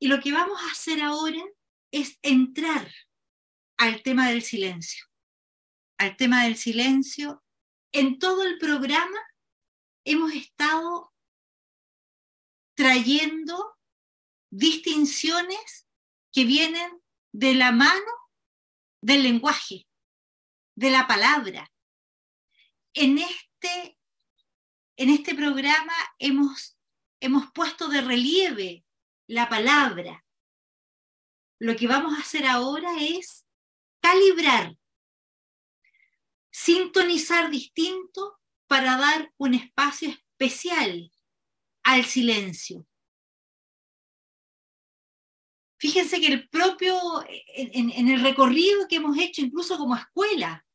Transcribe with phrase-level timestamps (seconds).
[0.00, 1.44] Y lo que vamos a hacer ahora
[1.92, 2.90] es entrar
[3.76, 5.04] al tema del silencio.
[5.98, 7.44] Al tema del silencio.
[7.92, 9.20] En todo el programa
[10.04, 11.12] hemos estado
[12.74, 13.76] trayendo
[14.50, 15.86] distinciones
[16.32, 18.12] que vienen de la mano
[19.02, 19.86] del lenguaje,
[20.76, 21.70] de la palabra.
[22.94, 23.98] En este,
[24.96, 26.78] en este programa hemos,
[27.20, 28.86] hemos puesto de relieve
[29.30, 30.24] la palabra.
[31.60, 33.46] Lo que vamos a hacer ahora es
[34.00, 34.76] calibrar,
[36.50, 41.12] sintonizar distinto para dar un espacio especial
[41.84, 42.86] al silencio.
[45.78, 50.66] Fíjense que el propio, en, el recorrido que hemos hecho, incluso como escuela,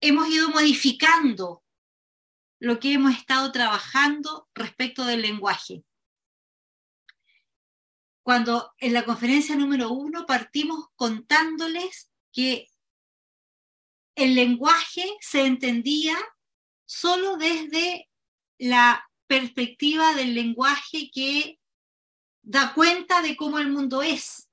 [0.00, 1.64] hemos ido modificando
[2.60, 5.84] lo que hemos estado trabajando respecto del lenguaje.
[8.28, 12.68] Cuando en la conferencia número uno partimos contándoles que
[14.14, 16.14] el lenguaje se entendía
[16.84, 18.10] solo desde
[18.58, 21.58] la perspectiva del lenguaje que
[22.42, 24.50] da cuenta de cómo el mundo es.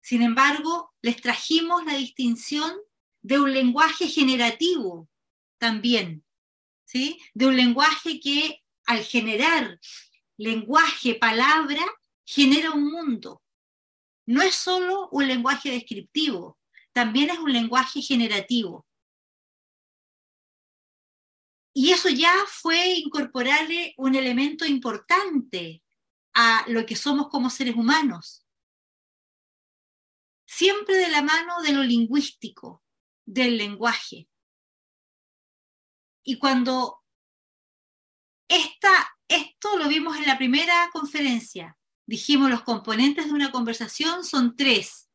[0.00, 2.74] Sin embargo, les trajimos la distinción
[3.20, 5.08] de un lenguaje generativo
[5.56, 6.24] también,
[6.84, 7.20] ¿sí?
[7.32, 9.78] De un lenguaje que al generar
[10.36, 11.86] lenguaje, palabra,
[12.24, 13.42] genera un mundo.
[14.26, 16.58] No es solo un lenguaje descriptivo,
[16.92, 18.86] también es un lenguaje generativo.
[21.74, 25.82] Y eso ya fue incorporarle un elemento importante
[26.34, 28.46] a lo que somos como seres humanos.
[30.46, 32.82] Siempre de la mano de lo lingüístico,
[33.24, 34.28] del lenguaje.
[36.24, 37.02] Y cuando
[38.48, 44.56] esta, esto lo vimos en la primera conferencia, dijimos los componentes de una conversación son
[44.56, 45.08] tres,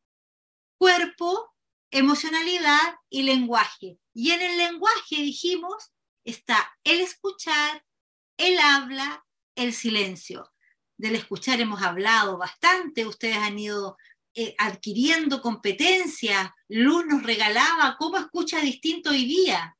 [0.78, 1.54] cuerpo,
[1.90, 3.98] emocionalidad y lenguaje.
[4.14, 5.92] Y en el lenguaje dijimos
[6.24, 7.84] está el escuchar,
[8.36, 10.52] el habla, el silencio
[10.98, 13.96] del escuchar hemos hablado bastante, ustedes han ido
[14.34, 19.76] eh, adquiriendo competencias, Luz nos regalaba cómo escucha distinto hoy día,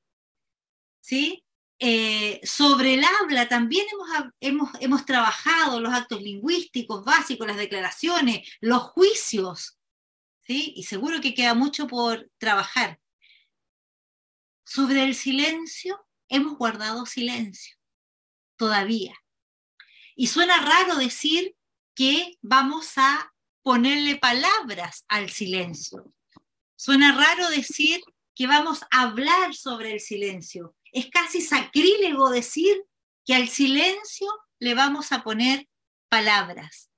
[1.01, 1.45] ¿sí?
[1.81, 8.49] Eh, sobre el habla también hemos, hemos, hemos trabajado los actos lingüísticos básicos, las declaraciones,
[8.61, 9.79] los juicios,
[10.43, 10.73] ¿sí?
[10.77, 12.99] Y seguro que queda mucho por trabajar.
[14.65, 17.77] Sobre el silencio, hemos guardado silencio,
[18.57, 19.15] todavía.
[20.17, 21.55] Y suena raro decir
[21.95, 26.13] que vamos a ponerle palabras al silencio.
[26.77, 28.01] Suena raro decir
[28.35, 30.75] que vamos a hablar sobre el silencio.
[30.93, 32.85] Es casi sacrílego decir
[33.25, 34.29] que al silencio
[34.59, 35.69] le vamos a poner
[36.09, 36.91] palabras.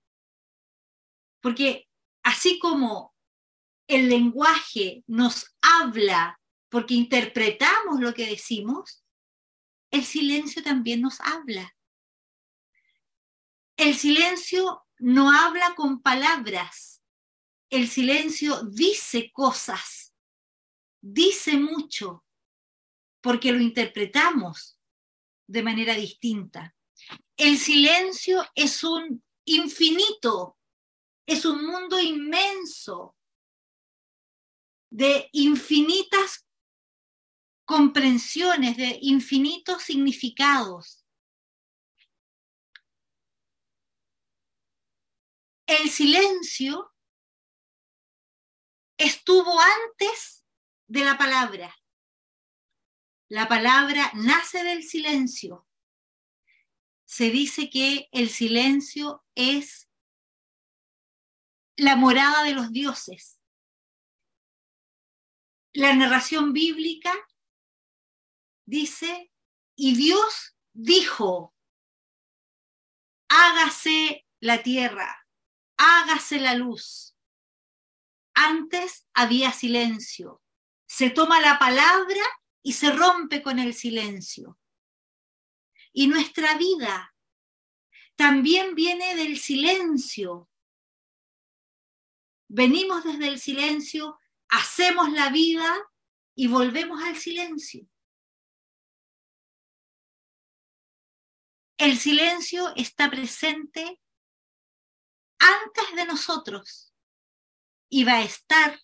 [1.41, 1.89] Porque
[2.23, 3.15] así como
[3.89, 9.05] el lenguaje nos habla porque interpretamos lo que decimos,
[9.91, 11.75] el silencio también nos habla.
[13.77, 17.03] El silencio no habla con palabras.
[17.71, 20.15] El silencio dice cosas,
[21.01, 22.25] dice mucho,
[23.21, 24.79] porque lo interpretamos
[25.47, 26.75] de manera distinta.
[27.37, 30.59] El silencio es un infinito,
[31.27, 33.17] es un mundo inmenso
[34.91, 36.47] de infinitas
[37.65, 41.01] comprensiones, de infinitos significados.
[45.71, 46.93] el silencio
[48.99, 50.45] estuvo antes
[50.89, 51.75] de la palabra.
[53.31, 55.67] La palabra nace del silencio.
[57.07, 59.89] Se dice que el silencio es
[61.77, 63.41] la morada de los dioses.
[65.73, 67.15] La narración bíblica
[68.67, 69.33] dice,
[69.75, 71.55] y Dios dijo,
[73.29, 75.21] hágase la tierra
[75.81, 77.17] hágase la luz.
[78.35, 80.43] Antes había silencio.
[80.87, 82.23] Se toma la palabra
[82.63, 84.59] y se rompe con el silencio.
[85.93, 87.15] Y nuestra vida
[88.17, 90.49] también viene del silencio.
[92.49, 94.19] Venimos desde el silencio,
[94.49, 95.75] hacemos la vida
[96.35, 97.89] y volvemos al silencio.
[101.79, 104.01] El silencio está presente
[105.39, 106.95] antes de nosotros
[107.89, 108.79] y va a estar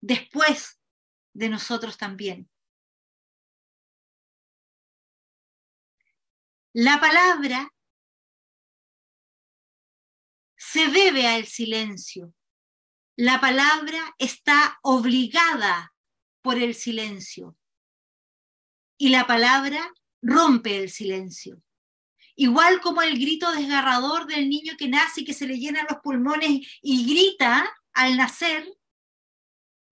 [0.00, 0.80] después
[1.32, 2.49] de nosotros también.
[6.72, 7.68] La palabra
[10.56, 12.32] se debe al silencio.
[13.16, 15.92] La palabra está obligada
[16.42, 17.56] por el silencio.
[18.96, 21.60] Y la palabra rompe el silencio.
[22.36, 25.98] Igual como el grito desgarrador del niño que nace y que se le llenan los
[26.00, 28.64] pulmones y grita al nacer,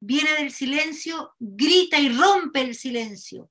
[0.00, 3.50] viene del silencio, grita y rompe el silencio,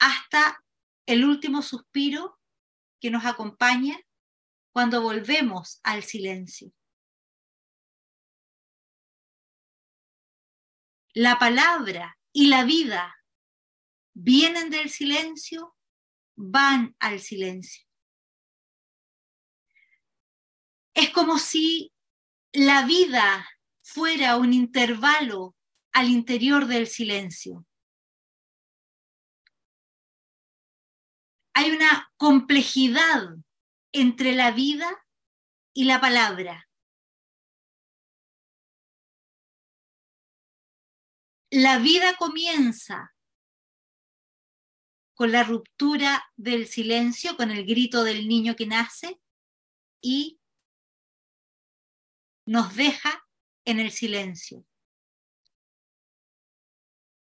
[0.00, 0.65] hasta
[1.06, 2.38] el último suspiro
[3.00, 3.98] que nos acompaña
[4.72, 6.72] cuando volvemos al silencio.
[11.14, 13.16] La palabra y la vida
[14.12, 15.74] vienen del silencio,
[16.34, 17.86] van al silencio.
[20.92, 21.92] Es como si
[22.52, 23.48] la vida
[23.82, 25.54] fuera un intervalo
[25.92, 27.66] al interior del silencio.
[31.58, 33.34] Hay una complejidad
[33.90, 34.90] entre la vida
[35.72, 36.68] y la palabra.
[41.50, 43.14] La vida comienza
[45.14, 49.18] con la ruptura del silencio, con el grito del niño que nace
[50.02, 50.38] y
[52.44, 53.26] nos deja
[53.64, 54.66] en el silencio.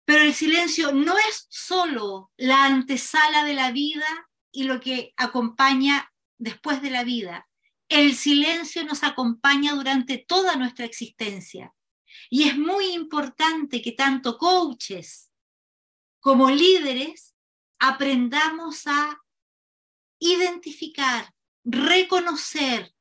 [0.10, 4.08] Pero el silencio no es solo la antesala de la vida
[4.52, 7.48] y lo que acompaña después de la vida.
[7.90, 11.76] El silencio nos acompaña durante toda nuestra existencia.
[12.28, 15.30] Y es muy importante que tanto coaches
[16.20, 17.36] como líderes
[17.78, 19.16] aprendamos a
[20.18, 22.96] identificar, reconocer,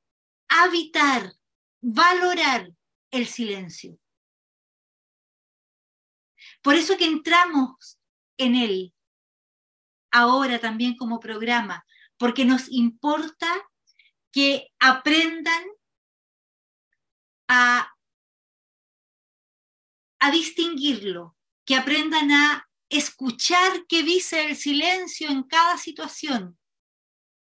[0.46, 1.32] habitar,
[1.80, 2.70] valorar
[3.10, 3.98] el silencio.
[6.68, 7.98] Por eso que entramos
[8.36, 8.94] en él
[10.10, 11.82] ahora también como programa,
[12.18, 13.48] porque nos importa
[14.30, 15.64] que aprendan
[17.48, 17.90] a,
[20.20, 26.58] a distinguirlo, que aprendan a escuchar qué dice el silencio en cada situación.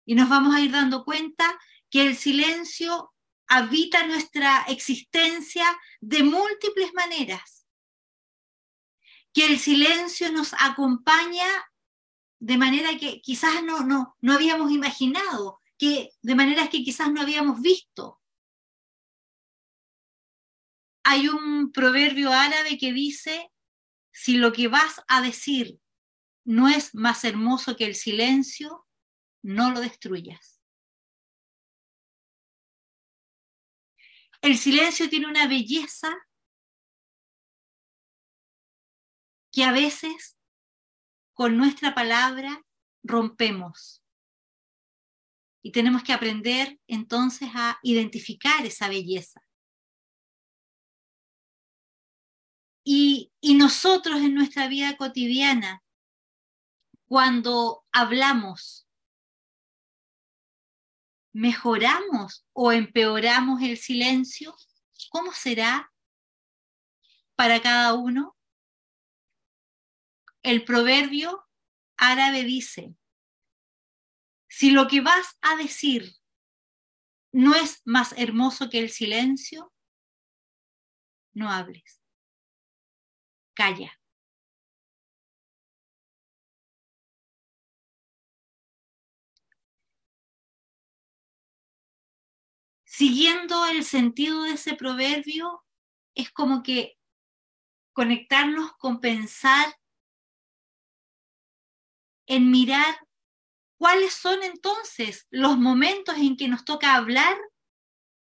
[0.07, 1.59] Y nos vamos a ir dando cuenta
[1.91, 3.13] que el silencio
[3.45, 5.67] habita nuestra existencia
[6.01, 7.62] de múltiples maneras.
[9.33, 11.47] Que el silencio nos acompaña
[12.39, 17.21] de manera que quizás no, no, no habíamos imaginado, que, de maneras que quizás no
[17.21, 18.21] habíamos visto.
[21.05, 23.49] Hay un proverbio árabe que dice,
[24.11, 25.79] si lo que vas a decir
[26.45, 28.85] no es más hermoso que el silencio,
[29.41, 30.61] no lo destruyas.
[34.41, 36.13] El silencio tiene una belleza
[39.53, 40.35] que a veces
[41.33, 42.65] con nuestra palabra
[43.03, 44.03] rompemos.
[45.61, 49.41] Y tenemos que aprender entonces a identificar esa belleza.
[52.83, 55.81] Y, y, nosotros en nuestra vida cotidiana,
[57.05, 58.89] cuando hablamos,
[61.31, 64.53] ¿mejoramos o empeoramos el silencio?
[65.11, 65.93] ¿Cómo será
[67.37, 68.35] para cada uno?
[70.43, 71.47] El proverbio
[71.97, 72.95] árabe dice,
[74.49, 76.13] si lo que vas a decir
[77.31, 79.73] no es más hermoso que el silencio,
[81.33, 81.99] no hables.
[83.55, 83.99] Calla.
[92.83, 95.65] Siguiendo el sentido de ese proverbio,
[96.13, 96.95] es como que
[97.93, 99.65] conectarnos con pensar
[102.27, 103.07] en mirar
[103.77, 107.37] cuáles son entonces los momentos en que nos toca hablar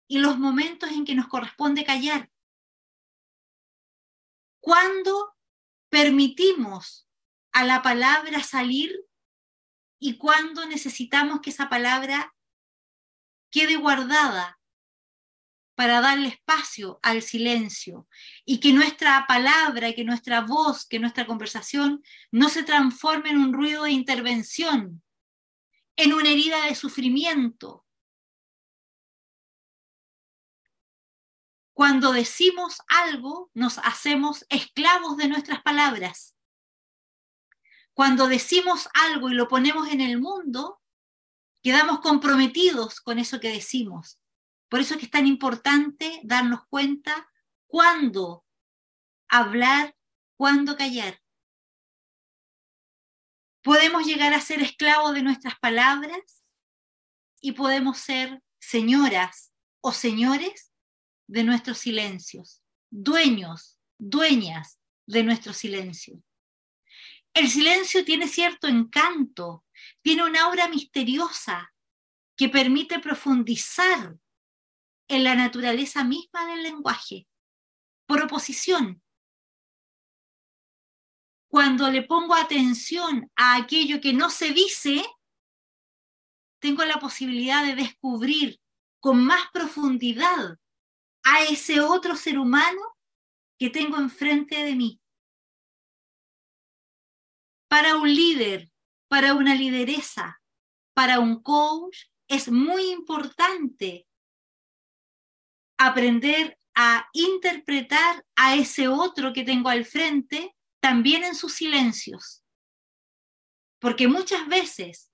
[0.07, 2.31] y los momentos en que nos corresponde callar.
[4.59, 5.35] ¿Cuándo
[5.89, 7.07] permitimos
[7.51, 9.05] a la palabra salir
[9.99, 12.35] y cuándo necesitamos que esa palabra
[13.51, 14.59] quede guardada
[15.83, 18.07] para darle espacio al silencio
[18.45, 23.51] y que nuestra palabra, que nuestra voz, que nuestra conversación no se transforme en un
[23.51, 25.03] ruido de intervención,
[25.97, 27.85] en una herida de sufrimiento.
[31.73, 36.33] Cuando decimos algo, nos hacemos esclavos de nuestras palabras.
[37.93, 40.79] Cuando decimos algo y lo ponemos en el mundo,
[41.61, 44.22] quedamos comprometidos con eso que decimos
[44.73, 47.31] por eso es que es tan importante darnos cuenta
[47.67, 48.43] cuándo
[49.29, 49.95] hablar,
[50.35, 51.21] cuándo callar.
[53.61, 56.43] Podemos llegar a ser esclavos de nuestras palabras
[57.39, 60.73] y podemos ser señoras o señores
[61.27, 66.19] de nuestros silencios, dueños, dueñas de nuestro silencio.
[67.35, 69.65] El silencio tiene cierto encanto,
[70.01, 71.71] tiene una aura misteriosa
[72.35, 74.17] que permite profundizar
[75.07, 77.27] en la naturaleza misma del lenguaje.
[78.05, 79.01] Por oposición,
[81.47, 85.05] cuando le pongo atención a aquello que no se dice,
[86.59, 88.59] tengo la posibilidad de descubrir
[88.99, 90.57] con más profundidad
[91.23, 92.81] a ese otro ser humano
[93.59, 95.01] que tengo enfrente de mí.
[97.67, 98.71] Para un líder,
[99.07, 100.41] para una lideresa,
[100.95, 104.07] para un coach, es muy importante
[105.87, 112.43] aprender a interpretar a ese otro que tengo al frente también en sus silencios.
[113.79, 115.11] Porque muchas veces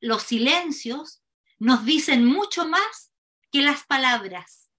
[0.00, 1.22] los silencios
[1.58, 3.12] nos dicen mucho más
[3.50, 4.70] que las palabras.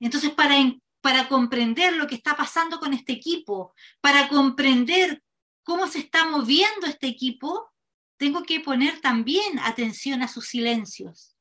[0.00, 0.56] Entonces, para,
[1.00, 5.22] para comprender lo que está pasando con este equipo, para comprender
[5.62, 7.72] cómo se está moviendo este equipo,
[8.16, 11.37] tengo que poner también atención a sus silencios.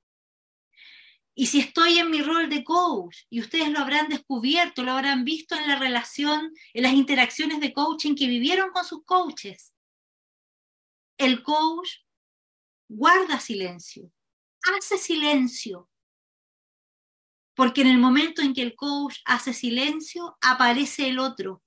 [1.39, 5.23] Y si estoy en mi rol de coach, y ustedes lo habrán descubierto, lo habrán
[5.23, 9.71] visto en la relación, en las interacciones de coaching que vivieron con sus coaches,
[11.15, 11.99] el coach
[12.89, 14.11] guarda silencio,
[14.63, 15.87] hace silencio,
[17.55, 21.63] porque en el momento en que el coach hace silencio, aparece el otro,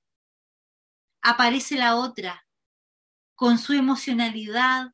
[1.22, 2.44] aparece la otra,
[3.36, 4.92] con su emocionalidad,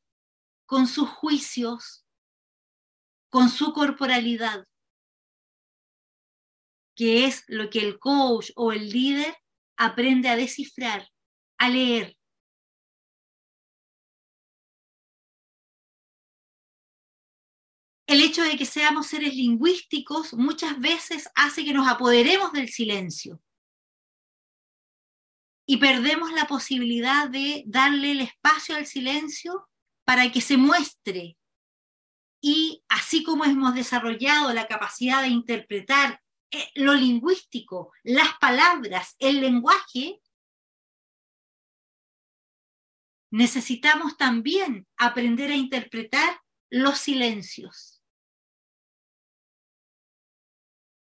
[0.67, 2.06] con sus juicios,
[3.37, 4.67] con su corporalidad,
[6.97, 9.37] que es lo que el coach o el líder
[9.77, 11.07] aprende a descifrar,
[11.59, 12.17] a leer.
[18.07, 23.43] El hecho de que seamos seres lingüísticos muchas veces hace que nos apoderemos del silencio
[25.67, 29.69] y perdemos la posibilidad de darle el espacio al silencio
[30.07, 31.37] para que se muestre,
[32.41, 39.41] y así como hemos desarrollado la capacidad de interpretar eh, lo lingüístico, las palabras, el
[39.41, 40.21] lenguaje,
[43.31, 46.41] necesitamos también aprender a interpretar
[46.71, 48.03] los silencios.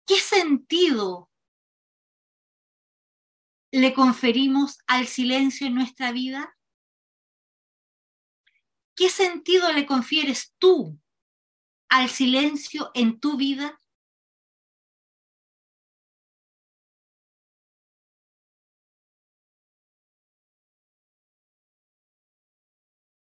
[0.06, 1.30] ¿Qué sentido
[3.70, 6.56] le conferimos al silencio en nuestra vida?
[8.96, 10.98] ¿Qué sentido le confieres tú
[11.88, 13.80] al silencio en tu vida?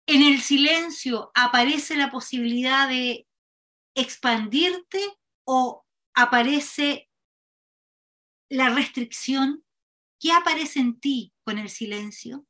[0.06, 3.28] En el silencio aparece la posibilidad de
[3.94, 5.00] expandirte
[5.44, 7.08] o aparece
[8.50, 9.64] la restricción.
[10.20, 12.46] ¿Qué aparece en ti con el silencio?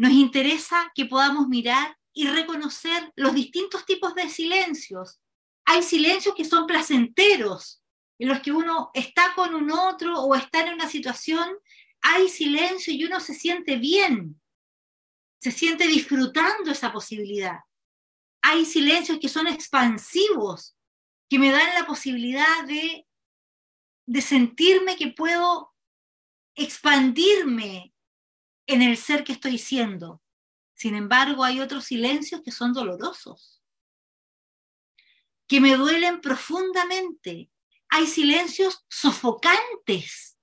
[0.00, 5.20] Nos interesa que podamos mirar y reconocer los distintos tipos de silencios.
[5.66, 7.82] Hay silencios que son placenteros,
[8.18, 11.46] en los que uno está con un otro o está en una situación,
[12.00, 14.40] hay silencio y uno se siente bien,
[15.38, 17.58] se siente disfrutando esa posibilidad.
[18.40, 20.78] Hay silencios que son expansivos,
[21.28, 23.06] que me dan la posibilidad de,
[24.06, 25.74] de sentirme que puedo
[26.54, 27.92] expandirme
[28.70, 30.22] en el ser que estoy siendo.
[30.74, 33.60] Sin embargo, hay otros silencios que son dolorosos,
[35.46, 37.50] que me duelen profundamente.
[37.88, 40.38] Hay silencios sofocantes,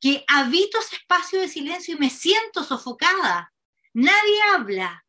[0.00, 3.52] que habito ese espacio de silencio y me siento sofocada.
[3.92, 5.04] Nadie habla.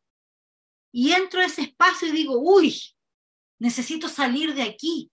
[0.91, 2.81] Y entro a ese espacio y digo, uy,
[3.59, 5.11] necesito salir de aquí.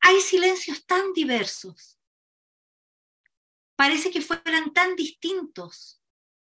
[0.00, 1.98] Hay silencios tan diversos.
[3.76, 6.02] Parece que fueran tan distintos.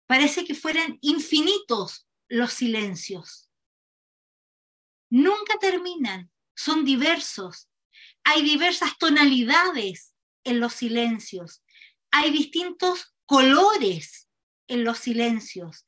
[0.08, 3.50] Parece que fueran infinitos los silencios.
[5.10, 7.70] Nunca terminan, son diversos.
[8.24, 11.64] Hay diversas tonalidades en los silencios.
[12.12, 14.30] Hay distintos colores
[14.68, 15.86] en los silencios.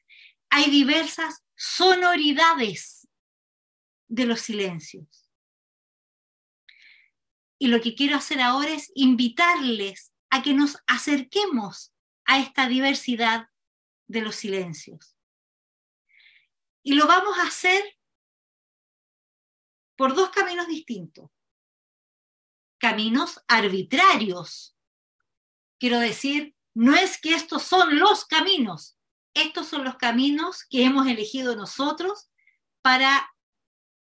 [0.50, 3.08] Hay diversas sonoridades
[4.08, 5.27] de los silencios.
[7.60, 11.94] Y lo que quiero hacer ahora es invitarles a que nos acerquemos
[12.26, 13.48] a esta diversidad
[14.08, 15.16] de los silencios.
[16.84, 17.84] Y lo vamos a hacer
[19.96, 21.30] por dos caminos distintos.
[22.78, 24.78] Caminos arbitrarios,
[25.80, 28.98] quiero decir, no es que estos son los caminos,
[29.34, 32.30] estos son los caminos que hemos elegido nosotros
[32.84, 33.34] para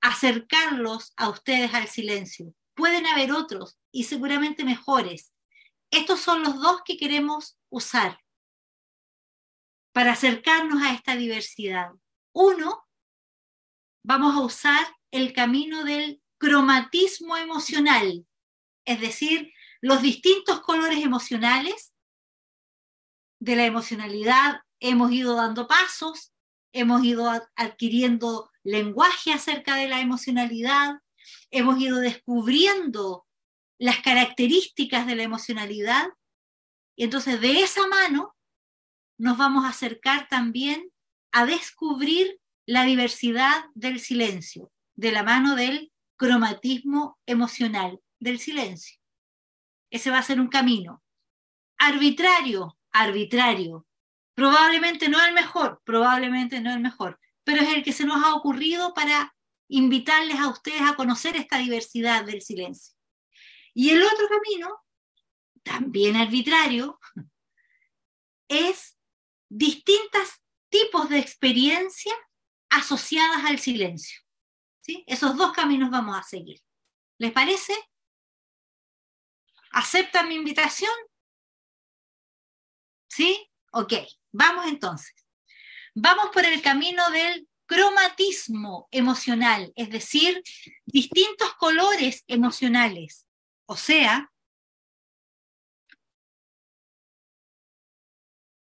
[0.02, 2.54] acercarlos a ustedes al silencio.
[2.76, 5.32] Pueden haber otros y seguramente mejores.
[5.90, 8.20] Estos son los dos que queremos usar
[9.92, 11.90] para acercarnos a esta diversidad.
[12.32, 12.86] Uno,
[14.04, 18.26] vamos a usar el camino del cromatismo emocional,
[18.84, 21.94] es decir, los distintos colores emocionales
[23.40, 26.34] de la emocionalidad hemos ido dando pasos,
[26.72, 31.00] hemos ido adquiriendo lenguaje acerca de la emocionalidad,
[31.50, 33.26] hemos ido descubriendo
[33.78, 36.06] las características de la emocionalidad
[36.96, 38.34] y entonces de esa mano
[39.18, 40.90] nos vamos a acercar también
[41.32, 48.98] a descubrir la diversidad del silencio, de la mano del cromatismo emocional del silencio.
[49.90, 51.02] Ese va a ser un camino.
[51.78, 53.86] Arbitrario, arbitrario.
[54.34, 58.34] Probablemente no el mejor, probablemente no el mejor, pero es el que se nos ha
[58.34, 59.35] ocurrido para
[59.68, 62.94] invitarles a ustedes a conocer esta diversidad del silencio.
[63.74, 64.84] Y el otro camino,
[65.62, 66.98] también arbitrario,
[68.48, 68.96] es
[69.48, 72.14] distintos tipos de experiencia
[72.68, 74.20] asociadas al silencio.
[74.80, 75.04] ¿sí?
[75.06, 76.60] Esos dos caminos vamos a seguir.
[77.18, 77.74] ¿Les parece?
[79.72, 80.92] ¿Aceptan mi invitación?
[83.08, 83.50] ¿Sí?
[83.72, 83.92] Ok,
[84.32, 85.14] vamos entonces.
[85.94, 90.42] Vamos por el camino del cromatismo emocional, es decir,
[90.84, 93.26] distintos colores emocionales.
[93.66, 94.32] O sea,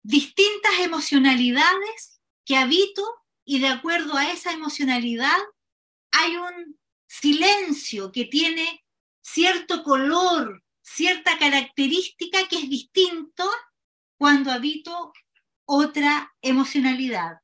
[0.02, 3.02] distintas emocionalidades que habito
[3.45, 5.38] y de acuerdo a esa emocionalidad
[6.12, 8.85] hay un silencio que tiene
[9.21, 13.49] cierto color, cierta característica que es distinto
[14.19, 15.12] cuando habito
[15.64, 17.41] otra emocionalidad.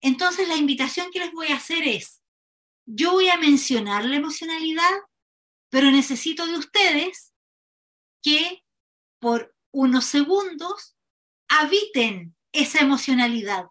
[0.00, 2.22] Entonces la invitación que les voy a hacer es,
[2.86, 4.90] yo voy a mencionar la emocionalidad,
[5.68, 7.32] pero necesito de ustedes
[8.22, 8.64] que
[9.18, 10.96] por unos segundos
[11.48, 13.66] habiten esa emocionalidad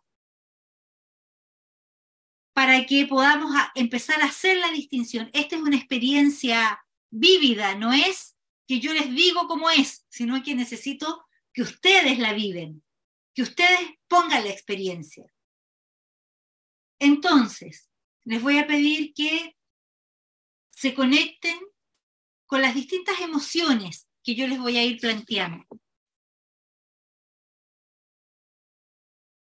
[2.54, 5.30] para que podamos empezar a hacer la distinción.
[5.34, 8.36] Esta es una experiencia vívida, no es
[8.68, 12.84] que yo les digo cómo es, sino que necesito que ustedes la viven,
[13.34, 15.26] que ustedes pongan la experiencia.
[17.00, 17.90] Entonces,
[18.26, 19.58] les voy a pedir que
[20.70, 21.58] se conecten
[22.46, 25.66] con las distintas emociones que yo les voy a ir planteando.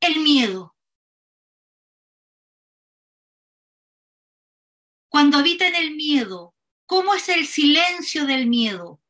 [0.00, 0.76] El miedo.
[5.08, 6.54] Cuando habitan el miedo,
[6.86, 9.02] ¿cómo es el silencio del miedo?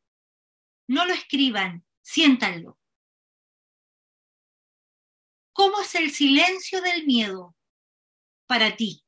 [0.86, 2.78] No lo escriban, siéntanlo.
[5.52, 7.54] ¿Cómo es el silencio del miedo
[8.50, 9.04] para ti?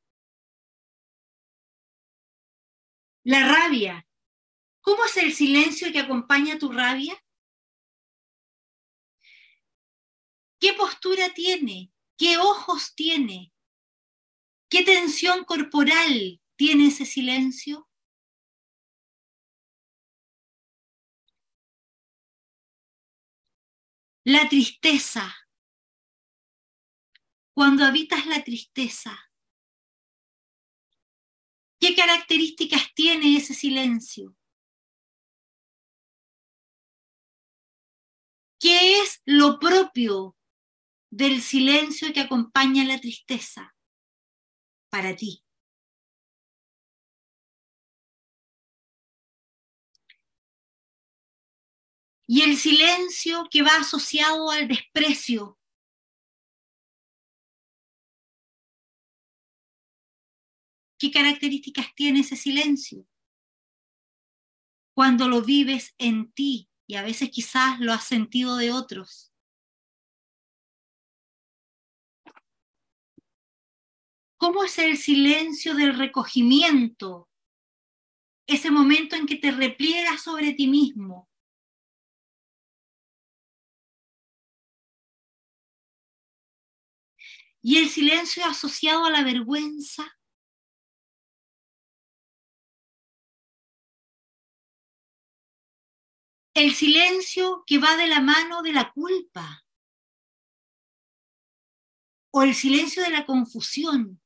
[3.25, 4.07] La rabia.
[4.79, 7.21] ¿Cómo es el silencio que acompaña tu rabia?
[10.61, 11.91] ¿Qué postura tiene?
[12.17, 13.53] ¿Qué ojos tiene?
[14.69, 17.89] ¿Qué tensión corporal tiene ese silencio?
[24.23, 25.35] La tristeza.
[27.53, 29.32] Cuando habitas la tristeza,
[31.83, 34.33] ¿qué características tiene ese silencio?
[38.57, 40.37] ¿Qué es lo propio
[41.09, 43.75] del silencio que acompaña la tristeza
[44.89, 45.43] para ti?
[52.25, 55.59] y el silencio que va asociado al desprecio.
[61.03, 63.05] ¿Qué características tiene ese silencio?
[64.95, 69.33] Cuando lo vives en ti y a veces quizás lo has sentido de otros.
[74.37, 77.29] ¿Cómo es el silencio del recogimiento?
[78.47, 81.29] Ese momento en que te repliegas sobre ti mismo,
[87.61, 90.17] y el silencio asociado a la vergüenza.
[96.53, 99.65] El silencio que va de la mano de la culpa.
[102.31, 104.21] O el silencio de la confusión.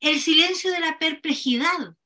[0.00, 1.96] El silencio de la perplejidad.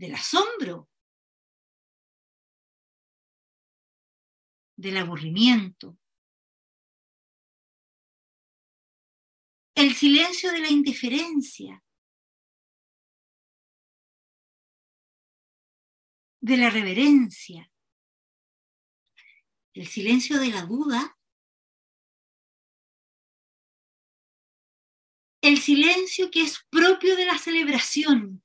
[0.00, 0.88] del asombro,
[4.74, 5.99] del aburrimiento,
[9.80, 11.82] el silencio de la indiferencia,
[16.42, 17.72] de la reverencia,
[19.72, 21.16] el silencio de la duda,
[25.40, 28.42] el silencio que es propio de la celebración.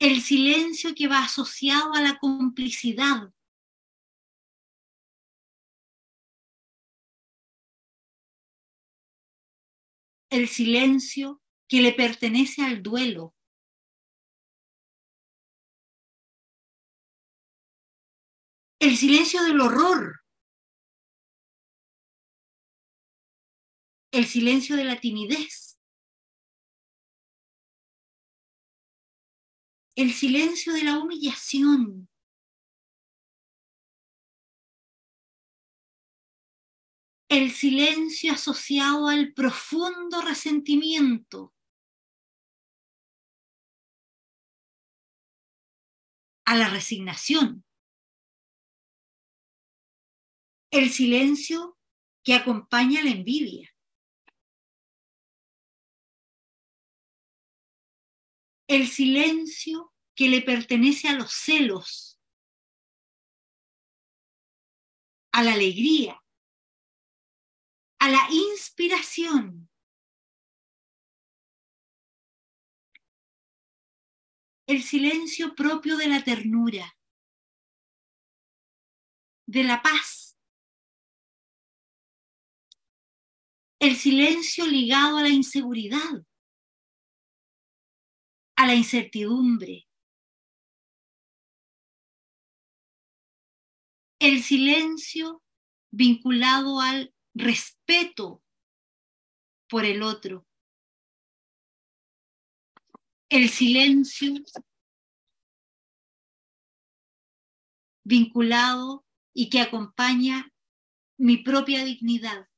[0.00, 3.32] El silencio que va asociado a la complicidad.
[10.30, 13.34] El silencio que le pertenece al duelo.
[18.78, 20.20] El silencio del horror.
[24.12, 25.78] El silencio de la timidez.
[29.96, 32.08] El silencio de la humillación.
[37.28, 41.52] El silencio asociado al profundo resentimiento.
[46.46, 47.64] a la resignación.
[50.70, 51.76] El silencio
[52.24, 53.74] que acompaña la envidia.
[58.68, 62.20] El silencio que le pertenece a los celos,
[65.32, 66.20] a la alegría,
[67.98, 69.68] a la inspiración.
[74.66, 76.98] el silencio propio de la ternura,
[79.46, 80.36] de la paz,
[83.78, 86.26] el silencio ligado a la inseguridad,
[88.56, 89.86] a la incertidumbre,
[94.18, 95.44] el silencio
[95.92, 98.42] vinculado al respeto
[99.68, 100.46] por el otro,
[103.28, 104.32] el silencio
[108.04, 110.50] vinculado y que acompaña
[111.18, 112.48] mi propia dignidad.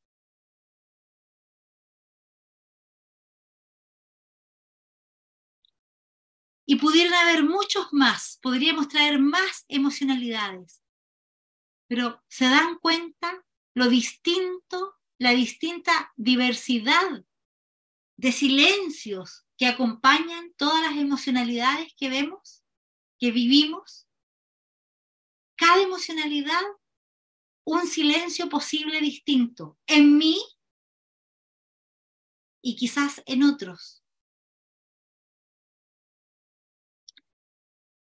[6.66, 10.84] Y pudieran haber muchos más, podríamos traer más emocionalidades,
[11.88, 13.42] pero se dan cuenta
[13.78, 17.24] lo distinto, la distinta diversidad
[18.16, 22.64] de silencios que acompañan todas las emocionalidades que vemos,
[23.20, 24.08] que vivimos.
[25.56, 26.60] Cada emocionalidad,
[27.64, 30.38] un silencio posible distinto en mí
[32.60, 34.02] y quizás en otros.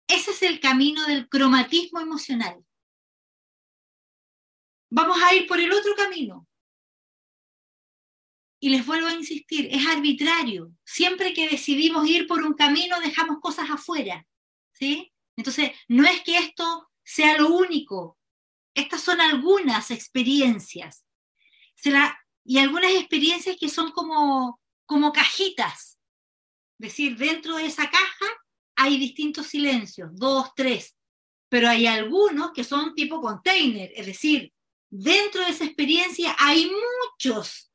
[0.08, 2.65] Ese es el camino del cromatismo emocional.
[4.96, 6.48] Vamos a ir por el otro camino,
[8.58, 10.72] y les vuelvo a insistir, es arbitrario.
[10.84, 14.26] Siempre que decidimos ir por un camino, dejamos cosas afuera.
[14.72, 15.12] ¿sí?
[15.36, 18.18] Entonces, no es que esto sea lo único.
[18.74, 21.04] Estas son algunas experiencias.
[22.44, 25.98] y algunas experiencias que son como, como cajitas.
[26.78, 28.26] Es decir, dentro de esa caja
[28.76, 30.96] hay distintos silencios, dos, tres.
[31.50, 33.92] Pero hay algunos que son tipo container.
[33.94, 34.52] Es decir,
[34.90, 37.72] dentro de esa experiencia hay muchos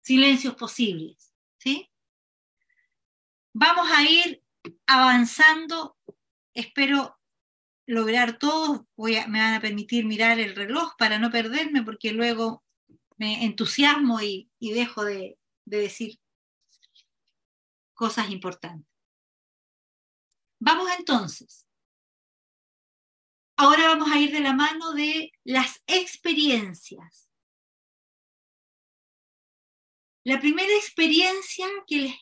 [0.00, 1.32] silencios posibles.
[1.58, 1.90] ¿sí?
[3.52, 4.42] Vamos a ir
[4.86, 5.96] avanzando,
[6.52, 7.18] espero
[7.86, 12.64] lograr todo, Voy me van a permitir mirar el reloj para no perderme porque luego
[13.16, 16.18] me entusiasmo y, dejo de, de decir
[17.92, 18.90] cosas importantes.
[20.58, 21.66] Vamos entonces.
[23.64, 27.30] Ahora vamos a ir de la mano de las experiencias.
[30.22, 32.14] La primera experiencia que,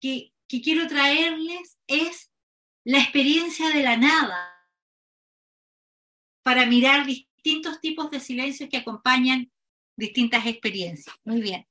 [0.00, 2.32] que, quiero traerles es
[2.82, 4.52] la experiencia de la nada,
[6.42, 9.52] para mirar distintos tipos de silencios que acompañan
[9.96, 11.14] distintas experiencias.
[11.22, 11.64] Muy bien.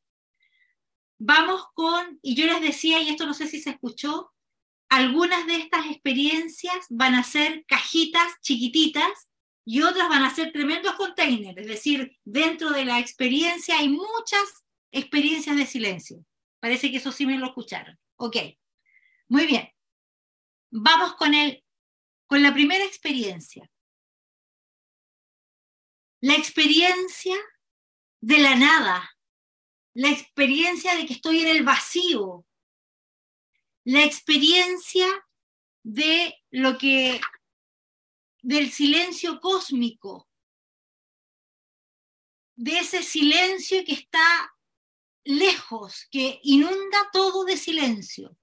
[1.19, 4.33] Vamos con, y yo les decía, y esto no sé si se escuchó,
[4.89, 9.27] algunas de estas experiencias van a ser cajitas chiquititas
[9.65, 14.63] y otras van a ser tremendos containers, es decir, dentro de la experiencia hay muchas
[14.91, 16.25] experiencias de silencio.
[16.61, 17.99] Parece que eso sí me lo escucharon.
[18.15, 18.37] Ok,
[19.27, 19.69] muy bien.
[20.71, 21.63] Vamos con, el,
[22.27, 23.69] con la primera experiencia.
[26.21, 27.35] La experiencia
[28.21, 29.17] de la nada,
[29.93, 32.46] la experiencia de que estoy en el vacío,
[33.87, 35.07] la experiencia
[35.81, 37.21] de lo que
[38.41, 40.27] del silencio cósmico,
[42.57, 44.53] de ese silencio que está
[45.23, 48.37] lejos, que inunda todo de silencio.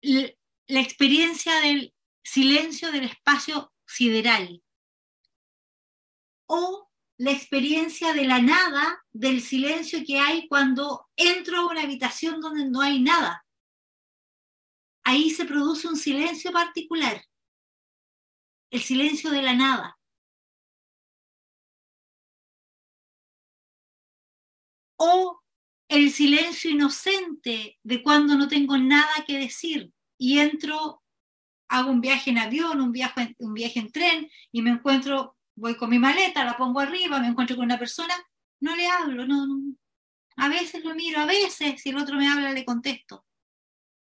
[0.00, 4.64] La experiencia del silencio del espacio sideral.
[6.46, 12.40] O la experiencia de la nada, del silencio que hay cuando entro a una habitación
[12.40, 13.44] donde no hay nada.
[15.04, 17.22] Ahí se produce un silencio particular,
[18.70, 19.98] el silencio de la nada.
[24.96, 25.40] O
[25.88, 31.02] el silencio inocente de cuando no tengo nada que decir y entro,
[31.68, 35.76] hago un viaje en avión, un viaje, un viaje en tren y me encuentro voy
[35.76, 38.14] con mi maleta, la pongo arriba, me encuentro con una persona,
[38.60, 39.46] no le hablo, no,
[40.36, 43.24] a veces lo miro, a veces si el otro me habla le contesto.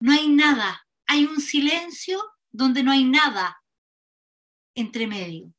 [0.01, 3.63] No hay nada, hay un silencio donde no hay nada
[4.75, 5.53] entre medio.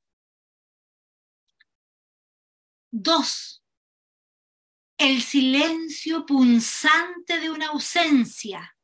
[2.91, 3.63] Dos,
[4.97, 8.77] el silencio punzante de una ausencia,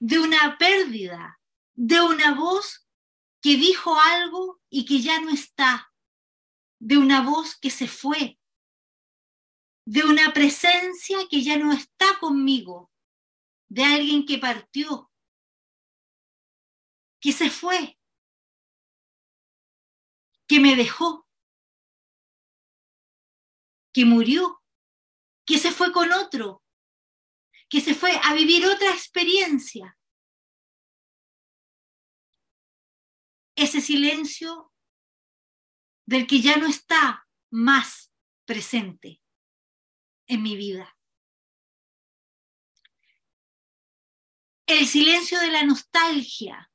[0.00, 1.40] de una pérdida,
[1.74, 2.87] de una voz
[3.48, 5.90] que dijo algo y que ya no está,
[6.78, 8.38] de una voz que se fue,
[9.86, 12.92] de una presencia que ya no está conmigo,
[13.70, 15.10] de alguien que partió,
[17.22, 17.98] que se fue,
[20.46, 21.26] que me dejó,
[23.94, 24.62] que murió,
[25.46, 26.62] que se fue con otro,
[27.70, 29.97] que se fue a vivir otra experiencia.
[33.58, 34.72] Ese silencio
[36.06, 38.12] del que ya no está más
[38.44, 39.20] presente
[40.28, 40.96] en mi vida.
[44.64, 46.70] El silencio de la nostalgia,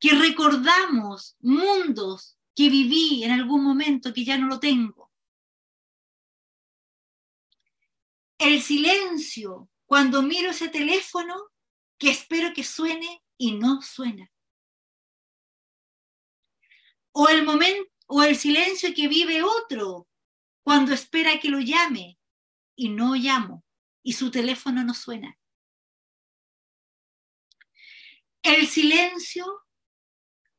[0.00, 5.12] que recordamos mundos que viví en algún momento que ya no lo tengo.
[8.38, 11.50] El silencio cuando miro ese teléfono
[11.98, 14.32] que espero que suene y no suena
[17.12, 20.08] o el momento o el silencio que vive otro
[20.62, 22.18] cuando espera que lo llame
[22.76, 23.64] y no llamo
[24.02, 25.38] y su teléfono no suena.
[28.42, 29.46] El silencio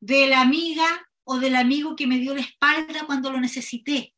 [0.00, 4.14] de la amiga o del amigo que me dio la espalda cuando lo necesité.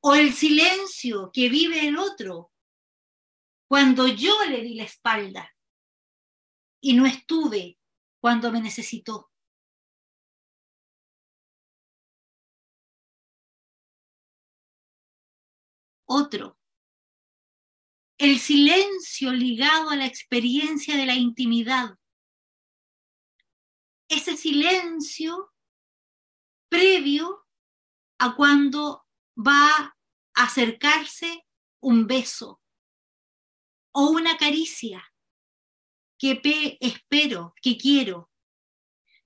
[0.00, 2.52] O el silencio que vive el otro
[3.68, 5.56] cuando yo le di la espalda
[6.80, 7.78] y no estuve
[8.20, 9.30] cuando me necesitó.
[16.06, 16.58] Otro.
[18.18, 21.96] El silencio ligado a la experiencia de la intimidad.
[24.08, 25.52] Ese silencio
[26.68, 27.46] previo
[28.18, 29.04] a cuando
[29.36, 29.94] va a
[30.34, 31.44] acercarse
[31.80, 32.60] un beso
[33.92, 35.04] o una caricia
[36.18, 36.40] que
[36.80, 38.30] espero, que quiero,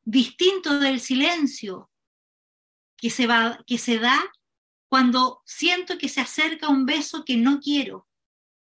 [0.02, 1.90] distinto del silencio
[2.96, 4.30] que se, va, que se da
[4.90, 8.08] cuando siento que se acerca un beso que no quiero,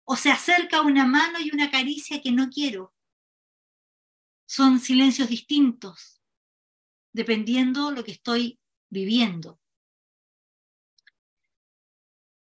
[0.06, 2.94] o se acerca una mano y una caricia que no quiero.
[4.48, 6.22] Son silencios distintos,
[7.12, 8.60] dependiendo lo que estoy
[8.92, 9.60] viviendo.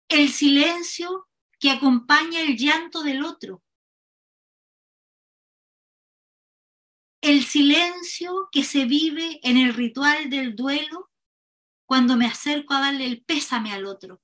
[0.09, 3.63] El silencio que acompaña el llanto del otro.
[7.23, 11.10] El silencio que se vive en el ritual del duelo
[11.91, 14.23] cuando me acerco a darle el pésame al otro.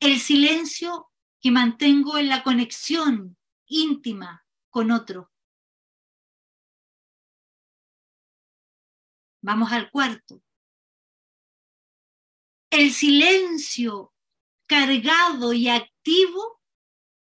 [0.00, 5.30] El silencio que mantengo en la conexión íntima con otro.
[9.40, 10.42] Vamos al cuarto.
[12.70, 14.12] El silencio
[14.66, 16.60] cargado y activo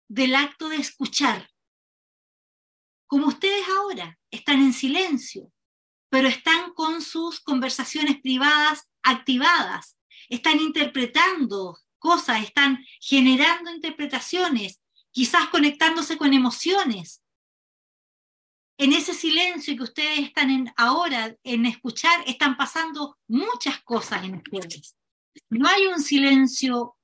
[0.08, 1.52] del acto de escuchar.
[3.06, 5.53] Como ustedes ahora están en silencio,
[6.14, 9.98] pero están con sus conversaciones privadas activadas,
[10.30, 17.24] están interpretando cosas, están generando interpretaciones, quizás conectándose con emociones.
[18.78, 24.96] En ese silencio que ustedes están ahora en escuchar, están pasando muchas cosas en ustedes.
[25.50, 26.96] No hay un silencio,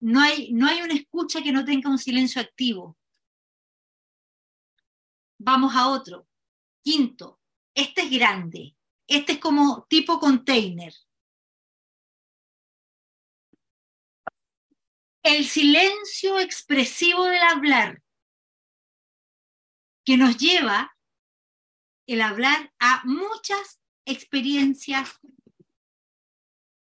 [0.00, 2.98] no hay, no hay una escucha que no tenga un silencio activo.
[5.38, 6.26] Vamos a otro.
[6.82, 7.38] Quinto,
[7.74, 8.76] este es grande.
[9.06, 10.92] este es como tipo container.
[15.22, 18.02] El silencio expresivo del hablar
[20.04, 20.94] que nos lleva
[22.06, 25.18] el hablar a muchas experiencias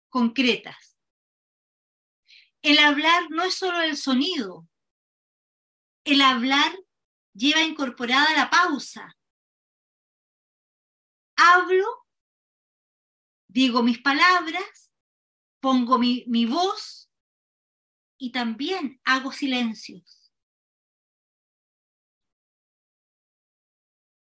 [0.08, 0.96] concretas.
[2.62, 4.66] El hablar no es solo el sonido.
[6.04, 6.74] El hablar
[7.34, 9.14] lleva incorporada la pausa.
[11.36, 12.06] Hablo,
[13.48, 14.92] digo mis palabras,
[15.60, 17.10] pongo mi, mi voz
[18.18, 20.32] y también hago silencios.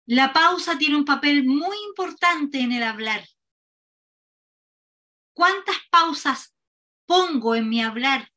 [0.06, 3.26] La pausa tiene un papel muy importante en el hablar.
[5.34, 6.56] ¿Cuántas pausas
[7.06, 8.30] pongo en mi hablar?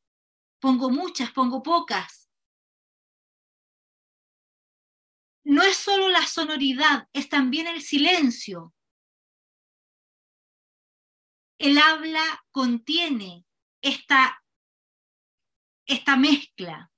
[0.59, 2.24] Pongo muchas, pongo pocas.
[5.45, 8.73] No es solo la sonoridad, es también el silencio.
[11.59, 13.45] El habla contiene
[13.81, 14.43] esta,
[15.85, 16.91] esta mezcla.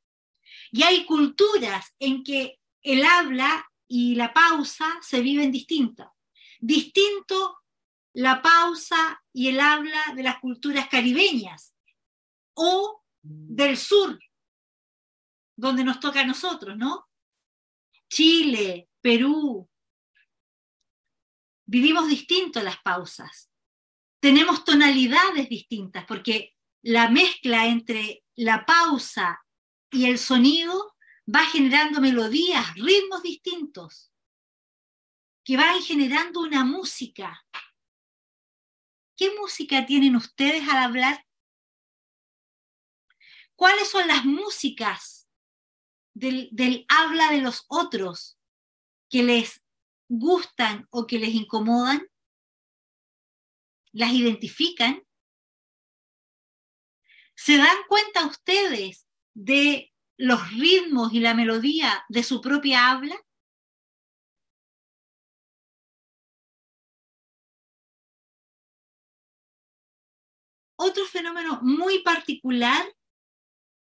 [0.72, 6.10] Y hay culturas en que el habla y la pausa se viven distintas.
[6.60, 7.64] Distinto
[8.14, 11.76] la pausa y el habla de las culturas caribeñas
[12.54, 14.18] o del sur,
[15.56, 17.07] donde nos toca a nosotros, ¿no?
[18.10, 19.70] Chile, Perú.
[21.66, 23.52] Vivimos distinto las pausas.
[24.20, 29.44] Tenemos tonalidades distintas porque la mezcla entre la pausa
[29.92, 30.96] y el sonido
[31.34, 34.12] va generando melodías, ritmos distintos,
[35.44, 37.46] que van generando una música.
[39.16, 41.26] ¿Qué música tienen ustedes al hablar?
[43.56, 45.27] ¿Cuáles son las músicas
[46.18, 48.38] del, habla de los otros
[49.10, 49.64] que les
[50.10, 52.08] gustan o que les incomodan?
[53.92, 55.04] ¿Las identifican?
[57.36, 63.16] ¿Se dan cuenta ustedes de los ritmos y la melodía de su propia habla?
[70.80, 72.97] Otro fenómeno muy particular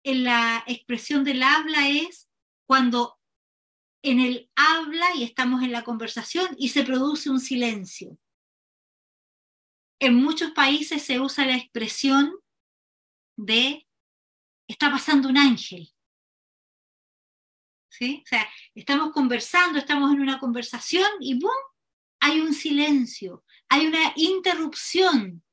[0.03, 2.29] en la expresión del habla es
[2.67, 3.19] cuando
[4.01, 8.17] en el habla y estamos en la conversación y se produce un silencio.
[9.99, 12.33] En muchos países se usa la expresión
[13.35, 13.85] de
[14.67, 15.91] está pasando un ángel.
[18.01, 21.51] O sea, estamos conversando, estamos en una conversación y ¡boom!
[22.21, 25.43] Hay un silencio, hay una interrupción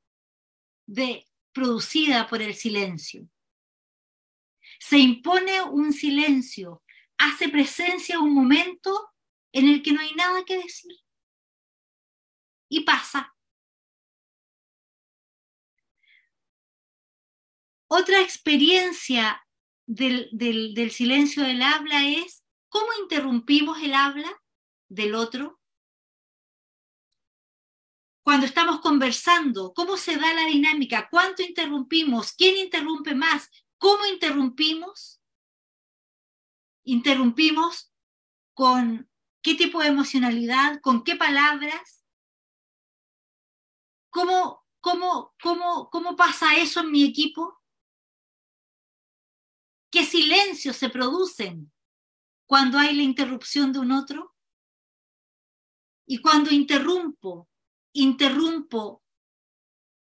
[0.85, 3.27] de, producida por el silencio.
[4.87, 6.81] Se impone un silencio,
[7.17, 9.11] hace presencia un momento
[9.51, 10.95] en el que no hay nada que decir.
[12.69, 13.35] Y pasa.
[17.87, 19.45] Otra experiencia
[19.85, 20.29] del,
[20.91, 24.41] silencio del habla es cómo interrumpimos el habla
[24.87, 25.59] del otro.
[28.23, 31.09] Cuando estamos conversando, ¿cómo se da la dinámica?
[31.11, 32.31] ¿Cuánto interrumpimos?
[32.31, 33.49] ¿Quién interrumpe más?
[33.77, 35.21] ¿Cómo interrumpimos?
[36.83, 37.91] Interrumpimos
[38.53, 39.09] con
[39.41, 42.03] qué tipo de emocionalidad, con qué palabras.
[44.09, 47.61] ¿Cómo, cómo, cómo, cómo pasa eso en mi equipo?
[49.91, 51.71] ¿Qué silencios se producen
[52.45, 54.35] cuando hay la interrupción de un otro?
[56.07, 57.49] Y cuando interrumpo,
[57.93, 59.03] interrumpo,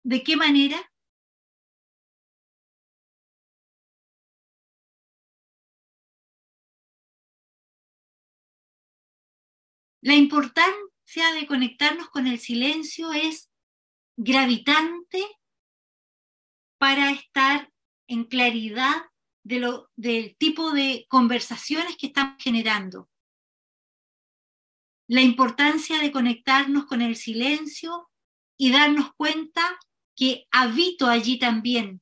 [0.03, 0.88] ¿de qué manera?
[10.01, 13.49] La importancia de conectarnos con el silencio es
[14.15, 15.25] gravitante
[16.77, 17.71] para estar
[18.07, 18.95] en claridad
[19.43, 23.09] del tipo de conversaciones que estamos generando.
[25.07, 28.09] La importancia de conectarnos con el silencio
[28.57, 29.80] y darnos cuenta
[30.15, 32.01] que habito allí también.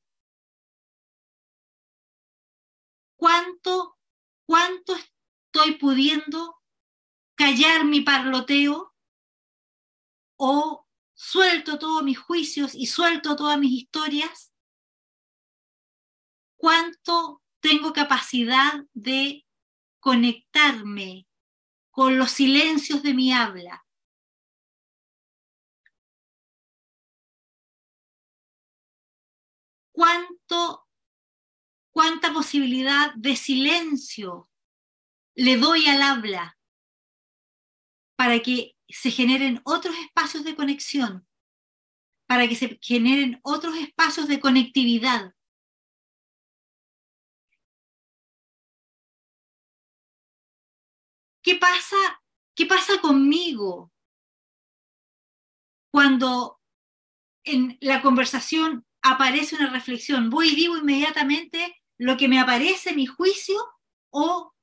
[3.16, 3.98] ¿Cuánto,
[4.46, 6.58] cuánto estoy pudiendo
[7.38, 8.96] callar mi parloteo
[10.38, 14.52] o suelto todos mis juicios y suelto todas mis historias
[16.58, 19.46] cuánto tengo capacidad de
[20.00, 21.28] conectarme
[21.92, 23.86] con los silencios de mi habla.
[29.92, 30.88] ¿Cuánto,
[31.92, 34.50] cuánta posibilidad de silencio
[35.34, 36.57] le doy al habla
[38.18, 41.28] para que se generen otros espacios de conexión,
[42.28, 45.34] para que se generen otros espacios de conectividad.
[51.44, 51.96] ¿Qué pasa,
[52.56, 53.94] qué pasa conmigo
[55.94, 56.60] cuando
[57.46, 60.30] en la conversación aparece una reflexión?
[60.30, 63.56] ¿Voy y digo inmediatamente lo que me aparece, mi juicio,
[64.10, 64.54] o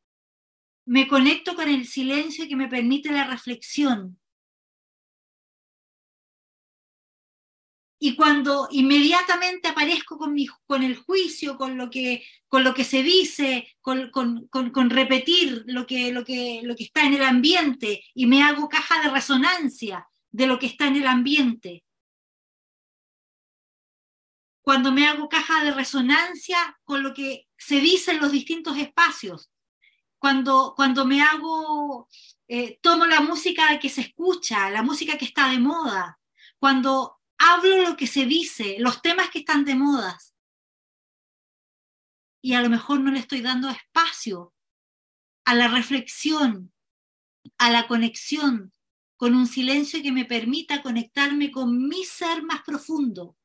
[0.86, 4.18] me conecto con el silencio que me permite la reflexión?
[8.04, 12.84] y cuando inmediatamente aparezco con, mi, con el juicio, con lo, que, con lo que
[12.84, 17.22] se dice, con, con, con, repetir lo que, lo, que, lo que está en el
[17.22, 21.82] ambiente y me hago caja de resonancia de lo que está en el ambiente.
[24.60, 29.50] Cuando me hago caja de resonancia con lo que se dice en los distintos espacios.
[30.24, 32.08] Cuando, cuando me hago,
[32.48, 36.18] eh, tomo la música que se escucha, la música que está de moda.
[36.58, 40.34] Cuando hablo lo que se dice, los temas que están de modas.
[42.40, 44.54] Y a lo mejor no le estoy dando espacio
[45.44, 46.72] a la reflexión,
[47.58, 48.72] a la conexión,
[49.18, 53.36] con un silencio que me permita conectarme con mi ser más profundo.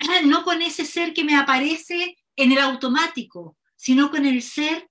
[0.24, 4.89] No con ese ser que me aparece en el automático, sino con el ser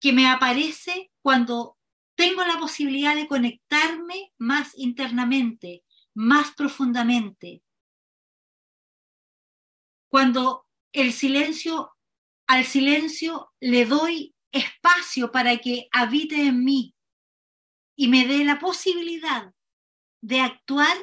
[0.00, 1.78] que me aparece cuando
[2.16, 5.84] tengo la posibilidad de conectarme más internamente,
[6.14, 7.62] más profundamente.
[10.10, 11.96] Cuando el silencio,
[12.46, 16.94] al silencio le doy espacio para que habite en mí
[17.94, 19.52] y me dé la posibilidad
[20.20, 20.96] de actuar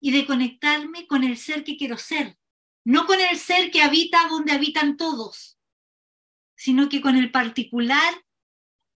[0.00, 2.36] y de conectarme con el ser que quiero ser,
[2.84, 5.58] no con el ser que habita donde habitan todos,
[6.62, 8.24] sino que con el particular,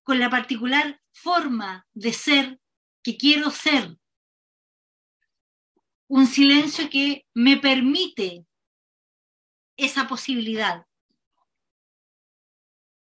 [0.05, 2.61] con la particular forma de ser
[3.03, 3.99] que quiero ser
[6.07, 8.47] un silencio que me permite
[9.77, 10.87] esa posibilidad.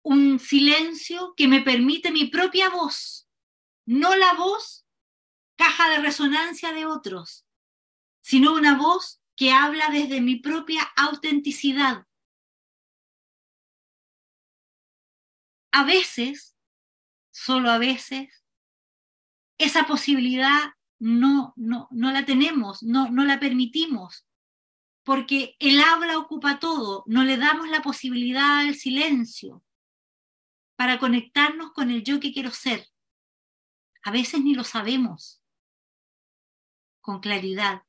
[0.02, 3.30] Un silencio que me permite mi propia voz,
[3.86, 4.88] no la voz
[5.56, 7.46] caja de resonancia de otros,
[8.22, 12.08] sino una voz que habla desde mi propia autenticidad.
[15.76, 16.56] A veces,
[17.32, 18.46] solo a veces,
[19.58, 24.26] esa posibilidad no, no, no la tenemos, no, no la permitimos,
[25.04, 29.66] porque el habla ocupa todo, no le damos la posibilidad al silencio
[30.78, 32.88] para conectarnos con el yo que quiero ser.
[34.04, 35.42] A veces ni lo sabemos
[37.02, 37.84] con claridad.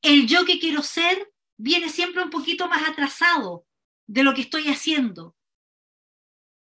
[0.00, 3.66] El yo que quiero ser viene siempre un poquito más atrasado
[4.06, 5.36] de lo que estoy haciendo.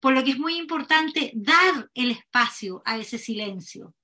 [0.00, 3.94] Por lo que es muy importante dar el espacio a ese silencio.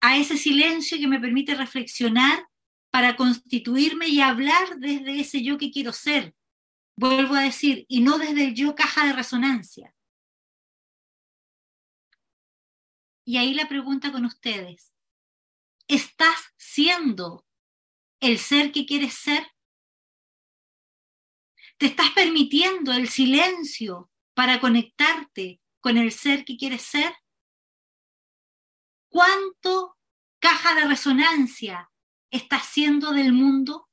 [0.00, 2.46] A ese silencio que me permite reflexionar
[2.90, 6.34] para constituirme y hablar desde ese yo que quiero ser.
[6.96, 9.94] Vuelvo a decir, y no desde el yo caja de resonancia.
[13.26, 14.94] Y ahí la pregunta con ustedes.
[15.88, 17.44] ¿Estás siendo
[18.20, 19.46] el ser que quieres ser?
[21.78, 27.14] Te estás permitiendo el silencio para conectarte con el ser que quieres ser.
[29.10, 29.98] ¿Cuánto
[30.38, 31.90] caja de resonancia
[32.30, 33.88] estás siendo del mundo?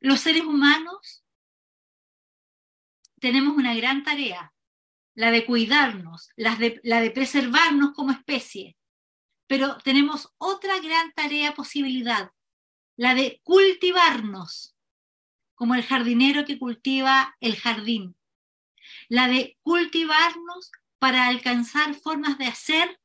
[0.00, 1.24] Los seres humanos
[3.20, 4.54] tenemos una gran tarea
[5.20, 8.78] la de cuidarnos, la de, la de preservarnos como especie.
[9.46, 12.30] Pero tenemos otra gran tarea, posibilidad,
[12.96, 14.74] la de cultivarnos,
[15.54, 18.16] como el jardinero que cultiva el jardín.
[19.10, 22.98] La de cultivarnos para alcanzar formas de hacer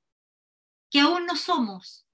[0.90, 2.08] que aún no somos.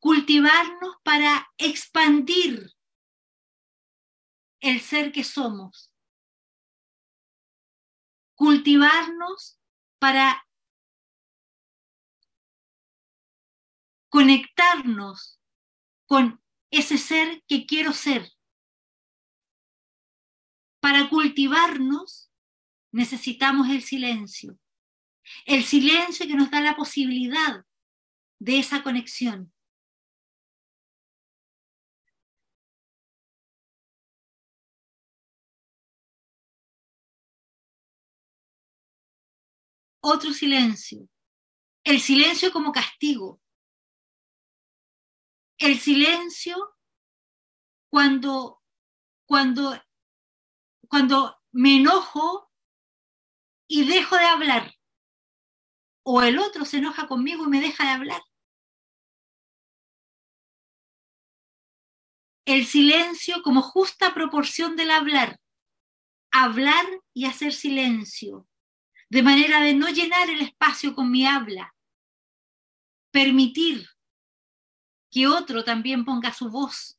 [0.00, 2.74] Cultivarnos para expandir
[4.60, 5.91] el ser que somos
[8.42, 9.56] cultivarnos
[10.00, 10.44] para
[14.08, 15.40] conectarnos
[16.08, 18.28] con ese ser que quiero ser.
[20.80, 22.32] Para cultivarnos
[22.90, 24.58] necesitamos el silencio.
[25.46, 27.64] El silencio que nos da la posibilidad
[28.40, 29.51] de esa conexión.
[40.02, 41.08] Otro silencio.
[41.84, 43.40] El silencio como castigo.
[45.58, 46.76] El silencio
[47.88, 48.62] cuando,
[49.26, 49.80] cuando,
[50.88, 52.50] cuando me enojo
[53.68, 54.74] y dejo de hablar.
[56.04, 58.22] O el otro se enoja conmigo y me deja de hablar.
[62.44, 65.38] El silencio como justa proporción del hablar.
[66.32, 66.84] Hablar
[67.14, 68.48] y hacer silencio.
[69.12, 71.76] De manera de no llenar el espacio con mi habla.
[73.10, 73.86] Permitir
[75.10, 76.98] que otro también ponga su voz.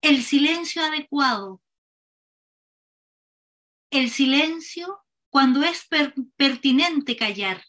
[0.00, 1.60] El silencio adecuado.
[3.90, 5.88] El silencio cuando es
[6.36, 7.64] pertinente callar,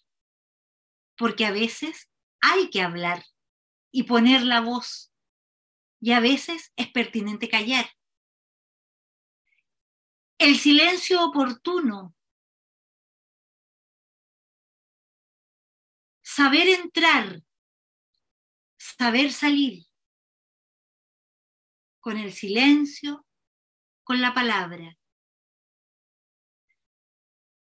[1.18, 2.08] porque a veces
[2.40, 3.26] hay que hablar
[3.92, 5.12] y poner la voz,
[6.00, 7.90] y a veces es pertinente callar.
[10.40, 12.16] El silencio oportuno.
[16.24, 17.42] Saber entrar,
[18.78, 19.86] saber salir
[22.00, 23.26] con el silencio,
[24.06, 24.98] con la palabra.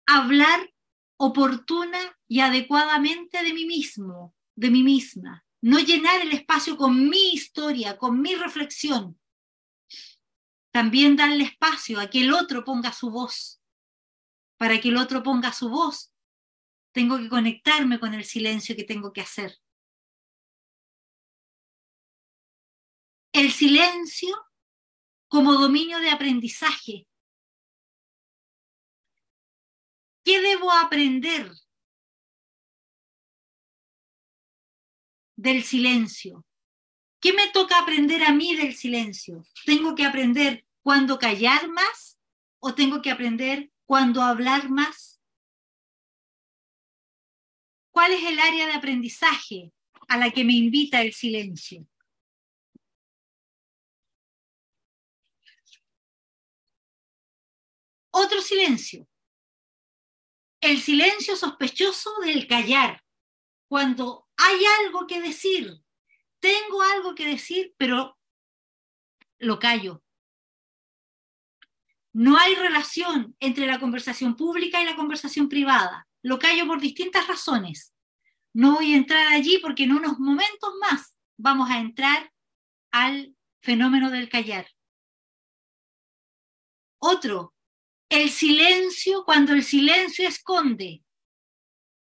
[0.05, 0.69] Hablar
[1.15, 5.45] oportuna y adecuadamente de mí mismo, de mí misma.
[5.61, 9.17] No llenar el espacio con mi historia, con mi reflexión.
[10.75, 13.61] También darle espacio a que el otro ponga su voz.
[14.57, 16.11] Para que el otro ponga su voz,
[16.91, 19.57] tengo que conectarme con el silencio que tengo que hacer.
[23.35, 24.33] el silencio
[25.27, 27.05] como dominio de aprendizaje.
[30.23, 31.51] ¿Qué debo aprender
[35.35, 36.45] del silencio?
[37.19, 39.43] ¿Qué me toca aprender a mí del silencio?
[39.65, 42.19] ¿Tengo que aprender cuándo callar más
[42.59, 45.19] o tengo que aprender cuándo hablar más?
[47.89, 49.73] ¿Cuál es el área de aprendizaje
[50.07, 51.87] a la que me invita el silencio?
[58.11, 59.07] Otro silencio.
[60.61, 63.03] El silencio sospechoso del callar.
[63.67, 65.81] Cuando hay algo que decir,
[66.39, 68.19] tengo algo que decir, pero
[69.39, 70.04] lo callo.
[72.15, 76.07] No hay relación entre la conversación pública y la conversación privada.
[76.21, 77.93] Lo callo por distintas razones.
[78.53, 82.31] No voy a entrar allí porque en unos momentos más vamos a entrar
[82.93, 84.65] al fenómeno del callar.
[86.99, 87.53] Otro,
[88.07, 91.03] el silencio cuando el silencio esconde.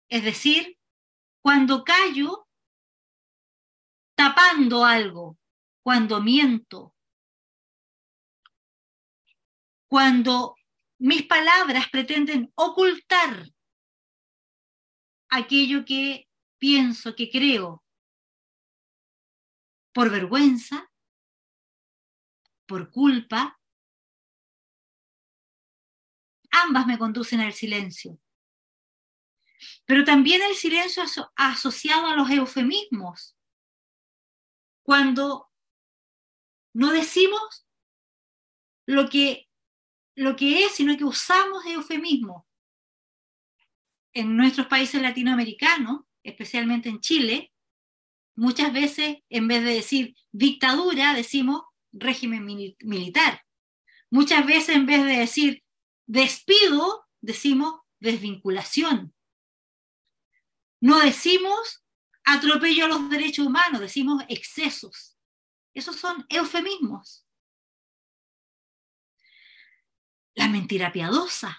[0.10, 0.80] Es decir,
[1.44, 2.48] cuando callo
[4.16, 5.38] tapando algo,
[5.84, 6.96] cuando miento,
[9.92, 10.56] cuando
[11.00, 13.52] mis palabras pretenden ocultar
[15.30, 17.84] aquello que pienso, que creo,
[19.94, 20.90] por vergüenza,
[22.66, 23.60] por culpa,
[26.52, 28.18] ambas me conducen al silencio.
[29.86, 31.04] Pero también el silencio
[31.36, 33.36] asociado a los eufemismos.
[34.84, 35.52] Cuando
[36.74, 37.68] no decimos
[38.86, 39.51] lo que,
[40.16, 42.44] lo que es, sino que usamos eufemismos.
[44.14, 47.54] En nuestros países latinoamericanos, especialmente en Chile,
[48.36, 51.62] muchas veces en vez de decir dictadura, decimos
[51.94, 53.44] régimen militar.
[54.10, 55.64] Muchas veces en vez de decir
[56.12, 59.16] Despido, decimos desvinculación.
[60.82, 61.86] No decimos
[62.26, 65.18] atropello a los derechos humanos, decimos excesos.
[65.74, 67.21] Esos son eufemismos.
[70.36, 71.58] La mentira piadosa.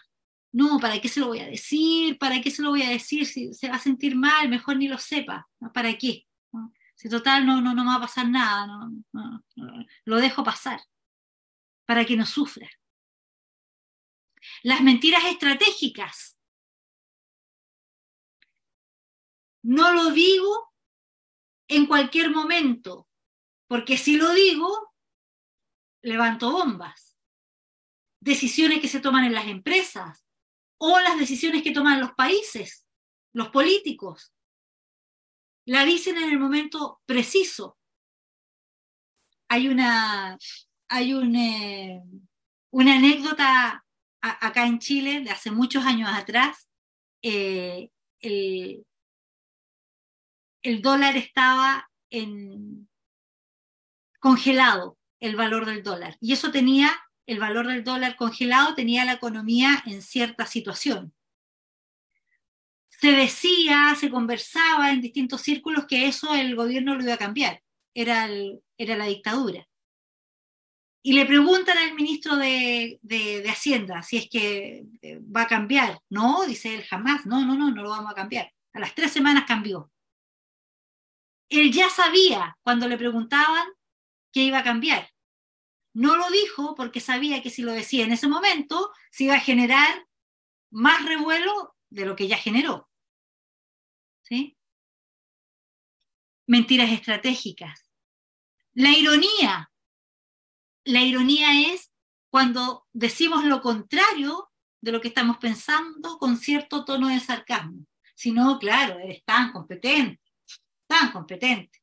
[0.52, 2.18] No, ¿para qué se lo voy a decir?
[2.18, 3.26] ¿Para qué se lo voy a decir?
[3.26, 5.48] Si se va a sentir mal, mejor ni lo sepa.
[5.72, 6.26] ¿Para qué?
[6.94, 8.68] Si total no, no, no va a pasar nada,
[10.04, 10.80] lo dejo pasar.
[11.86, 12.68] Para que no sufra.
[14.62, 16.38] Las mentiras estratégicas.
[19.62, 20.74] No lo digo
[21.68, 23.08] en cualquier momento,
[23.68, 24.94] porque si lo digo,
[26.02, 27.11] levanto bombas.
[28.22, 30.24] Decisiones que se toman en las empresas
[30.78, 32.86] o las decisiones que toman los países,
[33.32, 34.32] los políticos.
[35.66, 37.76] La dicen en el momento preciso.
[39.48, 40.38] Hay una,
[40.88, 42.00] hay eh,
[42.70, 43.84] una anécdota
[44.20, 46.68] acá en Chile, de hace muchos años atrás,
[47.22, 48.84] eh, el,
[50.80, 51.90] dólar estaba
[54.20, 56.16] congelado, el valor del dólar.
[56.20, 56.92] Y eso tenía,
[57.32, 61.12] el valor del dólar congelado tenía la economía en cierta situación.
[62.88, 67.60] se decía, se conversaba en distintos círculos que eso el gobierno lo iba a cambiar,
[67.94, 68.28] era,
[68.78, 69.66] era la dictadura.
[71.04, 76.00] Y le preguntan al ministro de, de, Hacienda si es que eh, va a cambiar.
[76.08, 78.52] No, dice él, jamás, no, no, no, no lo vamos a cambiar.
[78.72, 79.90] A las tres semanas cambió.
[81.48, 83.66] Él ya sabía cuando le preguntaban
[84.32, 85.11] que iba a cambiar.
[85.94, 89.40] No lo dijo porque sabía que si lo decía en ese momento se iba a
[89.40, 90.06] generar
[90.70, 92.88] más revuelo de lo que ya generó.
[94.22, 94.56] ¿Sí?
[96.46, 97.90] Mentiras estratégicas.
[98.72, 99.70] La ironía.
[100.84, 101.92] La ironía es
[102.30, 107.86] cuando decimos lo contrario de lo que estamos pensando con cierto tono de sarcasmo.
[108.14, 110.22] Si no, claro, eres tan competente,
[110.86, 111.81] tan competente.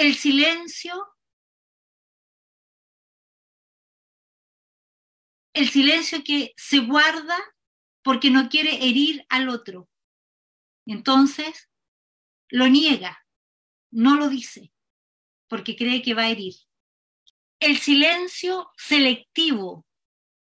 [0.00, 0.94] El silencio
[5.52, 7.36] el silencio que se guarda
[8.02, 9.90] porque no quiere herir al otro.
[10.86, 11.68] Entonces,
[12.48, 13.26] lo niega,
[13.90, 14.72] no lo dice,
[15.48, 16.54] porque cree que va a herir.
[17.60, 19.86] El silencio selectivo,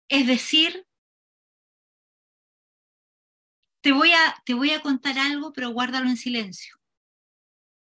[0.08, 0.88] es decir,
[3.82, 6.78] te voy a, te voy a contar algo, pero guárdalo en silencio.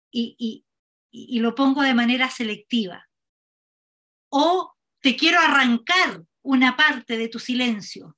[0.10, 0.66] Y, y
[1.12, 3.08] lo pongo de manera selectiva.
[4.30, 8.18] O te quiero arrancar una parte de tu silencio,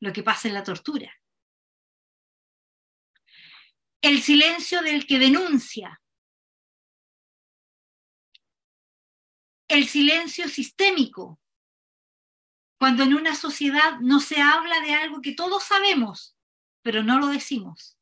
[0.00, 1.12] lo que pasa en la tortura.
[4.00, 6.00] El silencio del que denuncia.
[9.68, 11.40] El silencio sistémico,
[12.78, 16.36] cuando en una sociedad no se habla de algo que todos sabemos,
[16.82, 17.95] pero no lo decimos.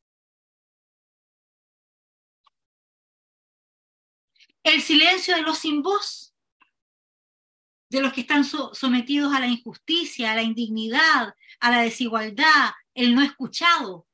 [4.65, 6.35] El silencio de los sin voz,
[7.87, 13.13] de los que están sometidos a la injusticia, a la indignidad, a la desigualdad, el
[13.13, 14.07] no escuchado.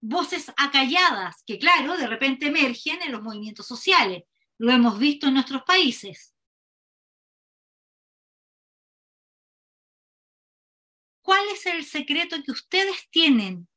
[0.00, 4.22] Voces acalladas que, claro, de repente emergen en los movimientos sociales.
[4.56, 6.32] Lo hemos visto en nuestros países.
[11.20, 13.68] ¿Cuál es el secreto que ustedes tienen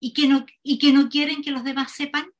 [0.00, 2.32] y que no, y que no quieren que los demás sepan?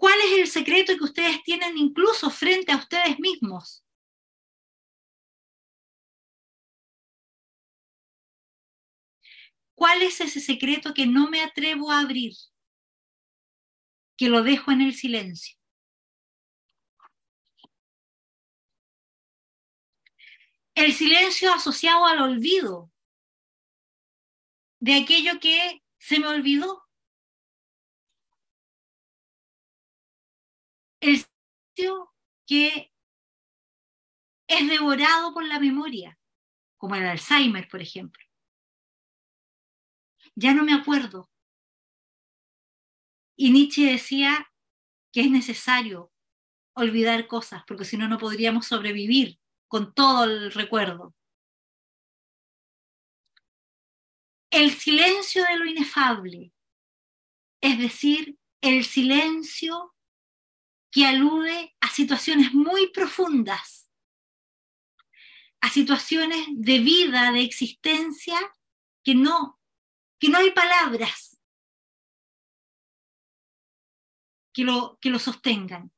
[0.00, 3.84] ¿Cuál es el secreto que ustedes tienen incluso frente a ustedes mismos?
[9.74, 12.32] ¿Cuál es ese secreto que no me atrevo a abrir?
[14.16, 15.58] Que lo dejo en el silencio.
[20.74, 22.90] El silencio asociado al olvido
[24.78, 26.89] de aquello que se me olvidó.
[31.00, 31.24] El
[31.76, 32.12] sitio
[32.46, 32.92] que
[34.46, 36.18] es devorado por la memoria,
[36.76, 38.22] como el Alzheimer, por ejemplo.
[40.34, 41.30] Ya no me acuerdo.
[43.36, 44.52] Y Nietzsche decía
[45.12, 46.12] que es necesario
[46.74, 49.38] olvidar cosas, porque si no, no podríamos sobrevivir
[49.68, 51.14] con todo el recuerdo.
[54.50, 56.52] El silencio de lo inefable,
[57.60, 59.94] es decir, el silencio
[60.90, 63.90] que alude a situaciones muy profundas,
[65.60, 68.38] a situaciones de vida, de existencia,
[69.04, 69.60] que no,
[70.18, 71.38] que no hay palabras
[74.52, 75.92] que lo, que lo sostengan.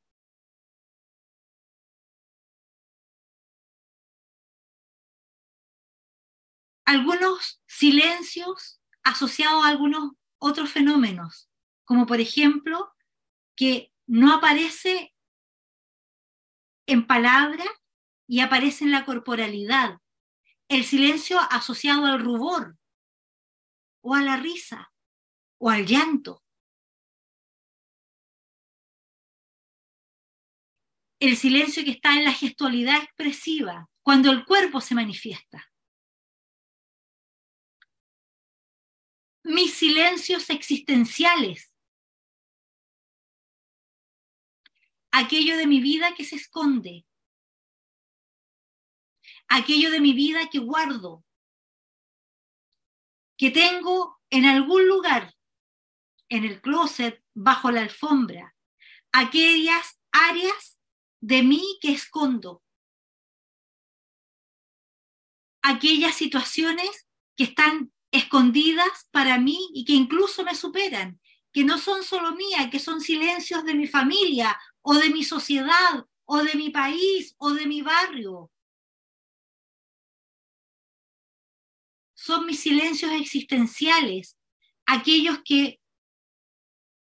[6.85, 11.49] Algunos silencios asociados a algunos otros fenómenos,
[11.85, 12.93] como por ejemplo
[13.55, 15.13] que no aparece
[16.87, 17.65] en palabra
[18.27, 19.99] y aparece en la corporalidad.
[20.67, 22.77] El silencio asociado al rubor
[24.01, 24.91] o a la risa
[25.57, 26.43] o al llanto.
[31.19, 35.71] El silencio que está en la gestualidad expresiva, cuando el cuerpo se manifiesta.
[39.45, 41.72] Mis silencios existenciales,
[45.13, 47.05] aquello de mi vida que se esconde,
[49.47, 51.23] aquello de mi vida que guardo,
[53.37, 55.35] que tengo en algún lugar,
[56.29, 58.55] en el closet, bajo la alfombra,
[59.11, 60.79] aquellas áreas
[61.21, 62.63] de mí que escondo,
[65.61, 67.07] aquellas situaciones
[67.37, 71.19] que están escondidas para mí y que incluso me superan,
[71.51, 76.05] que no son solo mías, que son silencios de mi familia o de mi sociedad,
[76.25, 78.51] o de mi país, o de mi barrio.
[82.13, 84.37] Son mis silencios existenciales,
[84.85, 85.81] aquellos que,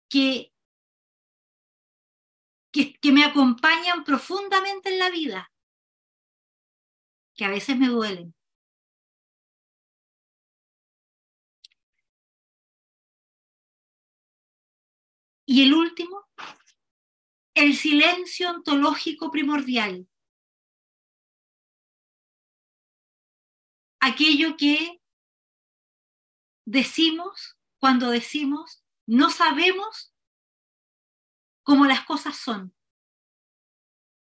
[0.08, 0.52] que,
[2.72, 5.52] que, me acompañan profundamente en la vida,
[7.34, 8.34] que a veces me duelen.
[15.46, 16.26] Y el último,
[17.56, 20.06] el silencio ontológico primordial.
[23.98, 25.00] Aquello que
[26.66, 30.14] decimos cuando decimos no sabemos
[31.62, 32.76] cómo las cosas son.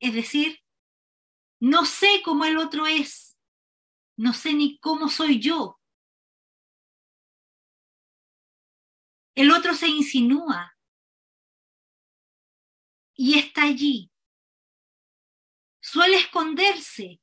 [0.00, 0.60] Es decir,
[1.60, 3.38] no sé cómo el otro es,
[4.16, 5.80] no sé ni cómo soy yo.
[9.36, 10.76] El otro se insinúa,
[13.22, 14.10] y está allí.
[15.78, 17.20] Suele esconderse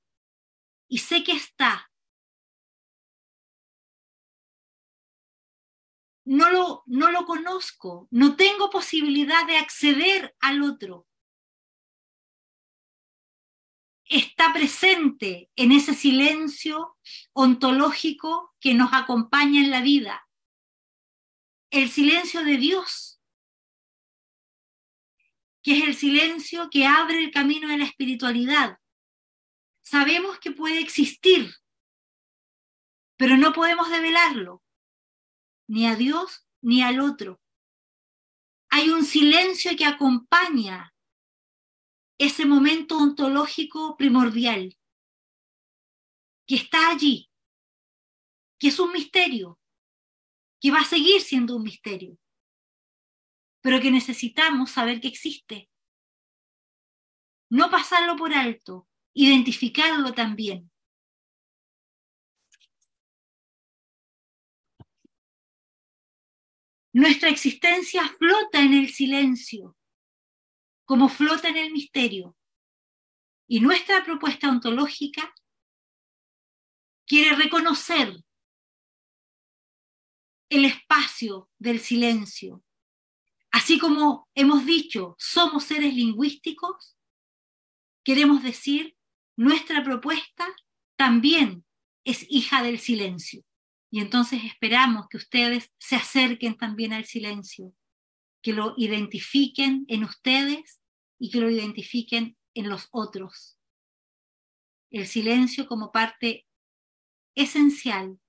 [0.87, 1.91] y sé que está.
[6.23, 11.07] No lo, no lo conozco, no tengo posibilidad de acceder al otro.
[14.03, 16.95] Está presente en ese silencio
[17.33, 20.29] ontológico que nos acompaña en la vida.
[21.71, 23.16] El silencio de Dios
[25.67, 28.79] que es el silencio que abre el camino de la espiritualidad.
[29.81, 31.53] Sabemos que puede existir,
[33.17, 34.63] pero no podemos develarlo,
[35.67, 37.41] ni a Dios ni al otro.
[38.69, 40.95] Hay un silencio que acompaña
[42.17, 44.73] ese momento ontológico primordial,
[46.47, 47.29] que está allí,
[48.57, 49.59] que es un misterio,
[50.61, 52.17] que va a seguir siendo un misterio
[53.67, 55.69] pero que necesitamos saber que existe.
[57.49, 60.71] No pasarlo por alto, identificarlo también.
[66.93, 69.75] Nuestra existencia flota en el silencio,
[70.85, 72.37] como flota en el misterio.
[73.49, 75.35] Y nuestra propuesta ontológica
[77.05, 78.15] quiere reconocer
[80.49, 82.63] el espacio del silencio,
[83.51, 86.97] Así como hemos dicho, somos seres lingüísticos,
[88.03, 88.95] queremos decir,
[89.35, 90.47] nuestra propuesta
[90.95, 91.65] también
[92.03, 93.43] es hija del silencio.
[93.89, 97.73] Y entonces esperamos que ustedes se acerquen también al silencio,
[98.41, 100.81] que lo identifiquen en ustedes
[101.19, 103.57] y que lo identifiquen en los otros.
[104.89, 106.45] El silencio como parte
[107.35, 108.19] esencial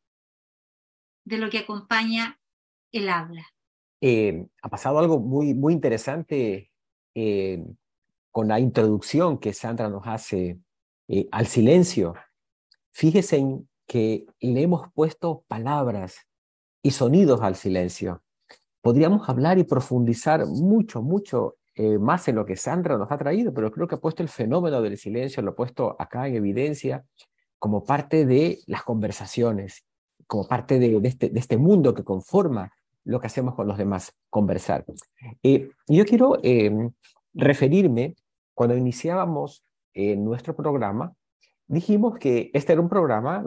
[1.25, 2.41] de lo que acompaña
[2.93, 3.47] el habla.
[4.01, 6.71] Eh, ha pasado algo muy, muy interesante
[7.15, 7.65] eh,
[8.31, 10.61] con la introducción que Sandra nos hace
[11.09, 12.15] eh, al silencio.
[12.93, 16.17] Fíjense en que le hemos puesto palabras
[16.83, 18.23] y sonidos al silencio.
[18.81, 21.57] Podríamos hablar y profundizar mucho, mucho
[22.01, 24.83] más en lo que Sandra nos ha traído, pero creo que ha puesto el fenómeno
[24.83, 27.05] del silencio, lo ha puesto acá en evidencia
[27.59, 29.85] como parte de las conversaciones,
[30.27, 32.73] como parte de, este, de este mundo que conforma
[33.09, 34.85] lo que hacemos con los demás, conversar.
[35.43, 36.91] Eh, yo quiero em,
[37.33, 38.15] referirme,
[38.53, 41.15] cuando iniciábamos eh, nuestro programa,
[41.67, 43.45] dijimos que este era un programa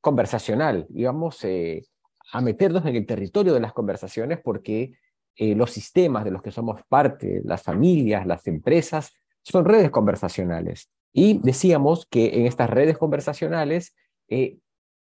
[0.00, 1.84] conversacional, íbamos eh,
[2.32, 4.94] a meternos en el territorio de las conversaciones porque
[5.38, 10.90] los sistemas de los que somos parte, las familias, las empresas, son redes conversacionales.
[11.10, 13.94] Y decíamos que en estas redes conversacionales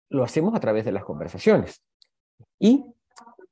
[0.09, 1.83] lo hacemos a través de las conversaciones.
[2.59, 2.87] Y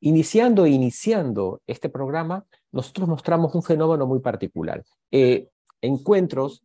[0.05, 4.83] Iniciando e iniciando este programa, nosotros mostramos un fenómeno muy particular.
[5.13, 5.49] Eh,
[5.81, 6.65] encuentros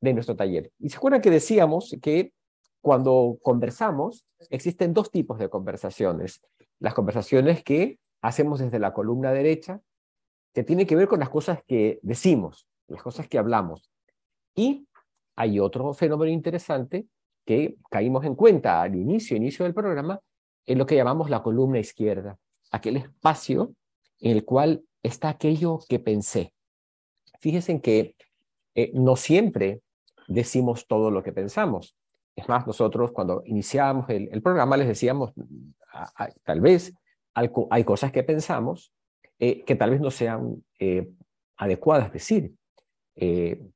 [0.00, 0.72] de nuestro taller.
[0.78, 2.32] Y se acuerdan que decíamos que
[2.80, 6.40] cuando conversamos, existen dos tipos de conversaciones.
[6.78, 9.82] Las conversaciones que hacemos desde la columna derecha,
[10.54, 13.90] que tienen que ver con las cosas que decimos, las cosas que hablamos.
[14.54, 14.88] Y
[15.36, 17.06] hay otro fenómeno interesante
[17.44, 20.18] que caímos en cuenta al inicio, inicio del programa,
[20.68, 22.38] en lo que llamamos la columna izquierda,
[22.70, 23.72] aquel espacio
[24.20, 26.52] en el cual está aquello que pensé.
[27.40, 28.14] Fíjense que
[28.74, 29.80] eh, no siempre
[30.26, 31.96] decimos todo lo que pensamos.
[32.36, 35.32] Es más, nosotros cuando iniciábamos el, programa les decíamos,
[36.44, 36.92] tal vez
[37.32, 38.92] hay, cosas que pensamos
[39.38, 41.08] eh, que tal vez no sean eh,
[41.56, 42.54] adecuadas decir,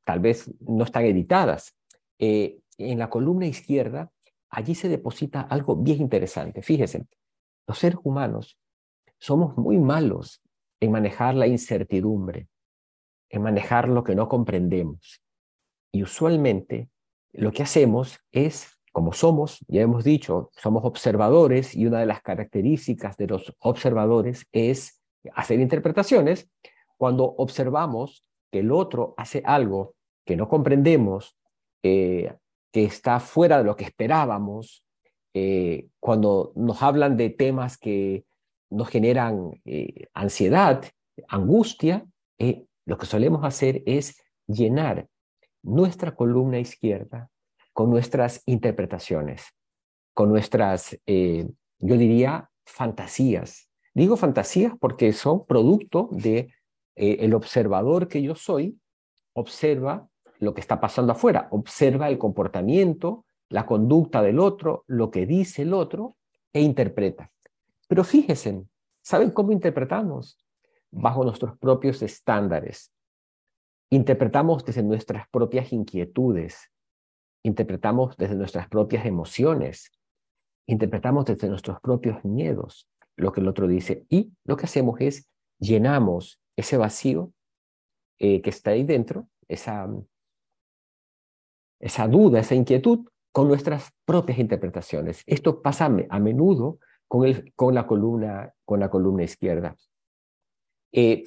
[0.05, 1.75] tal vez no están editadas.
[2.19, 4.12] en la columna izquierda
[4.53, 6.63] allí se deposita algo bien interesante.
[6.63, 7.07] Fíjense,
[7.67, 8.59] los seres humanos
[9.19, 10.43] somos muy malos
[10.81, 12.49] en manejar la incertidumbre.
[13.35, 15.23] en manejar lo que no comprendemos.
[15.91, 16.91] Y usualmente
[17.33, 22.21] lo que hacemos es, como somos, ya hemos dicho, somos observadores y una de las
[22.21, 25.03] características de los observadores es
[25.35, 26.51] hacer interpretaciones.
[26.99, 29.95] Cuando observamos que el otro hace algo
[30.27, 31.39] que no comprendemos,
[31.83, 32.37] eh,
[32.73, 34.85] que está fuera de lo que esperábamos,
[35.35, 38.25] eh, cuando nos hablan de temas que
[38.71, 40.85] nos generan eh, ansiedad,
[41.29, 42.07] angustia,
[42.85, 45.07] lo que solemos hacer es llenar
[45.63, 47.31] nuestra columna izquierda
[47.73, 49.45] con nuestras interpretaciones,
[50.13, 51.47] con nuestras, yo
[51.79, 53.71] diría, fantasías.
[53.95, 56.53] Digo fantasías porque son producto de
[56.97, 58.81] el observador que yo soy,
[59.35, 60.09] observa
[60.43, 65.63] lo que está pasando afuera, observa el comportamiento, la conducta del otro, lo que dice
[65.63, 66.17] el otro
[66.53, 67.31] e interpreta.
[67.87, 68.65] Pero fíjense,
[69.03, 70.45] ¿saben cómo interpretamos?
[70.91, 72.93] Bajo nuestros propios estándares.
[73.91, 76.73] Interpretamos desde nuestras propias inquietudes,
[77.45, 79.93] interpretamos desde nuestras propias emociones,
[80.67, 85.29] interpretamos desde nuestros propios miedos lo que el otro dice y lo que hacemos es
[85.61, 87.33] llenamos ese vacío
[88.19, 89.87] eh, que está ahí dentro, esa,
[91.83, 95.23] esa duda, esa inquietud con nuestras propias interpretaciones.
[95.27, 96.79] Esto pasa a menudo
[97.09, 99.77] con, el, con, la, columna, con la columna izquierda.
[100.93, 101.25] Eh,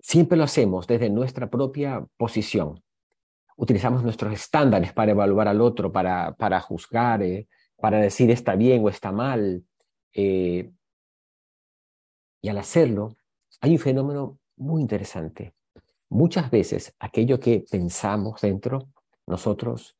[0.00, 2.82] siempre lo hacemos desde nuestra propia posición.
[3.56, 7.46] Utilizamos nuestros estándares para evaluar al otro, para, para juzgar, eh,
[7.76, 9.64] para decir está bien o está mal.
[10.12, 10.72] Eh,
[12.42, 13.16] y al hacerlo,
[13.60, 15.54] hay un fenómeno muy interesante.
[16.14, 18.88] Muchas veces aquello que pensamos dentro,
[19.26, 19.96] nosotros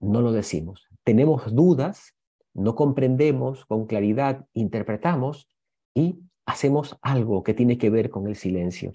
[0.00, 0.86] no lo decimos.
[1.02, 2.12] Tenemos dudas,
[2.52, 5.48] no comprendemos con claridad, interpretamos
[5.94, 8.92] y hacemos algo que tiene que ver con el silencio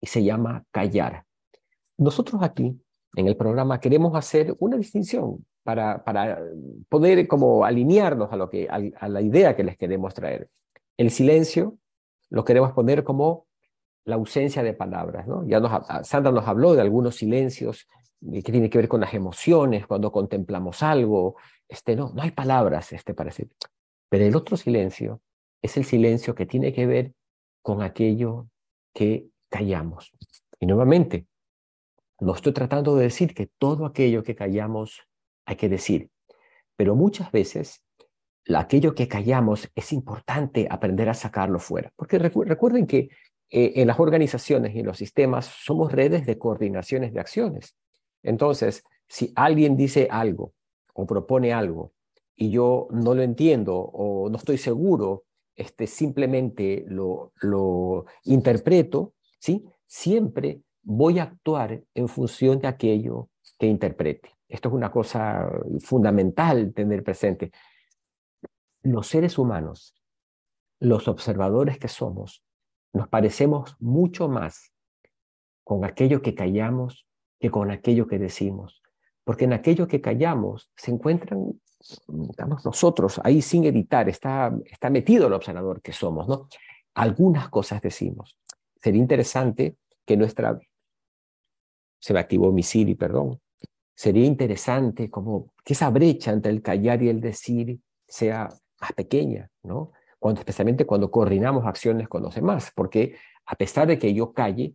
[0.00, 1.24] y se llama callar.
[1.96, 2.80] Nosotros aquí
[3.16, 6.40] en el programa queremos hacer una distinción para, para
[6.88, 10.48] poder como alinearnos a, lo que, a la idea que les queremos traer.
[10.96, 11.76] El silencio
[12.30, 13.47] lo queremos poner como
[14.08, 15.26] la ausencia de palabras.
[15.26, 15.46] ¿no?
[15.46, 15.70] Ya nos,
[16.08, 17.86] Sandra nos habló de algunos silencios
[18.20, 21.36] que tienen que ver con las emociones, cuando contemplamos algo.
[21.68, 23.50] Este, no, no hay palabras este, para decir.
[24.08, 25.20] Pero el otro silencio
[25.62, 27.12] es el silencio que tiene que ver
[27.62, 28.48] con aquello
[28.94, 30.10] que callamos.
[30.58, 31.26] Y nuevamente,
[32.20, 35.02] no estoy tratando de decir que todo aquello que callamos
[35.44, 36.10] hay que decir,
[36.76, 37.84] pero muchas veces
[38.56, 41.92] aquello que callamos es importante aprender a sacarlo fuera.
[41.96, 43.10] Porque recuerden que
[43.50, 47.76] eh, en las organizaciones y en los sistemas somos redes de coordinaciones de acciones.
[48.22, 50.52] Entonces, si alguien dice algo
[50.92, 51.92] o propone algo
[52.36, 55.24] y yo no lo entiendo o no estoy seguro,
[55.56, 59.64] este, simplemente lo, lo interpreto, ¿sí?
[59.86, 63.28] siempre voy a actuar en función de aquello
[63.58, 64.30] que interprete.
[64.48, 67.50] Esto es una cosa fundamental tener presente.
[68.82, 69.94] Los seres humanos,
[70.80, 72.42] los observadores que somos,
[72.92, 74.72] nos parecemos mucho más
[75.64, 77.06] con aquello que callamos
[77.38, 78.82] que con aquello que decimos.
[79.24, 81.60] Porque en aquello que callamos se encuentran,
[82.08, 86.48] digamos, nosotros, ahí sin editar, está, está metido el observador que somos, ¿no?
[86.94, 88.36] Algunas cosas decimos.
[88.80, 90.58] Sería interesante que nuestra...
[92.00, 93.40] Se me activó mi Siri, perdón.
[93.94, 98.48] Sería interesante como que esa brecha entre el callar y el decir sea
[98.80, 99.92] más pequeña, ¿no?
[100.18, 103.16] Cuando, especialmente cuando coordinamos acciones con los demás, porque
[103.46, 104.74] a pesar de que yo calle,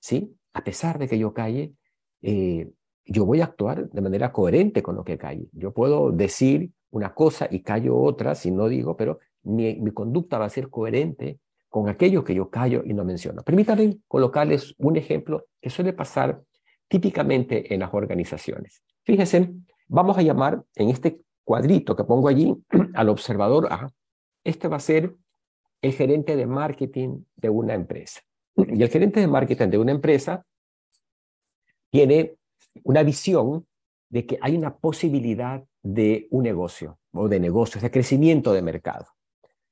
[0.00, 0.34] ¿sí?
[0.52, 1.74] A pesar de que yo calle,
[2.22, 2.70] eh,
[3.04, 5.48] yo voy a actuar de manera coherente con lo que calle.
[5.52, 10.38] Yo puedo decir una cosa y callo otra si no digo, pero mi, mi conducta
[10.38, 13.42] va a ser coherente con aquello que yo callo y no menciono.
[13.42, 16.42] Permítanme colocarles un ejemplo que suele pasar
[16.88, 18.82] típicamente en las organizaciones.
[19.04, 19.52] Fíjense,
[19.86, 22.56] vamos a llamar en este cuadrito que pongo allí
[22.94, 23.88] al observador A
[24.48, 25.14] este va a ser
[25.82, 28.20] el gerente de marketing de una empresa.
[28.56, 30.44] Y el gerente de marketing de una empresa
[31.90, 32.36] tiene
[32.82, 33.66] una visión
[34.08, 39.06] de que hay una posibilidad de un negocio o de negocios, de crecimiento de mercado.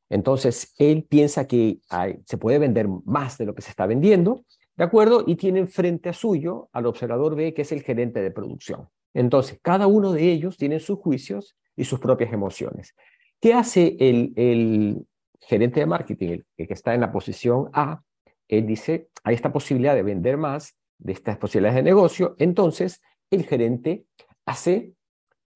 [0.08, 1.80] Entonces, él piensa que
[2.24, 4.44] se puede vender más de lo que se está vendiendo,
[4.76, 5.24] ¿de acuerdo?
[5.26, 8.88] Y tiene frente a suyo al observador B, que es el gerente de producción.
[9.14, 12.94] Entonces, cada uno de ellos tiene sus juicios y sus propias emociones.
[13.40, 15.06] ¿Qué hace el,
[15.40, 18.02] gerente de marketing, el, que está en la posición A?
[18.48, 23.44] Él dice, hay esta posibilidad de vender más, de estas posibilidades de negocio, entonces el
[23.44, 24.06] gerente
[24.46, 24.94] hace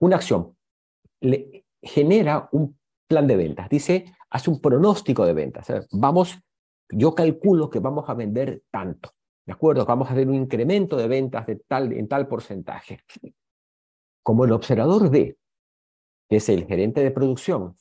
[0.01, 0.57] una acción,
[1.21, 5.67] le genera un plan de ventas, dice, hace un pronóstico de ventas.
[5.93, 6.39] vamos,
[6.91, 9.15] yo calculo que vamos a vender tanto,
[9.51, 9.85] ¿De acuerdo?
[9.85, 13.01] Vamos a ver un incremento de ventas de tal, en tal porcentaje.
[14.23, 15.37] Como el observador D,
[16.31, 17.77] que es el gerente de producción,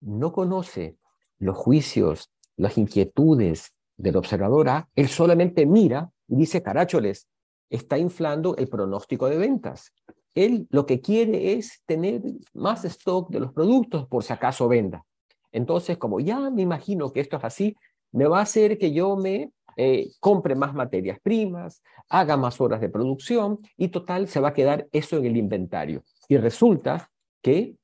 [0.00, 0.96] no conoce
[1.38, 7.28] los juicios, las inquietudes del observador A, él solamente mira y dice, caracholes,
[7.70, 9.92] está inflando el pronóstico de ventas.
[10.34, 12.22] Él lo que quiere es tener
[12.52, 15.04] más stock de los productos por si acaso venda.
[15.52, 17.76] Entonces, como ya me imagino que esto es así,
[18.10, 22.80] me va a hacer que yo me eh, compre más materias primas, haga más horas
[22.80, 26.02] de producción y total se va a quedar eso en el inventario.
[26.28, 27.76] Y resulta que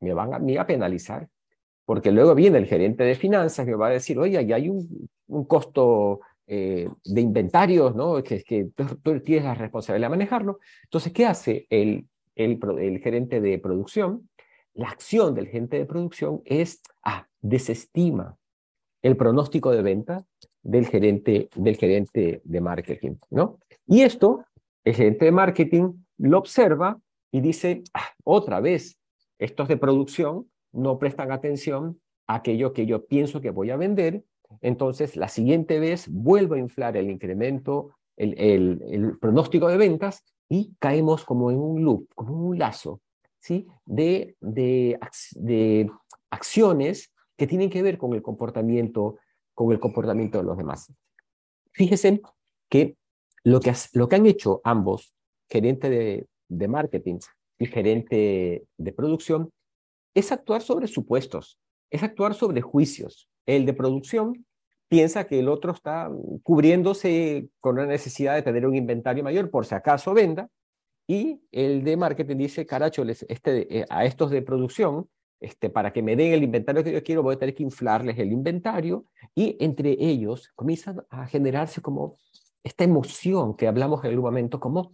[0.00, 1.28] me van a, me a penalizar,
[1.84, 5.08] porque luego viene el gerente de finanzas me va a decir, oye, ya hay un,
[5.28, 8.22] un costo eh, de inventarios, ¿no?
[8.22, 10.60] que, que tú, tienes la responsabilidad de manejarlo.
[10.84, 14.28] Entonces, ¿qué hace el, el, el, gerente de producción?
[14.72, 18.36] La acción del gerente de producción es, ah, desestima
[19.02, 20.24] el pronóstico de venta
[20.62, 23.58] del gerente, del gerente de marketing, ¿no?
[23.86, 24.44] Y esto,
[24.84, 26.98] el gerente de marketing lo observa
[27.30, 28.97] y dice, ah, otra vez,
[29.38, 34.24] estos de producción no prestan atención a aquello que yo pienso que voy a vender
[34.60, 41.24] entonces, la siguiente vez vuelvo a inflar el incremento, el, pronóstico de ventas y caemos
[41.24, 43.00] como en un loop, como un lazo,
[43.38, 43.66] ¿sí?
[43.84, 44.36] De,
[46.30, 49.18] acciones que tienen que ver con el comportamiento,
[49.54, 50.92] con el comportamiento de los demás.
[51.72, 52.20] Fíjense
[52.68, 52.96] que
[53.44, 53.72] lo que,
[54.16, 55.14] han hecho ambos,
[55.48, 57.18] gerente de marketing
[57.66, 59.50] gerente de producción,
[60.14, 61.58] es actuar sobre supuestos,
[61.90, 63.28] es actuar sobre juicios.
[63.46, 64.44] El de producción
[64.88, 66.10] piensa que el otro está
[66.42, 70.48] cubriéndose con la necesidad de tener un inventario mayor por si acaso venda,
[71.06, 75.08] y el de marketing dice, caracho, este, eh, a estos de producción,
[75.40, 78.18] este, para que me den el inventario que yo quiero, voy a tener que inflarles
[78.18, 82.16] el inventario, y entre ellos comienza a generarse como
[82.62, 84.92] esta emoción que hablamos en algún momento, como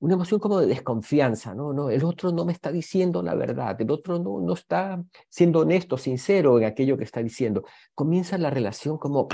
[0.00, 1.72] una emoción como de desconfianza, ¿no?
[1.72, 5.60] no el otro no me está diciendo la verdad, el otro no, no está siendo
[5.60, 7.64] honesto, sincero en aquello que está diciendo.
[7.94, 9.28] Comienza la relación como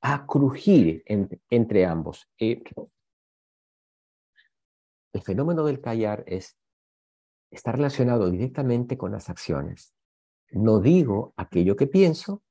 [0.00, 2.28] a crujir entre ambos.
[2.38, 2.62] Eh,
[5.12, 6.56] el fenómeno del callar es,
[7.50, 9.94] está relacionado directamente con las acciones.
[10.50, 12.42] No digo aquello que pienso,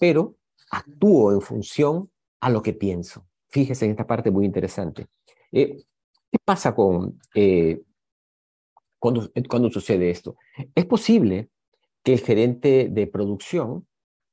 [0.00, 0.36] pero
[0.70, 2.10] actúo en función
[2.40, 3.26] a lo que pienso.
[3.48, 5.08] Fíjese en esta parte muy interesante.
[5.52, 5.76] Eh,
[6.30, 7.82] ¿Qué pasa con, eh,
[8.98, 10.36] cuando, cuando sucede esto?
[10.74, 11.48] Es posible
[12.02, 13.86] que el gerente de producción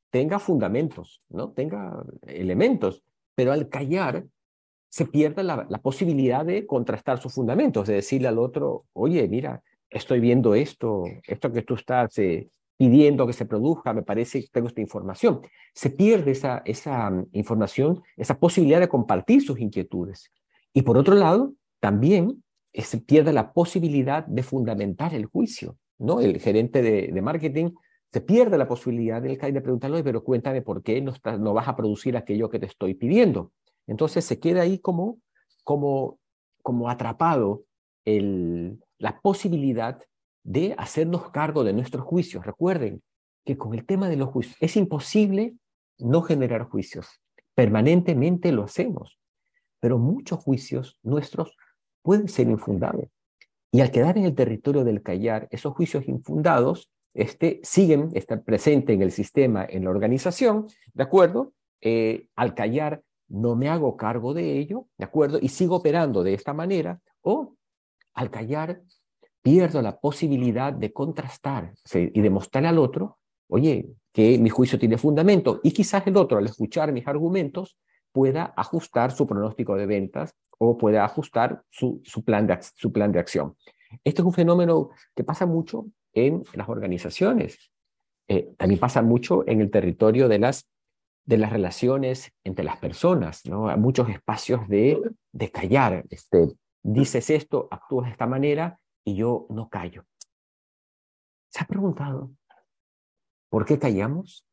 [0.10, 1.52] tenga fundamentos, ¿no?
[1.52, 3.04] tenga elementos,
[3.36, 4.26] pero al callar
[4.90, 9.62] se pierde la, la, posibilidad de contrastar sus fundamentos, de decirle al otro, oye, mira,
[9.90, 14.48] estoy viendo esto, esto que tú estás eh, pidiendo que se produzca, me parece que
[14.52, 15.42] tengo esta información.
[15.74, 20.32] Se pierde esa, esa mm, información, esa posibilidad de compartir sus inquietudes.
[20.74, 26.20] Y por otro lado, también se pierde la posibilidad de fundamentar el juicio, ¿no?
[26.20, 27.72] El gerente de, marketing
[28.12, 31.76] se pierde la posibilidad del de preguntarle, pero cuéntame por qué no, no vas a
[31.76, 33.52] producir aquello que te estoy pidiendo.
[33.88, 35.20] Entonces se queda ahí como,
[35.64, 36.20] como,
[36.62, 37.64] como atrapado
[38.06, 40.00] el, la posibilidad
[40.44, 42.46] de hacernos cargo de nuestros juicios.
[42.46, 43.02] Recuerden
[43.46, 45.56] que con el tema de los juicios es imposible
[45.98, 47.08] no generar juicios.
[47.54, 49.18] Permanentemente lo hacemos,
[49.80, 51.56] pero muchos juicios nuestros
[52.06, 53.06] pueden ser infundados.
[53.72, 58.94] Y al quedar en el territorio del callar, esos juicios infundados este, siguen, están presentes
[58.94, 61.54] en el sistema, en la organización, ¿de acuerdo?
[61.82, 65.40] Eh, al callar, no me hago cargo de ello, ¿de acuerdo?
[65.42, 67.56] Y sigo operando de esta manera, o
[68.14, 68.82] al callar,
[69.42, 75.60] pierdo la posibilidad de contrastar y demostrar al otro, oye, que mi juicio tiene fundamento,
[75.64, 77.78] y quizás el otro, al escuchar mis argumentos,
[78.16, 83.12] pueda ajustar su pronóstico de ventas o puede ajustar su, su, plan de, su plan
[83.12, 83.58] de acción.
[84.06, 87.74] Esto es un fenómeno que pasa mucho en las organizaciones.
[88.30, 90.66] Eh, también pasa mucho en el territorio de las,
[91.26, 93.46] de las relaciones entre las personas.
[93.48, 93.68] ¿no?
[93.68, 94.98] Hay muchos espacios de,
[95.34, 96.06] de callar.
[96.10, 96.48] Este,
[96.84, 100.06] dices esto, actúas de esta manera y yo no callo.
[101.50, 102.32] ¿Se ha preguntado
[103.50, 104.46] por qué callamos?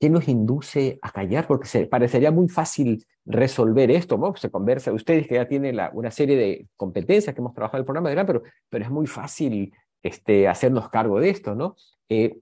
[0.00, 1.46] ¿Qué nos induce a callar?
[1.46, 4.34] Porque parecería muy fácil resolver esto, ¿no?
[4.34, 7.84] Se conversa, ustedes que ya tienen una serie de competencias que hemos trabajado en el
[7.84, 11.76] programa, de pero, pero es muy fácil este, hacernos cargo de esto, ¿no?
[12.08, 12.38] Eh,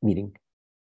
[0.00, 0.32] miren,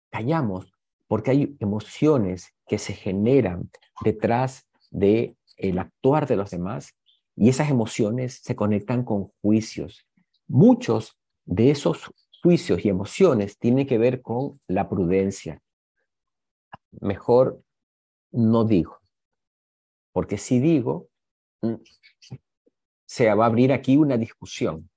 [0.08, 0.72] callamos
[1.08, 3.68] porque hay emociones que se generan
[4.04, 5.36] detrás de
[5.76, 6.94] actuar de los demás
[7.34, 10.06] y esas emociones se conectan con juicios.
[10.46, 12.12] Muchos de esos
[12.42, 15.60] juicios y emociones tienen que ver con la prudencia,
[17.00, 17.62] mejor
[18.32, 18.98] no digo.
[20.12, 21.08] porque si digo,
[21.62, 21.76] mm,
[23.06, 24.90] se va a abrir aquí una discusión.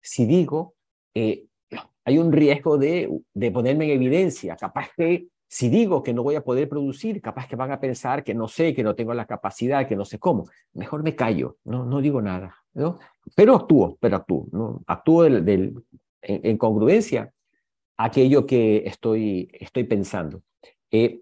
[0.00, 0.74] Si digo,
[1.14, 1.46] eh,
[2.04, 6.34] hay un riesgo de, de ponerme en evidencia, capaz que si digo que no voy
[6.34, 9.26] a poder producir, capaz que van a pensar que no sé, que no tengo la
[9.26, 10.48] capacidad, que no sé cómo.
[10.72, 12.98] Mejor me callo, no, no digo nada, ¿no?
[13.36, 14.46] Pero actúo, pero actúo.
[14.86, 17.30] Actúo en, congruencia
[17.98, 20.42] aquello que estoy, estoy pensando.
[20.92, 21.20] Eh,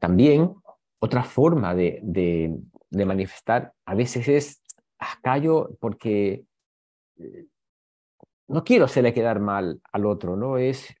[0.00, 0.54] también
[1.00, 2.56] otra forma de, de,
[2.90, 4.62] de, manifestar a veces es,
[5.00, 6.44] ah, callo porque
[7.18, 7.46] eh,
[8.48, 10.58] no quiero hacerle quedar mal al otro, ¿no?
[10.58, 10.94] Es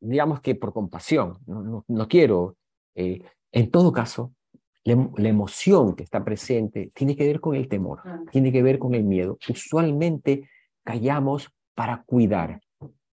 [0.00, 2.56] digamos que por compasión, no, no, quiero.
[2.94, 4.34] Eh, en todo caso,
[4.84, 8.00] la, la, emoción que está presente tiene que ver con el temor,
[8.30, 9.38] tiene que ver con el miedo.
[9.48, 10.48] Usualmente
[10.84, 12.60] callamos para cuidar,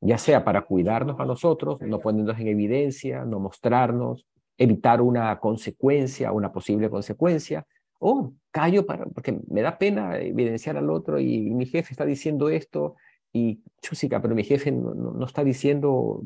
[0.02, 4.26] ya sea para cuidarnos a nosotros, no ponernos en evidencia, no mostrarnos,
[4.58, 7.64] evitar una consecuencia, una posible consecuencia,
[8.00, 12.48] o callo para, porque me da pena evidenciar al otro y, mi jefe está diciendo
[12.48, 12.96] esto
[13.32, 16.22] y chúsica, pero mi jefe no, no está diciendo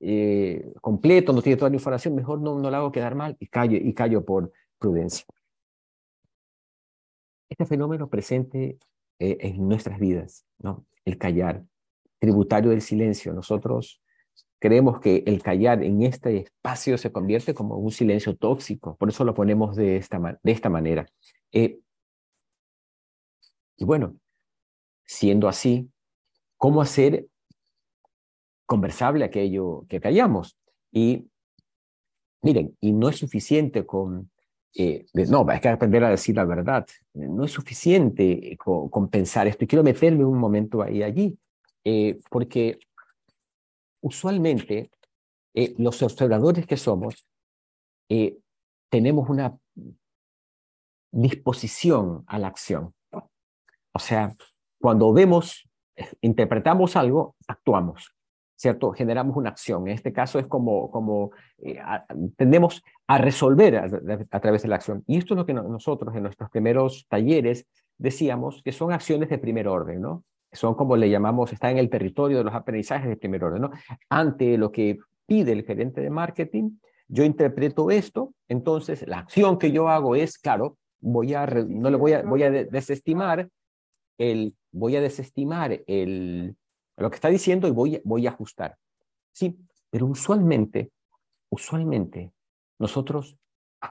[0.00, 3.46] eh, completo, no tiene toda la información, mejor no, no la hago quedar mal y
[3.46, 5.24] callo, y callo por prudencia.
[7.48, 8.78] Este fenómeno presente
[9.18, 10.84] eh, en nuestras vidas, ¿no?
[11.06, 11.64] el callar,
[12.18, 13.32] tributario del silencio.
[13.32, 14.02] Nosotros
[14.58, 19.24] creemos que el callar en este espacio se convierte como un silencio tóxico, por eso
[19.24, 21.06] lo ponemos de esta, de esta manera.
[21.52, 21.80] Eh,
[23.76, 24.16] y bueno,
[25.04, 25.88] siendo así,
[26.56, 27.28] ¿cómo hacer
[28.68, 30.58] conversable aquello que callamos.
[30.92, 31.26] Y
[32.42, 34.30] miren, y no es suficiente con,
[34.74, 39.64] eh, no, hay que aprender a decir la verdad, no es suficiente con, pensar esto,
[39.64, 41.38] y quiero meterme un momento ahí allí,
[41.84, 42.78] eh, porque
[44.00, 44.90] usualmente
[45.54, 47.26] eh, los observadores que somos
[48.88, 49.58] tenemos una
[51.12, 52.94] disposición a la acción.
[53.92, 54.34] O sea,
[54.80, 55.68] cuando vemos,
[56.22, 58.14] interpretamos algo, actuamos.
[58.58, 58.92] ¿cierto?
[58.92, 59.86] Generamos una acción.
[59.86, 61.80] En este caso es como, como eh,
[62.36, 65.04] tendemos a resolver a, través de la acción.
[65.06, 67.66] Y esto es lo que nosotros en nuestros primeros talleres
[67.96, 70.24] decíamos que son acciones de primer orden, ¿no?
[70.52, 73.70] Son como le llamamos, está en el territorio de los aprendizajes de primer orden, ¿no?
[74.08, 79.72] Ante lo que pide el gerente de marketing, yo interpreto esto, entonces la acción que
[79.72, 83.48] yo hago es, claro, voy a, no le voy a, voy a desestimar
[84.18, 86.56] el, voy a desestimar el,
[86.96, 88.76] lo que está diciendo y voy, voy a ajustar.
[89.32, 89.58] Sí,
[89.90, 90.90] pero usualmente,
[91.50, 92.32] usualmente,
[92.78, 93.38] nosotros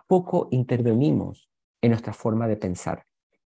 [0.07, 1.49] poco intervenimos
[1.81, 3.05] en nuestra forma de pensar.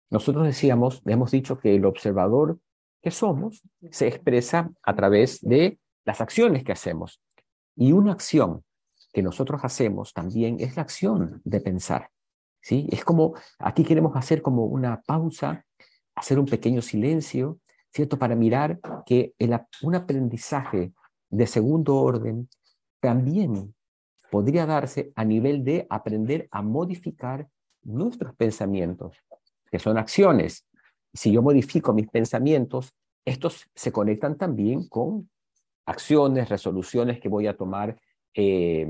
[0.09, 2.59] Nosotros decíamos, hemos dicho que el observador
[3.01, 7.21] que somos se expresa a través de las acciones que hacemos.
[7.75, 8.63] Y una acción
[9.13, 12.09] que nosotros hacemos también es la acción de pensar.
[12.61, 12.87] ¿sí?
[12.91, 15.65] Es como, aquí queremos hacer como una pausa,
[16.15, 17.59] hacer un pequeño silencio
[17.91, 18.17] ¿cierto?
[18.17, 20.93] Para mirar que el, un aprendizaje
[21.29, 22.49] de segundo orden
[22.99, 23.75] también
[24.31, 27.47] podría darse a nivel de aprender a modificar
[27.83, 29.17] nuestros pensamientos,
[29.71, 30.67] que son acciones.
[31.13, 32.93] Si yo modifico mis pensamientos,
[33.25, 35.29] estos se conectan también con
[35.85, 37.99] acciones, resoluciones que voy a tomar
[38.33, 38.87] eh,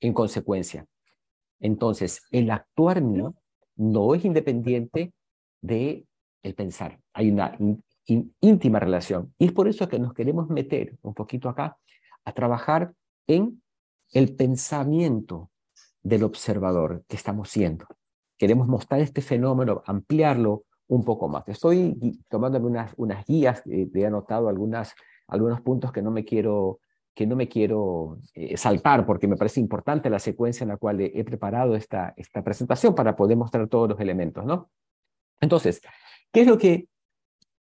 [0.00, 0.86] en consecuencia.
[1.60, 3.34] Entonces, el actuar mío
[3.76, 5.12] no es independiente
[5.60, 6.06] de
[6.42, 7.00] el pensar.
[7.12, 7.56] Hay una
[8.06, 9.34] íntima relación.
[9.38, 11.78] Y es por eso que nos queremos meter un poquito acá
[12.24, 12.92] a trabajar
[13.26, 13.62] en
[14.12, 15.50] el pensamiento
[16.02, 17.86] del observador que estamos siendo.
[18.36, 21.46] Queremos mostrar este fenómeno, ampliarlo un poco más.
[21.48, 21.96] Estoy
[22.28, 24.94] tomando unas, unas guías, eh, he anotado algunas,
[25.28, 26.80] algunos puntos que no me quiero,
[27.14, 31.00] que no me quiero eh, saltar porque me parece importante la secuencia en la cual
[31.00, 34.70] he, he preparado esta, esta presentación para poder mostrar todos los elementos, ¿no?
[35.40, 35.80] Entonces,
[36.34, 36.88] ¿Qué es lo que,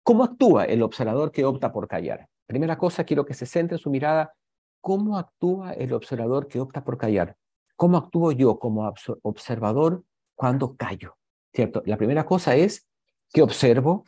[0.02, 2.30] cómo actúa el observador que opta por callar?
[2.48, 4.34] Primera cosa, quiero que se centre en su mirada,
[4.80, 7.36] ¿cómo actúa el observador que opta por callar?
[7.76, 8.90] ¿Cómo actúo yo como
[9.24, 11.18] observador cuando callo?
[11.54, 11.84] ¿Cierto?
[11.86, 12.88] La primera cosa es
[13.34, 14.06] que observo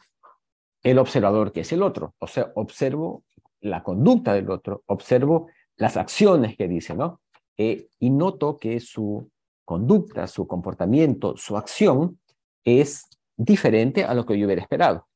[0.82, 3.24] el observador que es el otro, o sea, observo
[3.62, 5.48] la conducta del otro, observo
[5.78, 7.22] las acciones que dice, ¿no?
[7.58, 9.30] Eh, y noto que su
[9.64, 12.20] conducta, su comportamiento, su acción
[12.66, 13.06] es
[13.38, 15.08] diferente a lo que yo hubiera esperado.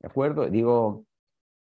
[0.00, 0.48] ¿De acuerdo?
[0.48, 1.04] Digo,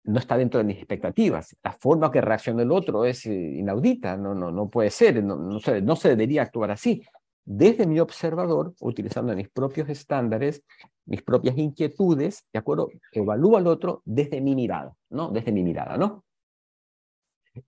[0.04, 1.56] no está dentro de mis expectativas.
[1.62, 5.36] La forma que reacciona el otro es eh, inaudita, no, no, no puede ser, no,
[5.36, 7.02] no, se, no se debería actuar así.
[7.44, 10.62] Desde mi observador, utilizando mis propios estándares,
[11.06, 12.90] mis propias inquietudes, ¿de acuerdo?
[13.12, 15.30] Evalúo al otro desde mi mirada, ¿no?
[15.30, 16.24] Desde mi mirada, ¿no?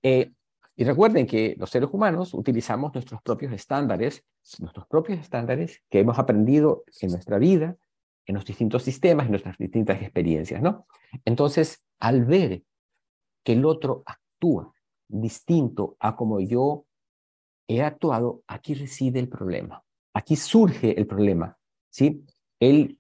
[0.02, 0.32] Eh,
[0.76, 4.24] Y recuerden que los seres humanos utilizamos nuestros propios estándares,
[4.58, 7.76] nuestros propios estándares que hemos aprendido en nuestra vida,
[8.26, 10.86] en los distintos sistemas, en nuestras distintas experiencias, ¿no?
[11.24, 12.62] Entonces, al ver
[13.44, 14.72] que el otro actúa
[15.06, 16.86] distinto a como yo
[17.68, 19.84] he actuado, aquí reside el problema.
[20.12, 21.56] Aquí surge el problema,
[21.88, 22.24] ¿sí?
[22.58, 22.98] El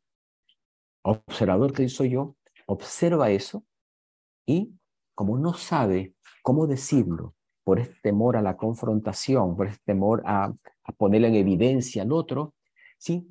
[1.04, 2.36] observador que soy yo
[2.66, 3.64] observa eso
[4.46, 4.74] y
[5.14, 10.44] como no sabe cómo decirlo, por este temor a la confrontación, por este temor a,
[10.44, 12.54] a en evidencia al otro,
[12.98, 13.26] ¿sí?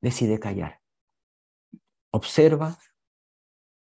[0.00, 0.80] decide callar.
[2.10, 2.76] Observa,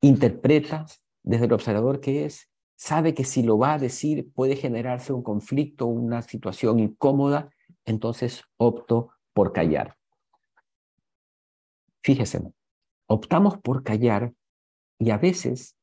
[0.03, 0.85] interpreta
[1.23, 5.23] desde el observador que es, sabe que si lo va a decir puede generarse un
[5.23, 7.51] conflicto, una situación incómoda,
[7.87, 9.97] entonces opto por callar.
[12.03, 12.53] Fíjese,
[13.11, 14.33] optamos por callar
[14.99, 15.77] y a veces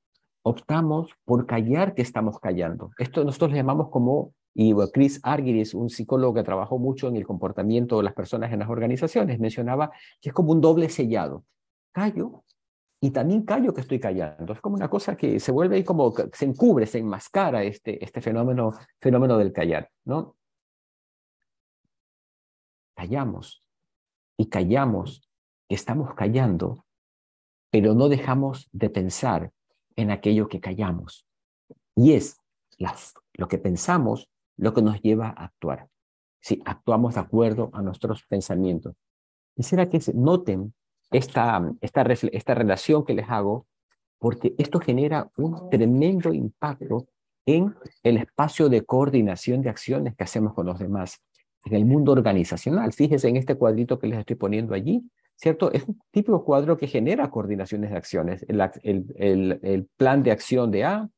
[0.43, 2.91] optamos por callar que estamos callando.
[2.97, 7.27] Esto nosotros le llamamos como, y Chris Argyris, un psicólogo que trabajó mucho en el
[7.27, 9.91] comportamiento de las personas en las organizaciones, mencionaba
[10.21, 11.43] que es como un doble sellado.
[11.91, 12.45] Callo
[13.01, 14.53] y también callo que estoy callando.
[14.53, 18.21] Es como una cosa que se vuelve ahí como, se encubre, se enmascara este, este
[18.21, 18.71] fenómeno,
[19.01, 20.37] fenómeno del callar, ¿no?
[22.95, 23.65] Callamos
[24.37, 25.29] y callamos,
[25.67, 26.86] estamos callando,
[27.79, 29.51] pero no dejamos de pensar
[29.95, 31.27] en aquello que callamos.
[31.95, 32.41] Y es
[33.35, 35.87] lo que pensamos lo que nos lleva a actuar.
[36.41, 38.95] Si actuamos de acuerdo a nuestros pensamientos.
[39.55, 40.73] Quisiera que noten
[41.11, 42.01] esta, esta,
[42.31, 43.67] esta relación que les hago,
[44.17, 47.09] porque esto genera un tremendo impacto
[47.45, 51.21] en el espacio de coordinación de acciones que hacemos con los demás,
[51.65, 52.91] en el mundo organizacional.
[52.91, 55.07] Fíjense en este cuadrito que les estoy poniendo allí,
[55.38, 55.72] ¿cierto?
[55.72, 58.45] Es un típico cuadro que genera coordinaciones de acciones.
[58.47, 61.09] El, plan de acción de A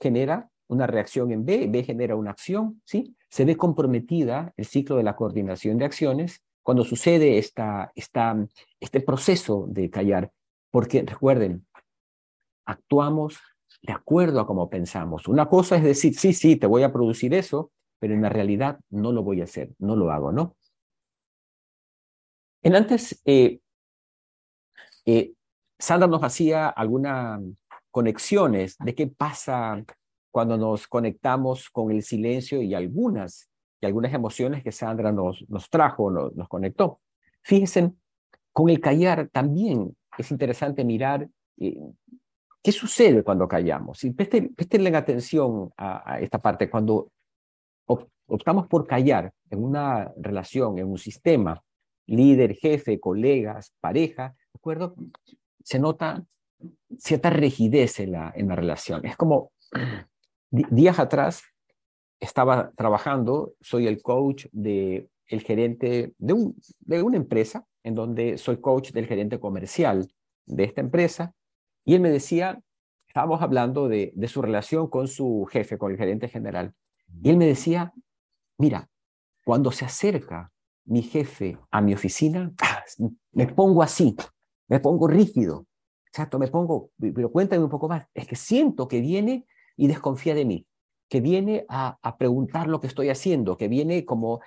[0.00, 3.16] genera una reacción en B, B genera una acción, ¿sí?
[3.30, 8.36] Se ve comprometida el ciclo de la coordinación de acciones cuando sucede esta, esta,
[8.78, 10.30] este proceso de callar,
[10.70, 11.66] porque recuerden,
[12.66, 13.38] actuamos
[13.80, 15.28] de acuerdo a cómo pensamos.
[15.28, 18.80] Una cosa es decir, sí, sí, te voy a producir eso, pero en la realidad
[18.90, 20.56] no lo voy a hacer, no lo hago, ¿no?
[22.62, 23.60] En antes, eh,
[25.10, 25.32] eh,
[25.78, 27.40] Sandra nos hacía algunas
[27.90, 29.84] conexiones de qué pasa
[30.30, 33.48] cuando nos conectamos con el silencio y algunas,
[33.80, 37.00] y algunas emociones que Sandra nos, trajo, nos, nos conectó.
[37.42, 37.92] Fíjense,
[38.52, 41.28] con el callar también es interesante mirar
[41.58, 41.78] eh,
[42.62, 44.04] qué sucede cuando callamos.
[44.04, 44.54] Y presten,
[44.94, 46.68] atención a, esta parte.
[46.68, 47.10] Cuando
[48.26, 51.62] optamos por callar en una relación, en un sistema,
[52.06, 54.94] líder, jefe, colegas, pareja, ¿de acuerdo?
[55.62, 56.24] Se nota
[56.98, 59.04] cierta rigidez en la, en la relación.
[59.06, 59.52] Es como
[60.50, 61.42] días atrás
[62.20, 68.60] estaba trabajando, soy el coach de gerente de, un, de una empresa, en donde soy
[68.60, 70.10] coach del gerente comercial
[70.46, 71.34] de esta empresa,
[71.84, 72.60] y él me decía,
[73.06, 76.74] estábamos hablando de, de su relación con su jefe, con el gerente general,
[77.22, 77.92] y él me decía,
[78.58, 78.88] mira,
[79.44, 80.50] cuando se acerca
[80.84, 82.82] mi jefe a mi oficina, ¡ah!
[83.32, 84.16] me pongo así,
[84.68, 85.66] me pongo rígido,
[86.06, 89.46] exacto, me pongo, pero cuéntame un poco más, es que siento que viene
[89.76, 90.66] y desconfía de mí,
[91.08, 94.40] que viene a, preguntar lo que estoy haciendo, que viene como,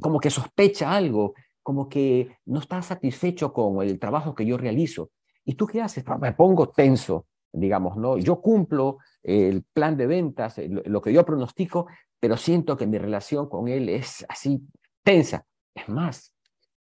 [0.00, 5.10] como que sospecha algo, como que no está satisfecho con el trabajo que yo realizo.
[5.44, 6.04] ¿Y tú qué haces?
[6.20, 8.18] Me pongo tenso, digamos, ¿no?
[8.18, 11.86] Yo cumplo el plan de ventas, lo que yo pronostico,
[12.20, 14.62] pero siento que mi relación con él es así
[15.02, 15.44] tensa.
[15.74, 16.34] Es más,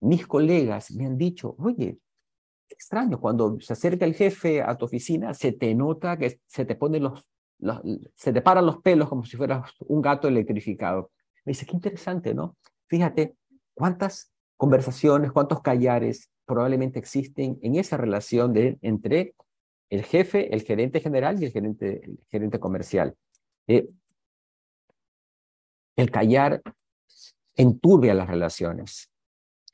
[0.01, 1.99] mis colegas me han dicho, oye,
[2.73, 6.75] extraño, cuando se acerca el jefe a tu oficina, se te nota que se te
[6.75, 7.27] ponen los,
[8.15, 11.11] se te paran los pelos como si fueras un gato electrificado.
[11.45, 12.57] Me dice, qué interesante, ¿no?
[12.87, 13.35] Fíjate
[13.73, 19.35] cuántas conversaciones, cuántos callares probablemente existen en esa relación de, entre
[19.89, 23.15] el jefe, el gerente general y el gerente, el gerente comercial.
[23.67, 23.87] Eh,
[25.95, 26.61] el callar
[27.55, 29.09] enturbia las relaciones.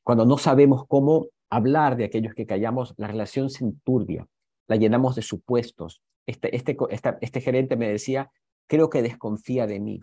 [0.03, 4.27] Cuando no sabemos cómo hablar de aquellos que callamos, la relación se enturbia,
[4.67, 6.01] la llenamos de supuestos.
[6.25, 6.77] Este, este,
[7.21, 8.31] este gerente me decía,
[8.67, 9.99] creo que desconfía de mí,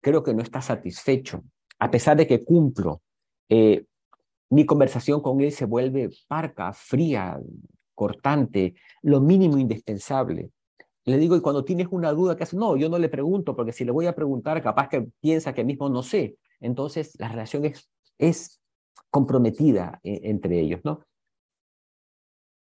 [0.00, 1.44] creo que no está satisfecho,
[1.78, 3.02] a pesar de que cumplo.
[3.48, 3.84] Eh,
[4.50, 7.38] mi conversación con él se vuelve parca, fría,
[7.94, 10.50] cortante, lo mínimo indispensable.
[11.06, 12.58] Le digo, y cuando tienes una duda, ¿qué haces?
[12.58, 15.64] No, yo no le pregunto, porque si le voy a preguntar, capaz que piensa que
[15.64, 16.36] mismo no sé.
[16.60, 18.60] Entonces, la relación es, es
[19.10, 21.00] comprometida eh, entre ellos, ¿no?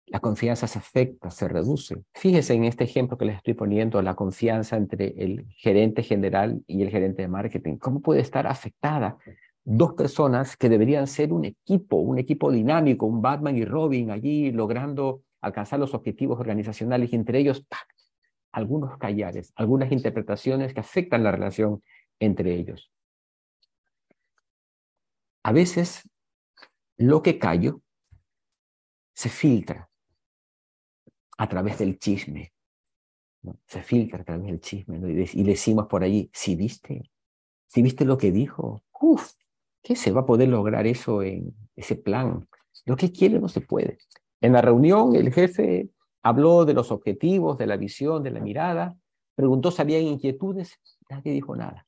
[0.07, 2.03] la confianza se afecta, se reduce.
[2.13, 6.83] Fíjese en este ejemplo que les estoy poniendo, la confianza entre el gerente general y
[6.83, 7.77] el gerente de marketing.
[7.77, 9.17] ¿Cómo puede estar afectada
[9.63, 14.51] dos personas que deberían ser un equipo, un equipo dinámico, un Batman y Robin allí
[14.51, 17.65] logrando alcanzar los objetivos organizacionales entre ellos
[18.51, 21.81] algunos callares, algunas interpretaciones que afectan la relación
[22.19, 22.91] entre ellos.
[25.45, 26.09] A veces
[26.97, 27.83] lo que callo
[29.13, 29.87] se filtra
[31.37, 32.51] a través del chisme.
[33.67, 37.11] Se filtra a través del chisme y, decimos por allí, si viste,
[37.67, 39.33] si viste lo que dijo, uff,
[39.83, 42.49] ¿qué se va a poder lograr eso en ese plan?
[42.85, 43.99] Lo que quiere no se puede.
[44.41, 45.91] En la reunión el jefe
[46.23, 48.97] habló de los objetivos, de la visión, de la mirada,
[49.35, 51.85] preguntó si había inquietudes, nadie dijo nada.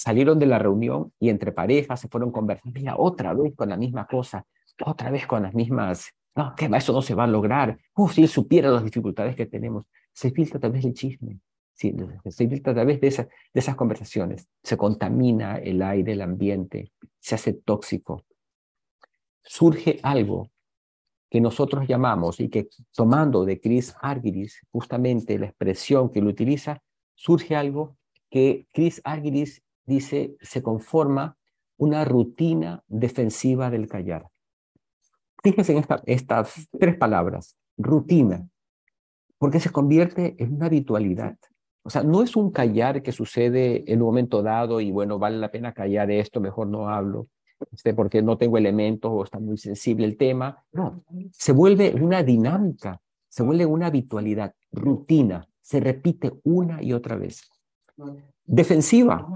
[0.00, 3.76] Salieron de la reunión y entre parejas se fueron conversando, mira, otra vez con la
[3.76, 4.46] misma cosa,
[4.86, 7.78] otra vez con las mismas no, que eso no se va a lograr.
[7.94, 11.40] Uf, si él supiera las dificultades que tenemos, se filtra a través del chisme,
[11.74, 17.34] se filtra a través de, de esas conversaciones, se contamina el aire, el ambiente, se
[17.34, 18.24] hace tóxico.
[19.42, 20.48] Surge algo
[21.28, 26.82] que nosotros llamamos y que tomando de Chris Argyris justamente la expresión que él utiliza,
[27.14, 27.98] surge algo
[28.30, 31.36] que Chris Argyris dice se conforma
[31.76, 34.28] una rutina defensiva del callar.
[35.42, 38.46] Fíjense en estas tres palabras, rutina,
[39.38, 41.36] porque se convierte en una habitualidad.
[41.82, 45.38] O sea, no es un callar que sucede en un momento dado y bueno, vale
[45.38, 47.28] la pena callar esto, mejor no hablo,
[47.72, 50.62] este, porque no tengo elementos o está muy sensible el tema.
[50.72, 51.02] No,
[51.32, 57.50] se vuelve una dinámica, se vuelve una habitualidad, rutina, se repite una y otra vez.
[58.44, 59.26] Defensiva,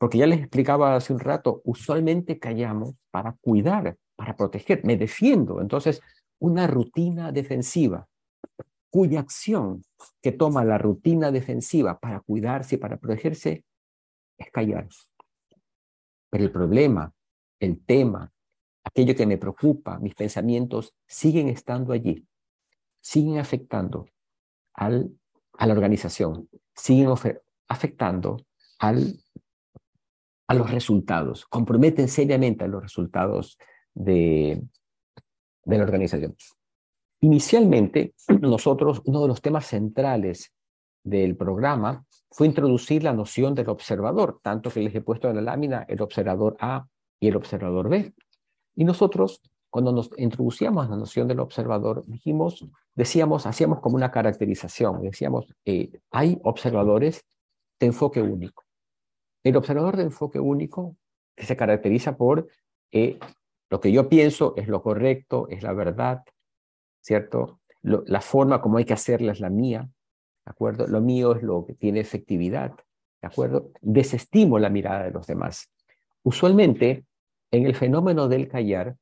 [0.00, 5.60] porque ya les explicaba hace un rato, usualmente callamos para cuidar, para proteger, me defiendo.
[5.60, 6.00] Entonces,
[6.38, 8.08] una rutina defensiva,
[8.88, 9.84] cuya acción
[10.22, 13.66] que toma la rutina defensiva para cuidarse y para protegerse
[14.38, 14.88] es callar.
[16.30, 17.12] Pero el problema,
[17.58, 18.32] el tema,
[18.82, 22.26] aquello que me preocupa, mis pensamientos siguen estando allí,
[23.00, 24.06] siguen afectando
[24.72, 25.10] al,
[25.58, 27.10] a la organización, siguen
[27.68, 28.38] afectando
[28.78, 29.20] al,
[30.50, 33.56] a los resultados, comprometen seriamente a los resultados
[33.94, 34.60] de,
[35.64, 36.34] de la organización.
[37.20, 40.52] Inicialmente, nosotros, uno de los temas centrales
[41.04, 45.42] del programa fue introducir la noción del observador, tanto que les he puesto en la
[45.42, 46.84] lámina el observador A
[47.20, 48.12] y el observador B.
[48.74, 49.40] Y nosotros,
[49.70, 52.66] cuando nos introducíamos la noción del observador, dijimos,
[52.96, 57.24] decíamos, hacíamos como una caracterización, decíamos, eh, hay observadores
[57.78, 58.64] de enfoque único.
[59.42, 60.96] El observador de enfoque único
[61.36, 62.48] se caracteriza por
[62.92, 63.18] eh,
[63.70, 66.24] lo que yo pienso es lo correcto, es la verdad,
[67.00, 67.60] ¿cierto?
[67.82, 69.88] la forma como hay que hacerla es la mía,
[70.44, 70.86] ¿de acuerdo?
[70.86, 72.74] Lo mío es lo que tiene efectividad,
[73.22, 73.70] ¿de acuerdo?
[73.80, 75.70] Desestimo la mirada de los demás.
[76.22, 77.06] Usualmente,
[77.50, 78.96] en el fenómeno del callar,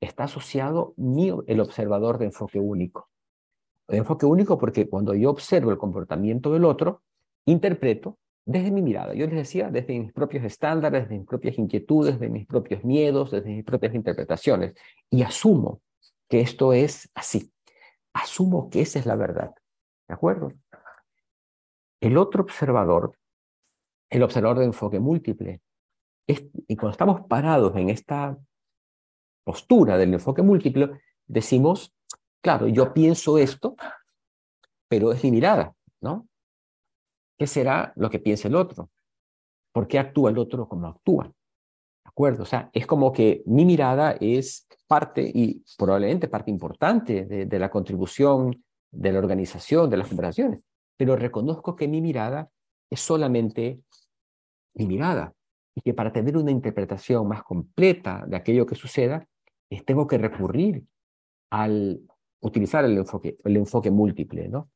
[0.00, 3.10] está asociado mío, el observador de enfoque único.
[3.88, 7.02] Enfoque único porque cuando yo observo el comportamiento del otro,
[7.44, 9.14] interpreto desde mi mirada.
[9.14, 13.30] Yo les decía, desde mis propios estándares, desde mis propias inquietudes, desde mis propios miedos,
[13.30, 14.74] desde mis propias interpretaciones.
[15.10, 15.80] Y asumo
[16.28, 17.52] que esto es así.
[18.12, 19.54] Asumo que esa es la verdad.
[20.08, 20.52] ¿De acuerdo?
[22.00, 23.16] El otro observador,
[24.10, 25.60] el observador de enfoque múltiple,
[26.26, 28.38] y cuando estamos parados en esta
[29.44, 31.94] postura del enfoque múltiple, decimos,
[32.40, 33.76] claro, yo pienso esto,
[34.88, 36.28] pero es mi mirada, ¿no?
[37.42, 38.88] ¿Qué será lo que piensa el otro?
[39.72, 41.24] ¿Por qué actúa el otro como actúa?
[41.24, 42.44] ¿De acuerdo?
[42.44, 47.68] O sea, es como que mi mirada es parte y probablemente parte importante de, la
[47.68, 48.62] contribución
[48.92, 50.60] de la organización, de las operaciones,
[50.96, 52.48] pero reconozco que mi mirada
[52.88, 53.80] es solamente
[54.74, 55.34] mi mirada
[55.74, 59.26] y que para tener una interpretación más completa de aquello que suceda,
[59.84, 60.84] tengo que recurrir
[61.50, 62.02] al
[62.38, 64.70] utilizar el enfoque, el enfoque múltiple, ¿no?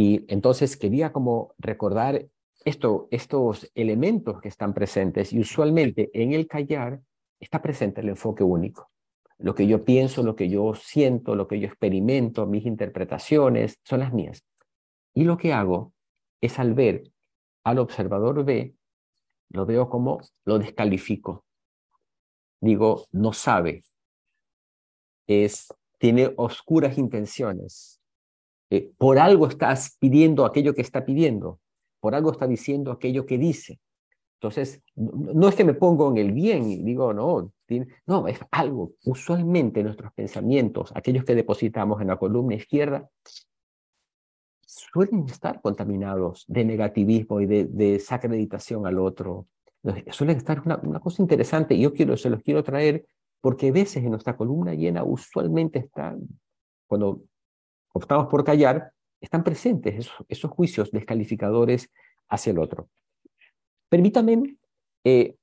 [0.00, 2.24] Y entonces quería como recordar
[2.64, 7.00] esto, estos elementos que están presentes y usualmente en el callar
[7.40, 8.92] está presente el enfoque único.
[9.38, 13.98] Lo que yo pienso, lo que yo siento, lo que yo experimento, mis interpretaciones son
[13.98, 14.44] las mías.
[15.14, 15.92] Y lo que hago
[16.40, 17.02] es al ver
[17.64, 18.76] al observador B,
[19.48, 21.44] lo veo como lo descalifico.
[22.60, 23.82] Digo, no sabe.
[25.26, 25.66] Es,
[25.98, 27.97] tiene oscuras intenciones
[28.70, 31.60] eh, por algo estás pidiendo aquello que está pidiendo,
[32.00, 33.80] por algo está diciendo aquello que dice.
[34.40, 37.52] Entonces, no es que me pongo en el bien y digo, no,
[38.06, 43.10] no, es algo, usualmente nuestros pensamientos, aquellos que depositamos en la columna izquierda,
[44.60, 49.46] suelen estar contaminados de negativismo y de, desacreditación al otro.
[50.10, 53.06] Suelen estar una, cosa interesante y yo quiero, se los quiero traer
[53.40, 56.20] porque a veces en nuestra columna llena usualmente están,
[56.86, 57.22] cuando
[57.92, 61.90] optamos por callar, están presentes esos, juicios descalificadores
[62.28, 62.88] hacia el otro.
[63.88, 64.56] Permítame
[65.04, 65.36] eh,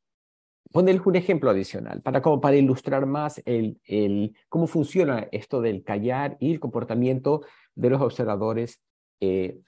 [0.71, 6.37] ponerles un ejemplo adicional para, como para ilustrar más el, cómo funciona esto del callar
[6.39, 7.41] y el comportamiento
[7.73, 8.81] de los observadores
[9.19, 9.59] eh,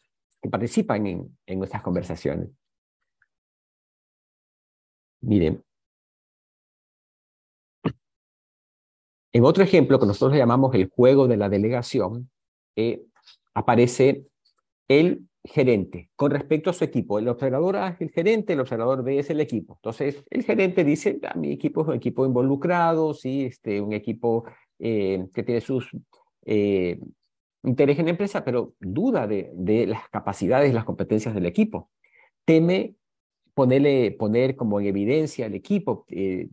[0.42, 2.50] que participan en, en nuestras conversaciones.
[5.22, 5.64] Miren,
[9.34, 12.30] en otro ejemplo que nosotros llamamos el juego de la delegación,
[12.78, 13.02] eh,
[13.54, 14.28] aparece
[14.88, 17.20] el gerente con respecto a su equipo.
[17.20, 19.76] El observador A es el gerente, el observador B es el equipo.
[19.76, 23.46] Entonces, el gerente dice, ah, mi equipo es un equipo involucrado, ¿sí?
[23.46, 24.46] este, un equipo
[24.80, 25.90] eh, que tiene sus
[26.46, 27.00] eh,
[27.64, 31.90] intereses en la empresa, pero duda de, las capacidades las competencias del equipo.
[32.46, 32.96] Teme
[33.54, 36.50] ponerle, poner como en evidencia al equipo, eh,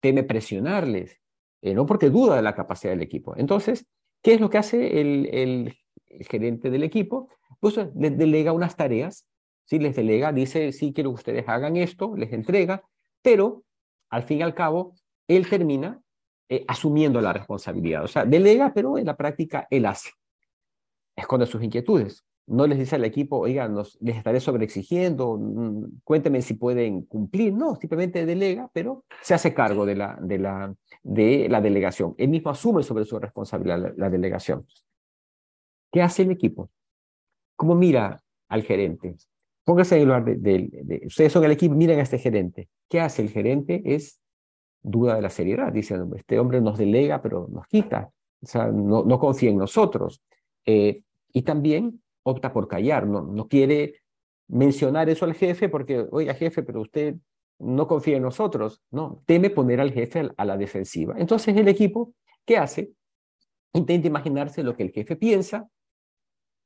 [0.00, 1.18] teme presionarles,
[1.60, 3.34] no porque duda de la capacidad del equipo.
[3.36, 3.86] Entonces,
[4.22, 5.78] ¿qué es lo que hace el, el
[6.26, 7.28] gerente del equipo,
[7.60, 9.26] pues eh, les delega unas tareas,
[9.64, 9.78] ¿sí?
[9.78, 12.82] les delega, dice, sí, quiero que ustedes hagan esto, les entrega,
[13.22, 13.64] pero
[14.10, 14.94] al fin y al cabo,
[15.26, 16.00] él termina
[16.48, 18.04] eh, asumiendo la responsabilidad.
[18.04, 20.10] O sea, delega, pero en la práctica él hace.
[21.14, 22.24] Esconde sus inquietudes.
[22.48, 27.52] No les dice al equipo, oigan, les estaré sobreexigiendo, mm, cuéntenme si pueden cumplir.
[27.52, 32.14] No, simplemente delega, pero se hace cargo de la, de la, de la delegación.
[32.16, 34.66] Él mismo asume sobre su responsabilidad la, delegación.
[35.92, 36.70] ¿Qué hace el equipo?
[37.54, 39.16] ¿Cómo mira al gerente?
[39.64, 42.70] Póngase en el lugar de, ustedes son el equipo, miren a este gerente.
[42.88, 43.82] ¿Qué hace el gerente?
[43.84, 44.20] Es
[44.82, 45.70] duda de la seriedad.
[45.70, 48.10] Dicen, este hombre nos delega, pero nos quita.
[48.40, 50.22] O sea, no, no confía en nosotros.
[50.64, 51.02] Eh,
[51.32, 54.02] y también opta por callar, no, no quiere
[54.48, 57.16] mencionar eso al jefe porque, oiga, jefe, pero usted
[57.58, 58.82] no confía en nosotros.
[58.90, 61.14] No, teme poner al jefe a la defensiva.
[61.18, 62.14] Entonces el equipo,
[62.44, 62.92] ¿qué hace?
[63.72, 65.68] Intenta imaginarse lo que el jefe piensa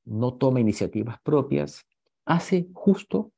[0.05, 1.86] no toma iniciativas propias,
[2.24, 3.32] hace justo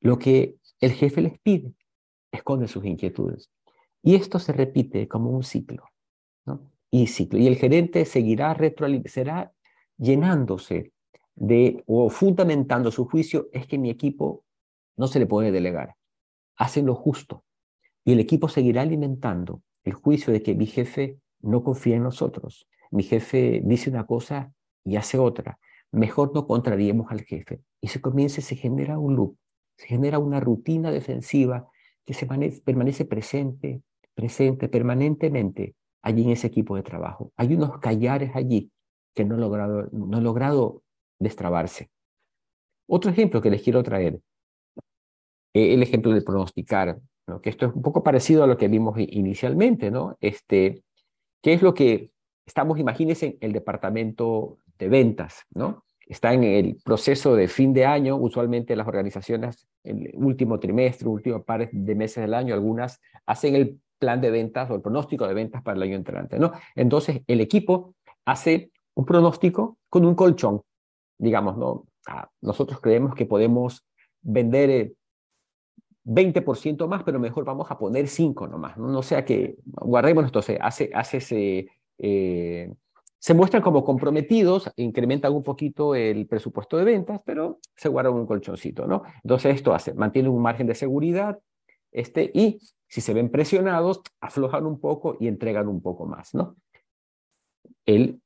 [0.00, 1.74] lo que el jefe les pide,
[2.32, 3.50] esconde sus inquietudes.
[4.02, 5.84] Y esto se repite como un ciclo,
[6.46, 6.70] ¿no?
[6.90, 7.38] Y ciclo.
[7.38, 8.56] Y el gerente seguirá
[9.06, 9.52] será
[9.98, 10.92] llenándose
[11.38, 14.44] de o fundamentando su juicio es que mi equipo
[14.96, 15.94] no se le puede delegar.
[16.56, 17.44] Hacen lo justo.
[18.04, 22.68] Y el equipo seguirá alimentando el juicio de que mi jefe no confía en nosotros.
[22.90, 24.52] Mi jefe dice una cosa
[24.84, 25.58] y hace otra
[25.92, 27.60] mejor no contrariemos al jefe.
[27.80, 29.36] Y se comienza, se genera un loop,
[29.76, 31.68] se genera una rutina defensiva
[32.04, 33.82] que se permanece presente,
[34.14, 37.32] presente permanentemente allí en ese equipo de trabajo.
[37.36, 38.70] Hay unos callares allí
[39.14, 40.82] que no logrado, no logrado
[41.18, 41.90] destrabarse.
[42.86, 44.20] Otro ejemplo que les quiero traer,
[45.54, 47.40] eh, el ejemplo de pronosticar, ¿no?
[47.40, 50.16] que esto es un poco parecido a lo que vimos inicialmente, ¿no?
[50.20, 50.82] Este,
[51.42, 52.10] ¿Qué es lo que
[52.46, 55.84] estamos, imagínense, el departamento de ventas, ¿no?
[56.06, 61.42] Está en el proceso de fin de año, usualmente las organizaciones, el último trimestre, último
[61.42, 65.34] par de meses del año, algunas hacen el plan de ventas o el pronóstico de
[65.34, 66.52] ventas para el año entrante, ¿no?
[66.74, 70.62] Entonces, el equipo hace un pronóstico con un colchón,
[71.18, 71.86] digamos, ¿no?
[72.06, 73.84] Ah, nosotros creemos que podemos
[74.22, 74.92] vender
[76.04, 78.88] 20% eh, más, pero mejor vamos a poner 5 nomás, ¿no?
[78.88, 81.68] No sea que guardemos esto, se hace, hace ese,
[81.98, 82.72] eh,
[83.18, 88.26] se muestran como comprometidos, incrementan un poquito el presupuesto de ventas, pero se guardan un
[88.26, 89.02] colchoncito, ¿no?
[89.22, 91.38] Entonces esto hace, mantiene un margen de seguridad
[91.90, 96.56] este, y si se ven presionados, aflojan un poco y entregan un poco más, ¿no?
[97.84, 98.20] El,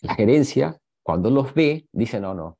[0.00, 2.58] la gerencia, cuando los ve, dice, no, no,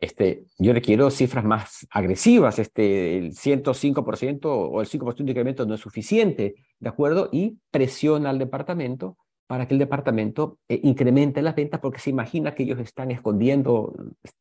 [0.00, 5.74] este, yo requiero cifras más agresivas, este, el 105% o el 5% de incremento no
[5.76, 7.28] es suficiente, ¿de acuerdo?
[7.30, 9.16] Y presiona al departamento
[9.46, 13.94] para que el departamento eh, incremente las ventas porque se imagina que ellos están escondiendo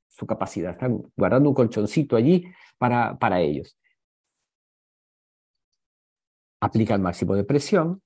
[0.08, 2.46] su capacidad, están guardando un colchoncito allí
[2.80, 3.78] para, para ellos.
[6.60, 8.02] Aplica el máximo de presión.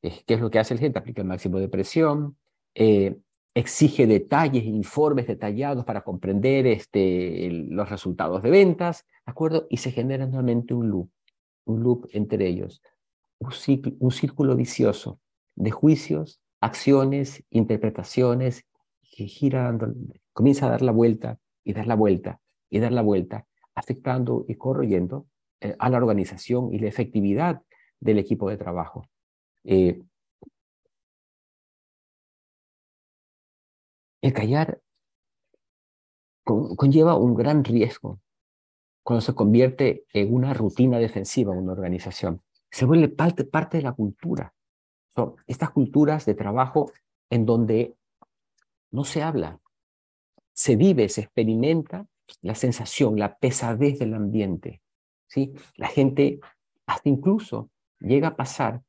[0.00, 1.00] ¿Qué es lo que hace el gente?
[1.00, 2.36] Aplica el máximo de presión.
[2.76, 3.16] Eh,
[3.54, 9.66] exige detalles, informes detallados para comprender este, los resultados de ventas, ¿de acuerdo?
[9.70, 11.10] Y se genera nuevamente un loop,
[11.64, 12.82] un loop entre ellos,
[13.38, 13.50] un,
[14.00, 15.20] un círculo vicioso
[15.54, 18.64] de juicios, acciones, interpretaciones,
[19.16, 19.76] que gira,
[20.32, 24.56] comienza a dar la vuelta y dar la vuelta y dar la vuelta, afectando y
[24.56, 25.26] corroyendo
[25.60, 27.62] eh, a la organización y la efectividad
[28.00, 29.08] del equipo de trabajo.
[29.62, 30.02] Eh,
[34.24, 34.80] el callar
[36.44, 38.20] conlleva un gran riesgo
[39.02, 42.40] cuando se convierte en una rutina defensiva en una organización.
[42.70, 44.54] Se vuelve parte, parte de la cultura.
[45.14, 46.90] Son estas culturas de trabajo
[47.28, 47.96] en donde
[48.92, 49.60] no se habla,
[50.54, 52.06] se vive, se experimenta
[52.40, 54.80] la sensación, la pesadez del ambiente.
[55.26, 55.52] ¿sí?
[55.76, 56.40] La gente,
[56.86, 57.68] hasta incluso
[58.00, 58.80] llega a pasar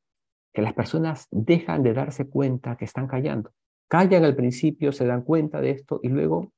[0.53, 3.51] que las personas dejan de darse cuenta que están callando.
[3.87, 6.51] Callan al principio, se dan cuenta de esto y luego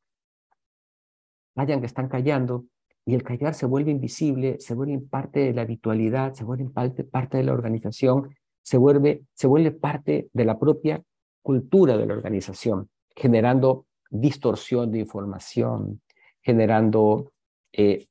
[1.55, 2.65] callan que están callando
[3.05, 7.03] y el callar se vuelve invisible, se vuelve parte de la habitualidad, se vuelve parte,
[7.03, 11.01] parte de la organización, se vuelve, se vuelve parte de la propia
[11.41, 16.01] cultura de la organización, generando distorsión de información,
[16.41, 17.31] generando
[17.71, 18.07] eh,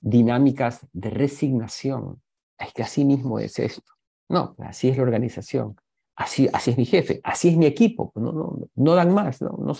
[0.00, 2.22] dinámicas de resignación.
[2.58, 3.92] Es que así mismo es esto.
[4.30, 5.76] No, así es la organización.
[6.18, 8.10] Así, es mi jefe, así es mi equipo.
[8.16, 9.72] No, no, dan más, no,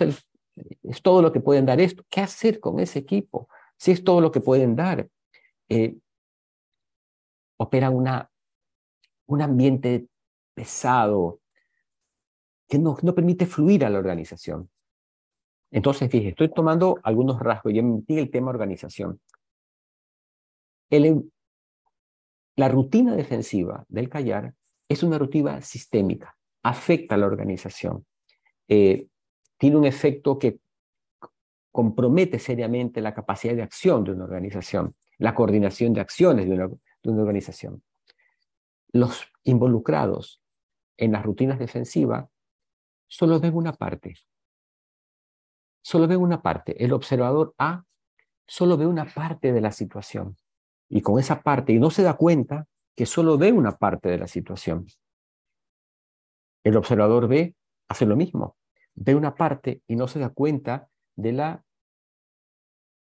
[0.84, 2.04] es todo lo que pueden dar esto.
[2.08, 3.48] ¿Qué hacer con ese equipo?
[3.76, 5.08] Si es todo lo que pueden dar.
[5.68, 5.96] Eh,
[7.56, 8.30] opera una,
[9.26, 10.06] un ambiente
[10.54, 11.40] pesado
[12.68, 14.70] que no, permite fluir a la organización.
[15.72, 19.20] Entonces, fíjese, estoy tomando algunos rasgos, ya metí el tema organización.
[22.54, 24.54] La rutina defensiva del callar
[24.88, 28.06] es una rutina sistémica, afecta a la organización.
[28.66, 29.08] Eh,
[29.58, 30.60] tiene un efecto que
[31.70, 37.22] compromete seriamente la capacidad de acción de una organización, la coordinación de acciones de una,
[37.22, 37.82] organización.
[38.92, 40.42] Los involucrados
[40.96, 42.28] en las rutinas defensivas
[43.06, 44.16] solo ven una parte,
[45.82, 46.82] solo ve una parte.
[46.82, 47.84] El observador A
[48.46, 50.36] solo ve una parte de la situación.
[50.88, 52.66] Y con esa parte, y no se da cuenta
[52.98, 54.84] que solo ve una parte de la situación.
[56.64, 57.54] El observador B
[57.86, 58.56] hace lo mismo.
[58.96, 61.64] Ve una parte y no se da cuenta de la,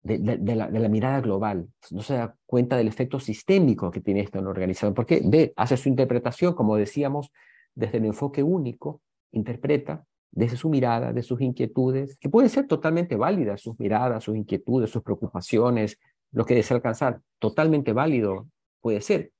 [0.01, 1.69] de, la, mirada global.
[1.91, 4.95] No se da cuenta del efecto sistémico que tiene esto en la organización.
[4.95, 7.31] Porque ve, hace su interpretación, como decíamos,
[7.75, 9.03] desde el enfoque único,
[9.33, 14.35] interpreta desde su mirada, de sus inquietudes, que pueden ser totalmente válidas, sus miradas, sus
[14.35, 15.99] inquietudes, sus preocupaciones,
[16.31, 18.47] lo que desea alcanzar, totalmente válido
[18.81, 19.31] puede ser,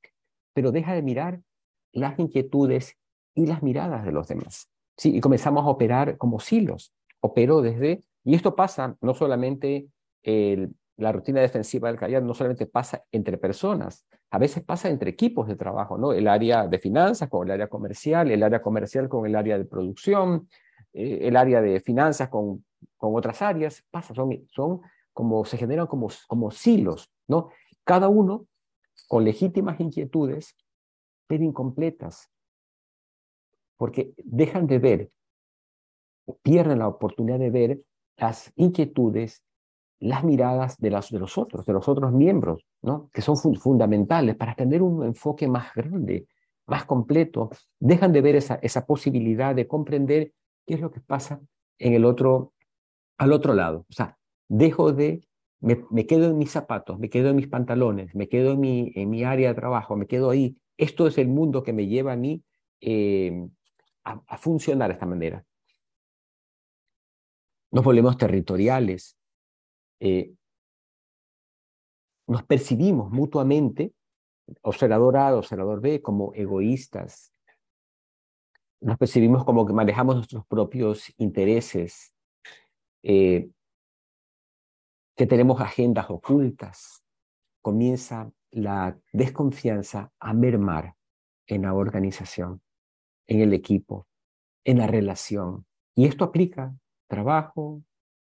[0.55, 1.41] pero deja de mirar
[1.91, 2.97] las inquietudes
[3.35, 4.69] y las miradas de los demás.
[4.97, 5.15] ¿sí?
[5.15, 6.93] Y comenzamos a operar como silos.
[7.19, 9.87] Opero desde, y esto pasa no solamente
[10.23, 15.11] el, la rutina defensiva del callar, no solamente pasa entre personas, a veces pasa entre
[15.11, 16.13] equipos de trabajo, ¿no?
[16.13, 19.65] El área de finanzas con el área comercial, el área comercial con el área de
[19.65, 20.47] producción,
[20.93, 22.63] eh, el área de finanzas con,
[22.95, 27.49] con otras áreas, pasa, son, son como, se generan como, como silos, ¿no?
[27.83, 28.45] Cada uno
[29.07, 30.55] con legítimas inquietudes,
[31.27, 32.29] pero incompletas,
[33.77, 35.11] porque dejan de ver,
[36.41, 37.81] pierden la oportunidad de ver
[38.17, 39.43] las inquietudes,
[39.99, 43.09] las miradas de, las, de los otros, de los otros miembros, ¿no?
[43.11, 46.27] que son fundamentales para tener un enfoque más grande,
[46.67, 47.49] más completo,
[47.79, 50.33] dejan de ver esa, esa posibilidad de comprender
[50.65, 51.41] ¿Qué es lo que pasa
[51.77, 52.53] en el otro,
[53.17, 53.85] al otro lado?
[53.89, 54.17] O sea,
[54.47, 55.21] dejo de,
[55.59, 59.09] me, quedo en mis zapatos, me quedo en mis pantalones, me quedo en mi, en
[59.09, 60.57] mi área de trabajo, me quedo ahí.
[60.77, 62.43] Esto es el mundo que me lleva a mí
[62.81, 63.47] eh,
[64.03, 65.43] a, funcionar de esta manera.
[67.71, 69.17] Nos volvemos territoriales.
[69.99, 70.33] Eh,
[72.27, 73.93] nos percibimos mutuamente,
[74.61, 77.31] observador A, observador B, como egoístas,
[78.81, 82.13] nos percibimos como que manejamos nuestros propios intereses,
[83.03, 83.49] eh,
[85.15, 87.03] que tenemos agendas ocultas.
[87.61, 90.95] Comienza la desconfianza a mermar
[91.47, 92.61] en la organización,
[93.27, 94.07] en el equipo,
[94.63, 95.65] en la relación.
[95.95, 96.75] Y esto aplica
[97.07, 97.83] trabajo,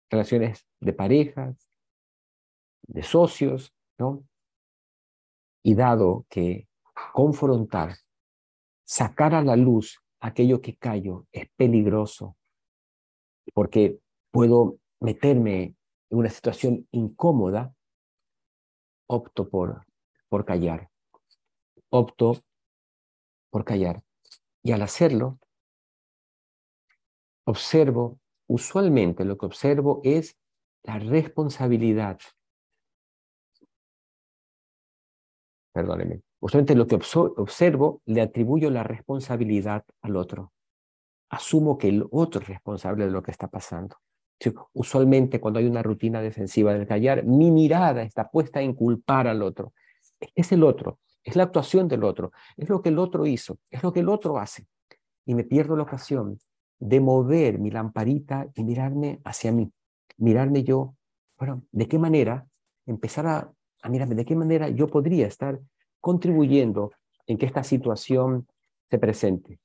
[0.09, 1.69] relaciones de parejas,
[2.87, 4.25] de socios, ¿no?
[5.63, 6.67] Y dado que
[7.13, 7.95] confrontar,
[8.85, 12.37] sacar a la luz aquello que callo es peligroso
[13.53, 13.99] porque
[14.31, 15.75] puedo meterme
[16.13, 17.73] en una situación incómoda,
[19.07, 19.83] opto por,
[20.29, 20.91] por callar.
[21.89, 22.43] Opto
[23.49, 24.03] por callar.
[24.61, 25.39] Y al hacerlo,
[27.45, 30.37] observo, usualmente lo que observo es
[30.83, 32.19] la responsabilidad.
[35.73, 36.21] Perdóneme.
[36.39, 40.53] Usualmente lo que observo le atribuyo la responsabilidad al otro.
[41.29, 43.97] Asumo que el otro es responsable de lo que está pasando.
[44.73, 49.41] Usualmente cuando hay una rutina defensiva del callar, mi mirada está puesta en culpar al
[49.41, 49.73] otro.
[50.35, 53.83] es el otro, es la actuación del otro, es lo que el otro hizo, es
[53.83, 54.67] lo que el otro hace.
[55.25, 56.39] Y me pierdo la ocasión
[56.79, 59.71] de mover mi lamparita y mirarme hacia mí,
[60.17, 60.95] mirarme yo,
[61.37, 62.45] bueno, ¿de qué manera
[62.85, 65.59] empezar a, a mirarme, de qué manera yo podría estar
[65.99, 66.91] contribuyendo
[67.27, 68.47] en que esta situación
[68.89, 69.59] se presente?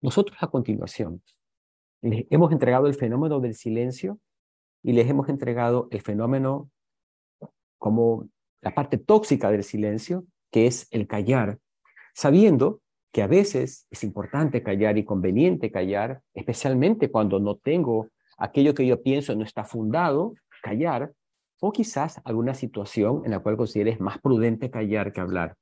[0.00, 1.22] Nosotros a continuación
[2.04, 4.18] les hemos entregado el fenómeno del silencio
[4.82, 6.70] y les hemos entregado el fenómeno
[7.78, 8.28] como
[8.60, 11.58] la parte tóxica del silencio, que es el callar,
[12.14, 18.74] sabiendo que a veces es importante callar y conveniente callar, especialmente cuando no tengo aquello
[18.74, 21.12] que yo pienso no está fundado, callar,
[21.60, 25.56] o quizás alguna situación en la cual consideres más prudente callar que hablar.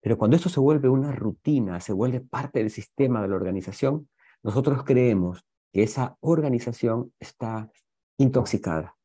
[0.00, 4.08] Pero cuando esto se vuelve una rutina, se vuelve parte del sistema de la organización,
[4.42, 5.44] nosotros creemos
[5.74, 7.68] que esa organización está
[8.16, 8.96] intoxicada.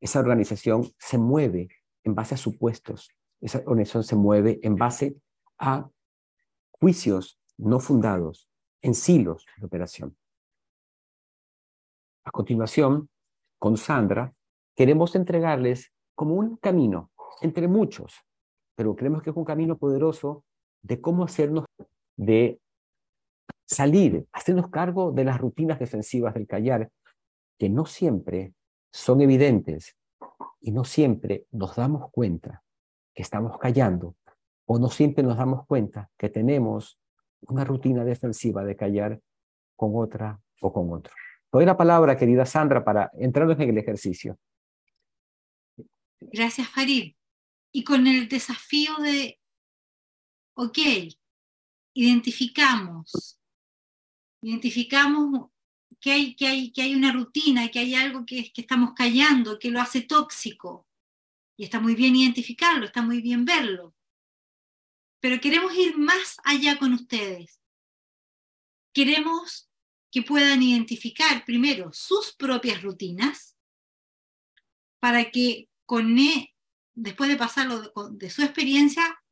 [0.00, 1.68] Esa organización se mueve
[2.02, 3.10] en base a supuestos.
[3.40, 5.16] Esa organización se mueve en base
[5.56, 5.88] a
[6.72, 8.48] juicios no fundados,
[8.82, 10.16] en silos de operación.
[12.24, 13.08] A continuación,
[13.60, 14.34] con Sandra,
[14.74, 18.14] queremos entregarles como un camino entre muchos,
[18.74, 20.44] pero creemos que es un camino poderoso
[20.82, 21.66] de cómo hacernos,
[22.16, 22.60] de
[23.70, 26.90] salir, hacernos cargo de las rutinas defensivas del callar,
[27.56, 28.52] que no siempre
[28.92, 29.96] son evidentes
[30.60, 32.64] y no siempre nos damos cuenta
[33.14, 34.16] que estamos callando
[34.66, 36.98] o no siempre nos damos cuenta que tenemos
[37.42, 39.20] una rutina defensiva de callar
[39.76, 41.14] con otra o con otro.
[41.52, 44.36] Doy la palabra, querida Sandra, para entrarnos en el ejercicio.
[46.20, 47.14] Gracias, Farid.
[47.72, 49.38] Y con el desafío de,
[50.54, 50.78] ok,
[51.94, 53.39] identificamos,
[54.42, 55.50] identificamos
[56.00, 59.58] que hay, que hay, que hay una rutina, que hay algo que, que estamos callando,
[59.58, 60.88] que lo hace tóxico.
[61.56, 63.94] Y está muy bien identificarlo, está muy bien verlo.
[65.20, 67.60] Pero queremos ir más allá con ustedes.
[68.94, 69.68] Queremos
[70.10, 73.56] que puedan identificar primero sus propias rutinas
[74.98, 76.54] para que con e,
[76.94, 79.22] después de pasarlo de, de su experiencia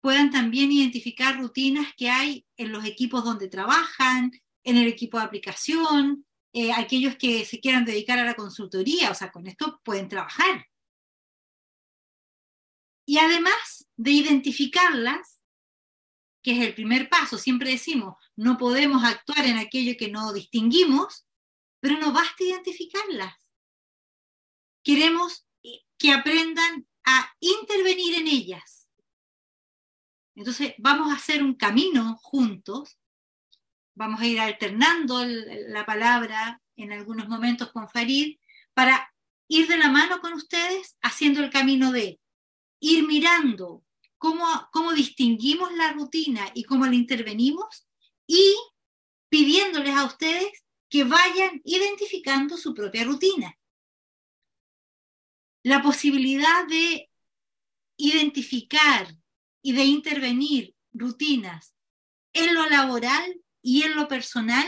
[0.00, 4.32] puedan también identificar rutinas que hay en los equipos donde trabajan,
[4.70, 9.14] en el equipo de aplicación, eh, aquellos que se quieran dedicar a la consultoría, o
[9.14, 10.66] sea, con esto pueden trabajar.
[13.06, 15.40] Y además de identificarlas,
[16.42, 21.26] que es el primer paso, siempre decimos, no podemos actuar en aquello que no distinguimos,
[21.80, 23.34] pero no basta identificarlas.
[24.82, 25.46] Queremos
[25.98, 28.88] que aprendan a intervenir en ellas.
[30.34, 32.99] Entonces, vamos a hacer un camino juntos
[34.00, 38.38] vamos a ir alternando la palabra en algunos momentos con Farid
[38.72, 39.12] para
[39.46, 42.18] ir de la mano con ustedes haciendo el camino de
[42.80, 43.84] ir mirando
[44.16, 47.86] cómo, cómo distinguimos la rutina y cómo la intervenimos
[48.26, 48.56] y
[49.28, 50.50] pidiéndoles a ustedes
[50.88, 53.54] que vayan identificando su propia rutina.
[55.62, 57.10] La posibilidad de
[57.98, 59.14] identificar
[59.60, 61.74] y de intervenir rutinas
[62.32, 64.66] en lo laboral y en lo personal,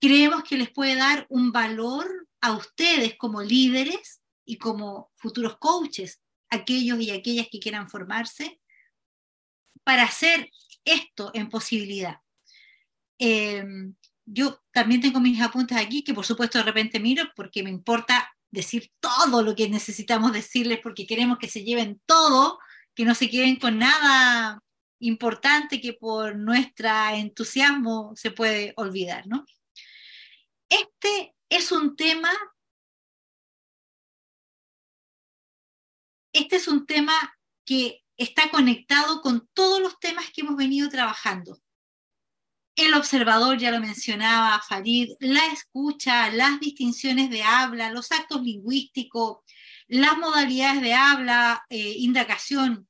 [0.00, 6.22] creemos que les puede dar un valor a ustedes como líderes y como futuros coaches,
[6.48, 8.60] aquellos y aquellas que quieran formarse,
[9.84, 10.50] para hacer
[10.84, 12.20] esto en posibilidad.
[13.18, 13.94] Em,
[14.24, 18.32] yo también tengo mis apuntes aquí, que por supuesto de repente miro porque me importa
[18.50, 22.58] decir todo lo que necesitamos decirles, porque queremos que se lleven todo,
[22.94, 24.62] que no se queden con nada
[25.00, 29.44] importante que por nuestro entusiasmo se puede olvidar, ¿no?
[30.68, 32.30] Este es un tema,
[36.32, 37.14] este es un tema
[37.64, 41.60] que está conectado con todos los temas que hemos venido trabajando.
[42.74, 49.38] El observador, ya lo mencionaba Farid, la escucha, las distinciones de habla, los actos lingüísticos,
[49.88, 52.88] las modalidades de habla, eh, indagación,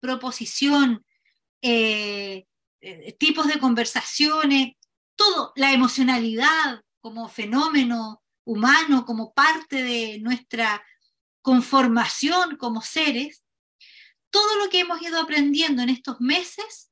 [0.00, 1.04] proposición,
[1.62, 2.46] eh,
[2.80, 4.74] eh, tipos de conversaciones,
[5.16, 10.82] todo, la emocionalidad como fenómeno humano, como parte de nuestra
[11.42, 13.42] conformación como seres,
[14.30, 16.90] todo lo que hemos ido aprendiendo en estos meses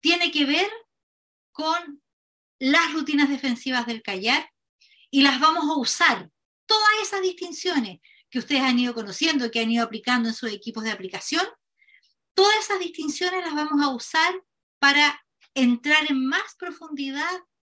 [0.00, 0.70] tiene que ver
[1.52, 2.02] con
[2.58, 4.50] las rutinas defensivas del callar
[5.10, 6.30] y las vamos a usar.
[6.66, 8.00] Todas esas distinciones
[8.30, 11.44] que ustedes han ido conociendo, que han ido aplicando en sus equipos de aplicación,
[12.40, 14.32] Todas esas distinciones las vamos a usar
[14.78, 15.22] para
[15.52, 17.28] entrar en más profundidad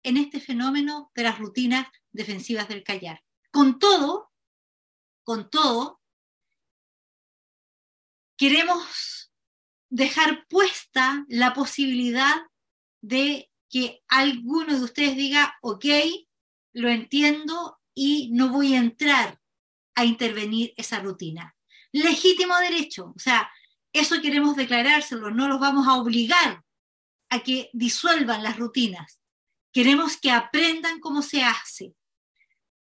[0.04, 3.24] en este fenómeno de las rutinas defensivas del callar.
[3.50, 4.30] Con todo,
[5.24, 6.00] con todo,
[8.36, 9.32] queremos
[9.90, 12.42] dejar puesta la posibilidad
[13.00, 15.86] de que alguno de ustedes diga, ok,
[16.72, 19.40] lo entiendo y no voy a entrar
[19.96, 21.56] a intervenir esa rutina.
[21.90, 23.50] Legítimo derecho, o sea,
[23.92, 26.64] eso queremos declarárselo, no los vamos a obligar
[27.28, 29.20] a que disuelvan las rutinas.
[29.72, 31.94] Queremos que aprendan cómo se hace.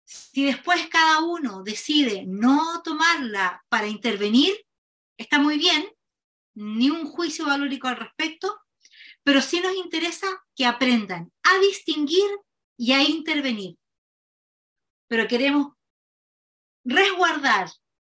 [0.03, 4.53] Si después cada uno decide no tomarla para intervenir,
[5.17, 5.87] está muy bien,
[6.55, 8.59] ni un juicio valórico al respecto,
[9.23, 12.29] pero sí nos interesa que aprendan a distinguir
[12.77, 13.77] y a intervenir.
[15.07, 15.73] Pero queremos
[16.83, 17.69] resguardar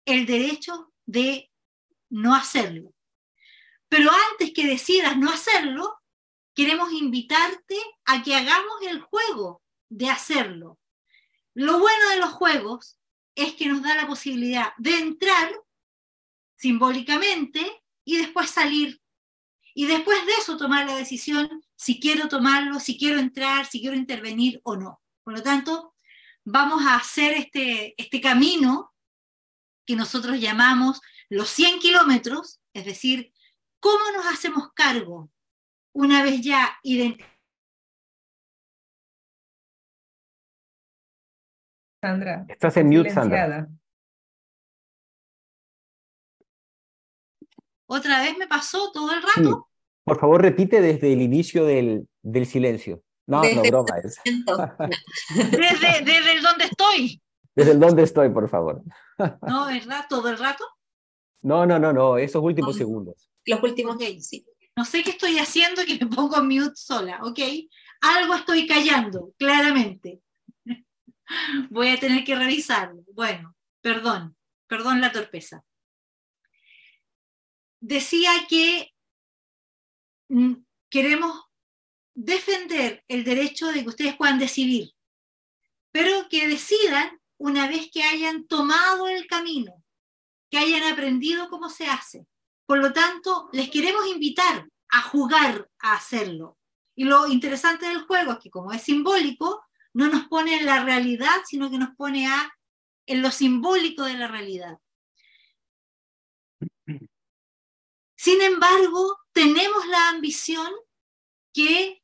[0.04, 1.51] el derecho de
[2.12, 2.94] no hacerlo.
[3.88, 5.98] Pero antes que decidas no hacerlo,
[6.54, 10.78] queremos invitarte a que hagamos el juego de hacerlo.
[11.54, 12.98] Lo bueno de los juegos
[13.34, 15.50] es que nos da la posibilidad de entrar
[16.54, 19.00] simbólicamente y después salir.
[19.74, 23.96] Y después de eso tomar la decisión si quiero tomarlo, si quiero entrar, si quiero
[23.96, 25.00] intervenir o no.
[25.24, 25.94] Por lo tanto,
[26.44, 28.92] vamos a hacer este, este camino
[29.86, 31.00] que nosotros llamamos
[31.32, 33.32] los 100 kilómetros, es decir,
[33.80, 35.30] cómo nos hacemos cargo
[35.94, 37.32] una vez ya identificados.
[42.02, 42.44] Sandra.
[42.48, 43.68] Estás en mute, Sandra.
[47.86, 49.70] Otra vez me pasó todo el rato.
[50.04, 53.02] Por favor, repite desde el inicio del, del silencio.
[53.26, 54.20] No, no, broma es.
[55.34, 57.22] desde, desde el donde estoy.
[57.54, 58.82] Desde el donde estoy, por favor.
[59.46, 60.04] No, ¿verdad?
[60.08, 60.64] ¿Todo el rato?
[61.42, 63.28] No, no, no, no, esos últimos segundos.
[63.44, 64.20] Los últimos, okay.
[64.20, 64.46] sí.
[64.76, 67.40] No sé qué estoy haciendo que me pongo mute sola, ¿ok?
[68.00, 70.22] Algo estoy callando, claramente.
[71.70, 73.02] Voy a tener que revisarlo.
[73.12, 74.36] Bueno, perdón,
[74.66, 75.64] perdón la torpeza.
[77.80, 78.94] Decía que
[80.28, 80.54] mm,
[80.88, 81.44] queremos
[82.14, 84.92] defender el derecho de que ustedes puedan decidir,
[85.90, 89.81] pero que decidan una vez que hayan tomado el camino,
[90.52, 92.26] que hayan aprendido cómo se hace.
[92.66, 96.58] Por lo tanto, les queremos invitar a jugar a hacerlo.
[96.94, 99.64] Y lo interesante del juego es que como es simbólico,
[99.94, 102.52] no nos pone en la realidad, sino que nos pone a,
[103.06, 104.78] en lo simbólico de la realidad.
[108.14, 110.70] Sin embargo, tenemos la ambición
[111.54, 112.02] que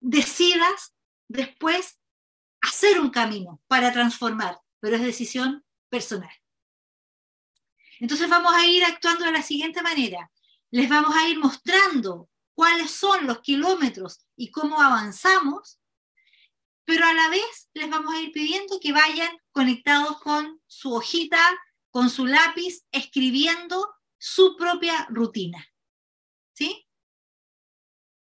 [0.00, 0.94] decidas
[1.28, 2.00] después
[2.62, 6.41] hacer un camino para transformar, pero es decisión personal.
[8.02, 10.28] Entonces vamos a ir actuando de la siguiente manera.
[10.72, 15.78] Les vamos a ir mostrando cuáles son los kilómetros y cómo avanzamos,
[16.84, 21.38] pero a la vez les vamos a ir pidiendo que vayan conectados con su hojita,
[21.92, 25.64] con su lápiz, escribiendo su propia rutina.
[26.54, 26.84] ¿Sí?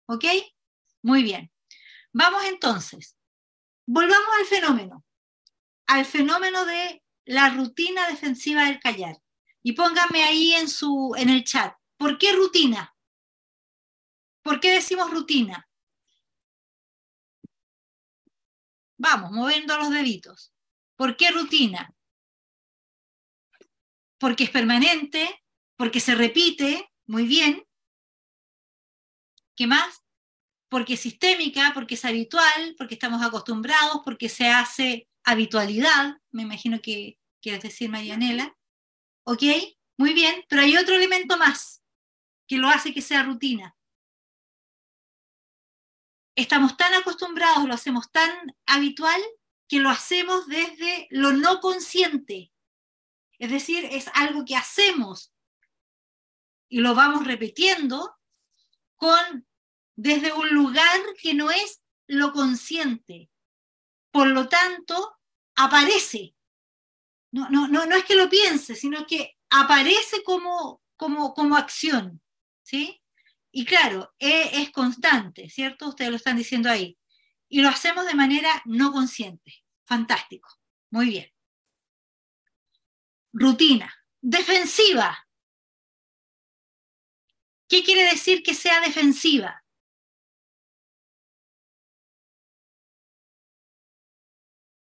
[0.06, 0.26] ¿Ok?
[1.02, 1.50] Muy bien.
[2.12, 3.16] Vamos entonces.
[3.84, 5.04] Volvamos al fenómeno,
[5.88, 9.16] al fenómeno de la rutina defensiva del callar.
[9.66, 12.94] Y pónganme ahí en, su, en el chat, ¿por qué rutina?
[14.42, 15.68] ¿Por qué decimos rutina?
[18.96, 20.54] Vamos, moviendo los deditos.
[20.94, 21.92] ¿Por qué rutina?
[24.18, 25.42] Porque es permanente,
[25.76, 27.66] porque se repite, muy bien.
[29.56, 30.00] ¿Qué más?
[30.68, 36.80] porque es sistémica, porque es habitual, porque estamos acostumbrados, porque se hace habitualidad, me imagino
[36.80, 38.55] que quieres decir Marianela.
[39.28, 39.42] ¿Ok?
[39.98, 41.82] Muy bien, pero hay otro elemento más
[42.46, 43.76] que lo hace que sea rutina.
[46.36, 48.30] Estamos tan acostumbrados, lo hacemos tan
[48.66, 49.20] habitual,
[49.68, 52.52] que lo hacemos desde lo no consciente.
[53.38, 55.34] Es decir, es algo que hacemos
[56.68, 58.16] y lo vamos repitiendo
[58.94, 59.48] con
[59.96, 63.28] desde un lugar que no es lo consciente.
[64.12, 65.18] Por lo tanto,
[65.56, 66.35] aparece.
[67.36, 72.22] No, no, no, no es que lo piense, sino que aparece como, como, como acción.
[72.62, 73.02] ¿sí?
[73.50, 75.90] Y claro, e, es constante, ¿cierto?
[75.90, 76.98] Ustedes lo están diciendo ahí.
[77.50, 79.52] Y lo hacemos de manera no consciente.
[79.84, 80.48] Fantástico.
[80.90, 81.30] Muy bien.
[83.34, 83.94] Rutina.
[84.22, 85.28] Defensiva.
[87.68, 89.62] ¿Qué quiere decir que sea defensiva?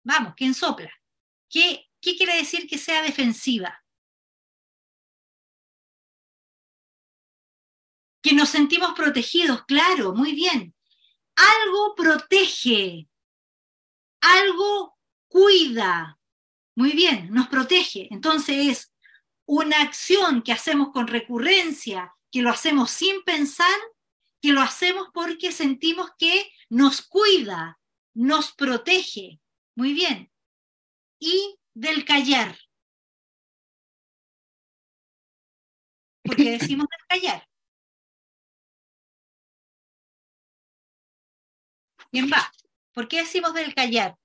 [0.04, 0.92] Vamos, ¿quién sopla?
[1.50, 3.82] ¿Qué, ¿Qué quiere decir que sea defensiva?
[8.22, 10.74] Que nos sentimos protegidos, claro, muy bien.
[11.36, 13.08] Algo protege,
[14.20, 14.98] algo
[15.28, 16.18] cuida,
[16.74, 18.08] muy bien, nos protege.
[18.10, 18.92] Entonces es
[19.46, 23.78] una acción que hacemos con recurrencia, que lo hacemos sin pensar,
[24.40, 27.80] que lo hacemos porque sentimos que nos cuida,
[28.14, 29.40] nos protege.
[29.74, 30.30] Muy bien.
[31.18, 32.58] Y del callar.
[36.24, 37.48] Porque decimos del callar.
[42.10, 42.50] Bien, va.
[42.92, 44.16] ¿Por qué decimos del callar?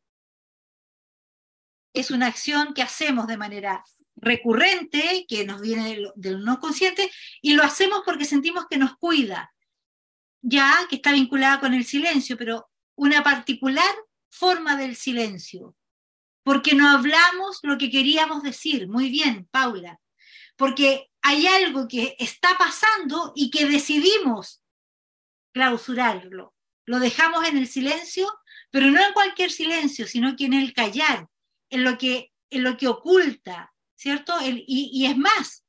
[1.94, 3.84] Es una acción que hacemos de manera
[4.16, 7.12] recurrente, que nos viene del, no consciente,
[7.42, 9.54] y lo hacemos porque sentimos que nos cuida,
[10.42, 13.94] ya que está vinculada con el silencio, pero una particular
[14.30, 15.76] forma del silencio,
[16.44, 18.88] porque no hablamos lo que queríamos decir.
[18.88, 20.00] Muy bien, Paula,
[20.56, 24.62] porque hay algo que está pasando y que decidimos
[25.54, 26.54] clausurarlo.
[26.86, 28.28] Lo dejamos en el silencio,
[28.70, 31.28] pero no en cualquier silencio, sino que en el callar,
[31.70, 34.36] en lo que, en lo que oculta, ¿cierto?
[34.42, 35.64] y, es más,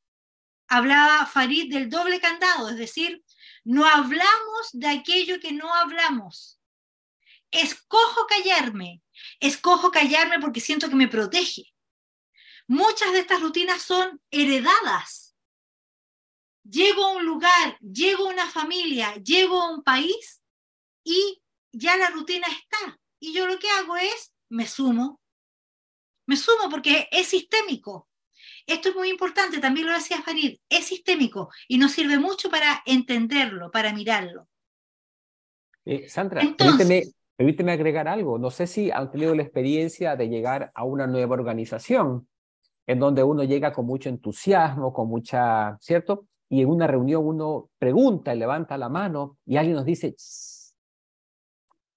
[0.66, 3.22] hablaba Farid del doble candado, es decir,
[3.62, 6.60] no hablamos de aquello que no hablamos.
[7.52, 9.03] Escojo callarme,
[9.40, 11.72] escojo callarme porque siento que me protege.
[12.66, 15.36] Muchas de estas rutinas son heredadas.
[16.62, 20.42] Llego a un lugar, llego a una familia, llego a un país
[21.02, 21.42] y
[21.72, 22.98] ya la rutina está.
[23.18, 25.20] Y yo lo que hago es, me sumo.
[26.26, 28.08] Me sumo porque es sistémico.
[28.66, 32.82] Esto es muy importante, también lo decía Farid, es sistémico y nos sirve mucho para
[32.86, 34.48] entenderlo, para mirarlo.
[35.84, 37.04] Eh, Sandra, permíteme,
[37.38, 38.38] agregar algo.
[38.38, 42.28] No sé si han tenido la experiencia de llegar a una nueva organización
[42.86, 46.26] en donde uno llega con mucho entusiasmo, con mucha, ¿cierto?
[46.48, 50.14] Y en una reunión uno pregunta y levanta la mano y alguien nos dice,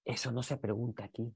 [0.04, 1.32] eso no se pregunta aquí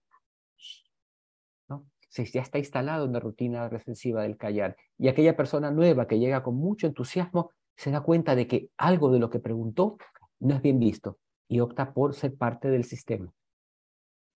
[2.12, 4.76] si ya está instalado en la rutina defensiva del callar.
[4.98, 9.10] Y aquella persona nueva que llega con mucho entusiasmo se da cuenta de que algo
[9.10, 9.96] de lo que preguntó
[10.38, 11.18] no es bien visto
[11.48, 13.32] y opta por ser parte del sistema.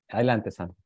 [0.08, 0.76] Adelante, Sandra.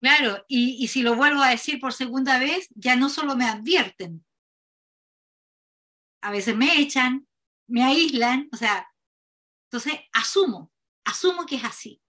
[0.00, 3.44] Claro, y, y si lo vuelvo a decir por segunda vez, ya no solo me
[3.44, 4.24] advierten,
[6.22, 7.28] a veces me echan,
[7.68, 8.88] me aíslan, o sea,
[9.64, 10.72] entonces asumo,
[11.04, 12.00] asumo que es así.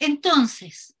[0.00, 0.96] Entonces,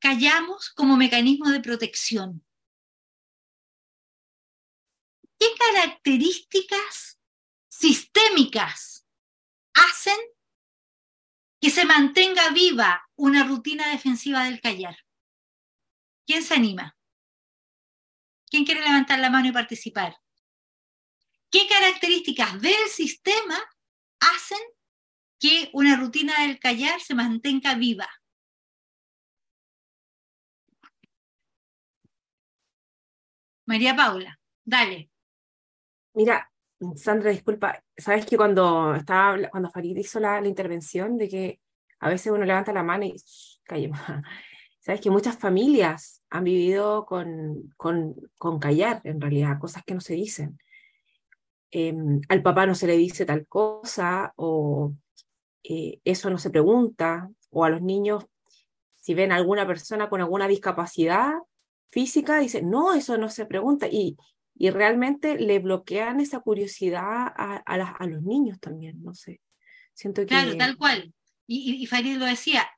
[0.00, 2.44] callamos como mecanismo de protección.
[5.38, 7.20] ¿Qué características
[7.68, 9.06] sistémicas
[9.74, 10.18] hacen
[11.64, 14.98] que se mantenga viva una rutina defensiva del callar?
[16.26, 16.94] ¿Quién se anima?
[18.50, 20.14] ¿Quién quiere levantar la mano y participar?
[21.50, 23.58] ¿Qué características del sistema
[24.20, 24.58] hacen
[25.40, 28.10] que una rutina del callar se mantenga viva?
[33.64, 35.10] María Paula, dale.
[36.12, 36.52] Mira,
[36.96, 41.60] Sandra, disculpa, sabes que cuando estaba cuando Farid hizo la, intervención de que
[42.00, 43.14] a veces uno levanta la mano y
[43.64, 43.98] callemos.
[44.80, 50.00] Sabes que muchas familias han vivido con, con, con callar, en realidad, cosas que no
[50.02, 50.58] se dicen.
[51.70, 54.92] Em, al papá no se le dice tal cosa, o
[55.62, 58.26] eh, eso no se pregunta, o a los niños,
[58.96, 61.32] si ven a alguna persona con alguna discapacidad,
[61.90, 63.86] física, dice, no, eso no se pregunta.
[63.90, 64.16] Y,
[64.54, 69.40] y realmente le bloquean esa curiosidad a, a, los niños también, no sé.
[69.92, 70.28] Siento que...
[70.28, 71.12] Claro, tal cual.
[71.46, 72.68] Y, y Farid lo decía,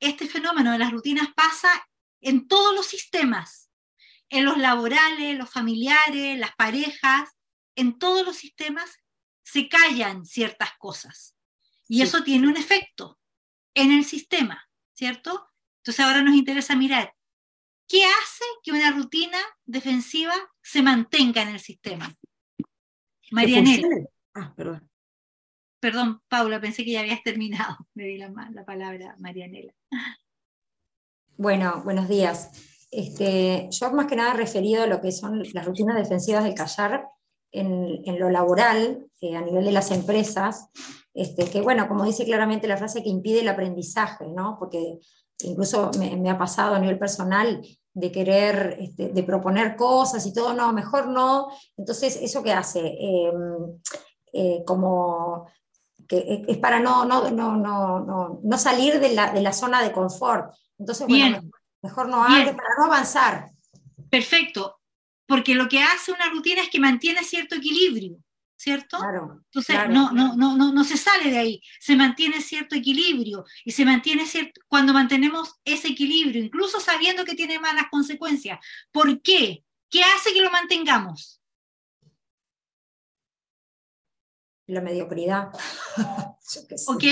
[0.00, 1.68] este fenómeno de las rutinas pasa
[2.20, 3.70] en todos los sistemas,
[4.30, 7.30] en los laborales, los familiares, las parejas,
[7.74, 8.98] en todos los sistemas
[9.42, 11.36] se callan ciertas cosas.
[11.88, 13.18] Y eso tiene un efecto
[13.74, 15.48] en el sistema, ¿cierto?
[15.78, 17.14] Entonces ahora nos interesa mirar
[17.92, 19.36] ¿Qué hace que una rutina
[19.66, 20.32] defensiva
[20.62, 22.10] se mantenga en el sistema?
[23.30, 23.86] Marianela.
[24.32, 24.88] Ah, perdón.
[25.78, 27.76] Perdón, Paula, pensé que ya habías terminado.
[27.94, 29.74] Me di la, la palabra, Marianela.
[31.36, 32.86] Bueno, buenos días.
[32.90, 37.06] Este, yo más que nada referido a lo que son las rutinas defensivas del callar
[37.50, 40.70] en, en lo laboral, eh, a nivel de las empresas,
[41.12, 44.56] este, que bueno, como dice claramente la frase, que impide el aprendizaje, ¿no?
[44.58, 44.98] Porque
[45.40, 47.60] incluso me, me, ha pasado a nivel personal
[47.94, 51.48] de querer, este, de proponer cosas y todo, no, mejor no.
[51.76, 52.80] Entonces, ¿eso qué hace?
[52.80, 53.80] Em,
[54.32, 55.46] eh, como
[56.08, 59.92] que es para no, no, no, no, no salir de la, de la, zona de
[59.92, 60.54] confort.
[60.78, 61.40] Entonces, bueno,
[61.82, 63.50] mejor no hable para no avanzar.
[64.10, 64.80] Perfecto,
[65.26, 68.18] porque lo que hace una rutina es que mantiene cierto equilibrio,
[68.62, 68.96] ¿cierto?
[68.98, 69.92] Claro, Entonces, claro.
[69.92, 73.84] no, no, no, no, no se sale de ahí, se mantiene cierto equilibrio y se
[73.84, 78.60] mantiene cierto, cuando mantenemos ese equilibrio, incluso sabiendo que tiene malas consecuencias.
[78.92, 79.64] ¿Por qué?
[79.90, 81.40] ¿Qué hace que lo mantengamos?
[84.66, 85.50] la mediocridad.
[86.86, 87.04] ¿Ok?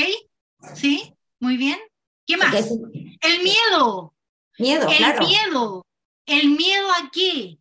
[0.75, 1.15] ¿Sí?
[1.41, 1.79] Muy bien.
[2.27, 2.55] ¿Qué más?
[2.55, 4.15] El miedo.
[4.59, 5.87] Miedo, El miedo.
[6.25, 7.60] ¿El miedo a qué?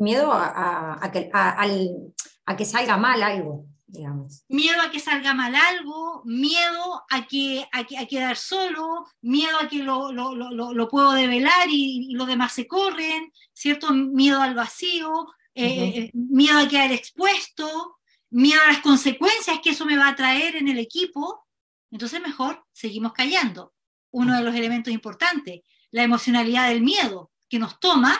[0.00, 4.44] Miedo a, a- a que, a- que salga mal algo, digamos.
[4.48, 9.56] Miedo a que salga mal algo, miedo a, que, a, que- a quedar solo, miedo
[9.60, 13.92] a que lo, lo- lo- lo- puedo develar y, y los demás se corren, ¿cierto?
[13.92, 17.98] Miedo al vacío, eh, eh, miedo a quedar expuesto,
[18.30, 21.46] miedo a las consecuencias que eso me va a traer en el equipo.
[21.90, 23.74] Entonces mejor seguimos callando.
[24.12, 25.60] Uno de los elementos importantes,
[25.90, 28.18] la emocionalidad del miedo que nos toma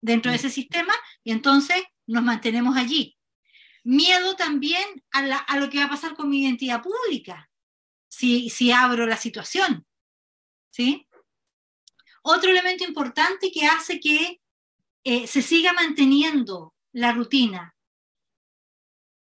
[0.00, 0.94] dentro de ese sistema
[1.24, 3.16] y entonces nos mantenemos allí.
[3.84, 7.50] Miedo también a, la- a lo que va a pasar con mi identidad pública,
[8.08, 9.86] si, si abro la situación.
[10.70, 11.06] ¿sí?
[12.22, 14.40] Otro elemento importante que hace que
[15.04, 17.74] eh, se siga manteniendo la rutina.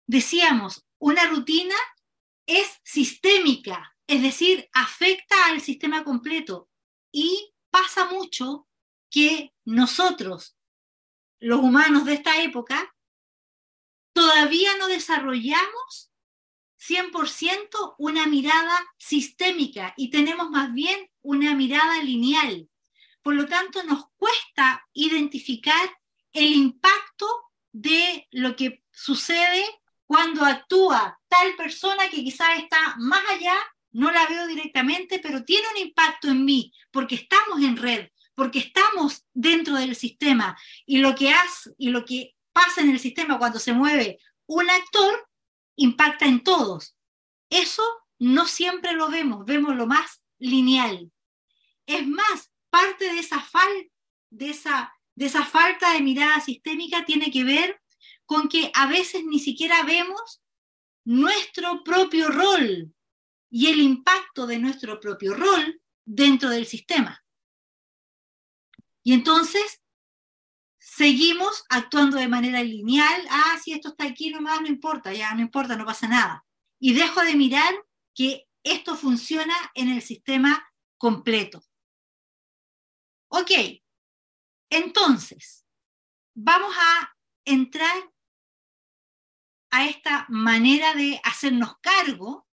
[0.07, 1.75] Decíamos, una rutina
[2.45, 6.69] es sistémica, es decir, afecta al sistema completo
[7.11, 8.67] y pasa mucho
[9.11, 10.57] que nosotros,
[11.39, 12.95] los humanos de esta época,
[14.13, 16.11] todavía no desarrollamos
[16.79, 22.69] 100% una mirada sistémica y tenemos más bien una mirada lineal.
[23.21, 25.89] Por lo tanto, nos cuesta identificar
[26.31, 27.27] el impacto
[27.71, 29.65] de lo que sucede
[30.05, 33.55] cuando actúa tal persona que quizás está más allá,
[33.91, 38.09] no la veo directamente, pero tiene un impacto en mí, porque estamos en red,
[38.39, 42.97] porque estamos dentro del sistema y lo que hace y lo que pasa en el
[42.97, 45.27] sistema cuando se mueve un actor
[45.75, 46.95] impacta en todos.
[47.49, 47.83] Eso
[48.17, 51.11] no siempre lo vemos, vemos lo más lineal.
[51.85, 53.19] Es más, parte de
[54.49, 57.81] esa, de esa falta de mirada sistémica tiene que ver
[58.25, 60.41] con que a veces ni siquiera vemos
[61.03, 62.93] nuestro propio rol
[63.49, 67.21] y el impacto de nuestro propio rol dentro del sistema.
[69.09, 69.81] Y entonces
[70.77, 75.41] seguimos actuando de manera lineal, ah, si esto está aquí nomás, no importa, ya no
[75.41, 76.45] importa, no pasa nada.
[76.79, 77.73] Y dejo de mirar
[78.13, 80.63] que esto funciona en el sistema
[80.99, 81.63] completo.
[83.29, 83.49] Ok,
[84.69, 85.65] entonces,
[86.35, 88.11] vamos a entrar
[89.71, 92.47] a esta manera de hacernos cargo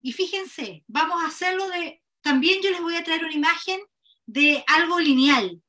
[0.00, 3.80] y fíjense, vamos a hacerlo de, también yo les voy a traer una imagen
[4.26, 5.60] de algo lineal,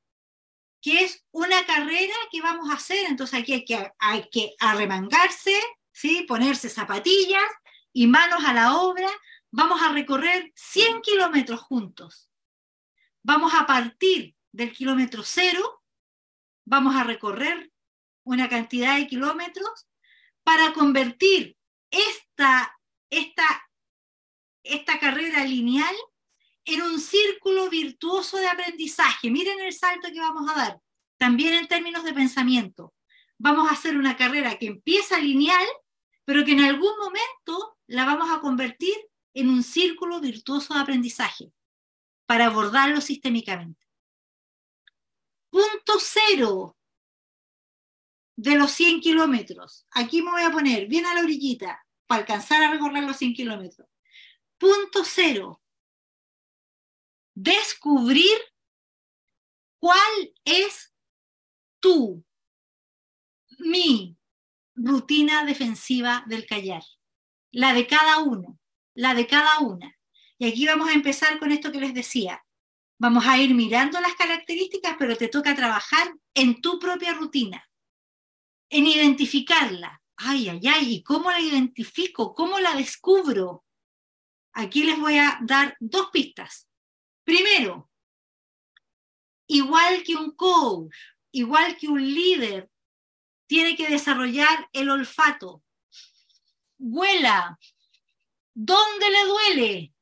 [0.81, 5.59] que es una carrera que vamos a hacer, entonces aquí hay que, hay que arremangarse,
[5.91, 6.25] ¿sí?
[6.27, 7.49] ponerse zapatillas
[7.91, 9.09] y manos a la obra,
[9.51, 12.29] vamos a recorrer 100 kilómetros juntos.
[13.23, 15.83] Vamos a partir del kilómetro cero,
[16.65, 17.71] vamos a recorrer
[18.23, 19.87] una cantidad de kilómetros
[20.43, 21.57] para convertir
[21.91, 22.79] esta,
[23.09, 23.45] esta,
[24.63, 25.95] esta carrera lineal
[26.73, 29.29] en un círculo virtuoso de aprendizaje.
[29.29, 30.79] Miren el salto que vamos a dar,
[31.17, 32.93] también en términos de pensamiento.
[33.37, 35.65] Vamos a hacer una carrera que empieza lineal,
[36.25, 38.95] pero que en algún momento la vamos a convertir
[39.33, 41.51] en un círculo virtuoso de aprendizaje
[42.25, 43.87] para abordarlo sistémicamente.
[45.49, 46.77] Punto cero
[48.35, 49.85] de los 100 kilómetros.
[49.91, 53.33] Aquí me voy a poner bien a la orillita para alcanzar a recorrer los 100
[53.33, 53.87] kilómetros.
[54.57, 55.61] Punto cero.
[57.41, 58.37] Descubrir
[59.79, 60.93] cuál es
[61.79, 62.21] tu,
[63.59, 64.17] mi
[64.75, 66.83] rutina defensiva del callar.
[67.51, 68.59] La de cada uno,
[68.93, 69.97] la de cada una.
[70.37, 72.43] Y aquí vamos a empezar con esto que les decía.
[72.97, 77.65] Vamos a ir mirando las características, pero te toca trabajar en tu propia rutina,
[78.69, 80.01] en identificarla.
[80.17, 82.35] Ay, ay, ay, ¿y cómo la identifico?
[82.35, 83.63] ¿Cómo la descubro?
[84.51, 86.68] Aquí les voy a dar dos pistas.
[87.29, 87.87] Primero,
[89.45, 90.95] igual que un coach,
[91.31, 92.71] igual que un líder,
[93.45, 95.63] tiene que desarrollar el olfato.
[96.79, 97.59] Vuela.
[98.55, 99.93] ¿Dónde le duele?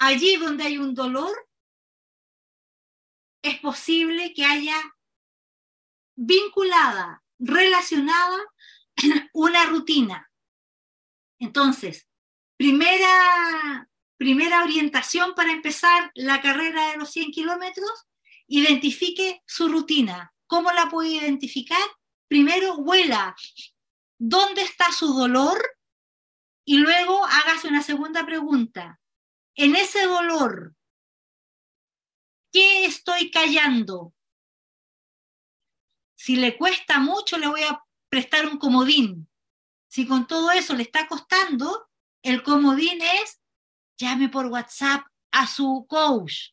[0.00, 1.48] Allí donde hay un dolor,
[3.42, 4.82] es posible que haya
[6.16, 8.40] vinculada, relacionada,
[9.34, 10.28] una rutina.
[11.38, 12.08] Entonces,
[12.56, 18.06] primera, primera orientación para empezar la carrera de los 100 kilómetros,
[18.46, 20.32] identifique su rutina.
[20.46, 21.82] ¿Cómo la puede identificar?
[22.28, 23.34] Primero huela
[24.18, 25.58] dónde está su dolor
[26.64, 29.00] y luego hágase una segunda pregunta.
[29.54, 30.74] En ese dolor,
[32.52, 34.14] ¿qué estoy callando?
[36.14, 39.28] Si le cuesta mucho, le voy a prestar un comodín.
[39.88, 41.88] Si con todo eso le está costando,
[42.24, 43.40] el comodín es
[43.98, 46.52] llame por WhatsApp a su coach,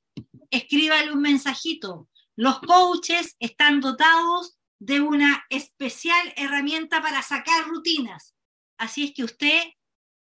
[0.50, 2.10] escríbale un mensajito.
[2.36, 8.36] Los coaches están dotados de una especial herramienta para sacar rutinas.
[8.78, 9.64] Así es que usted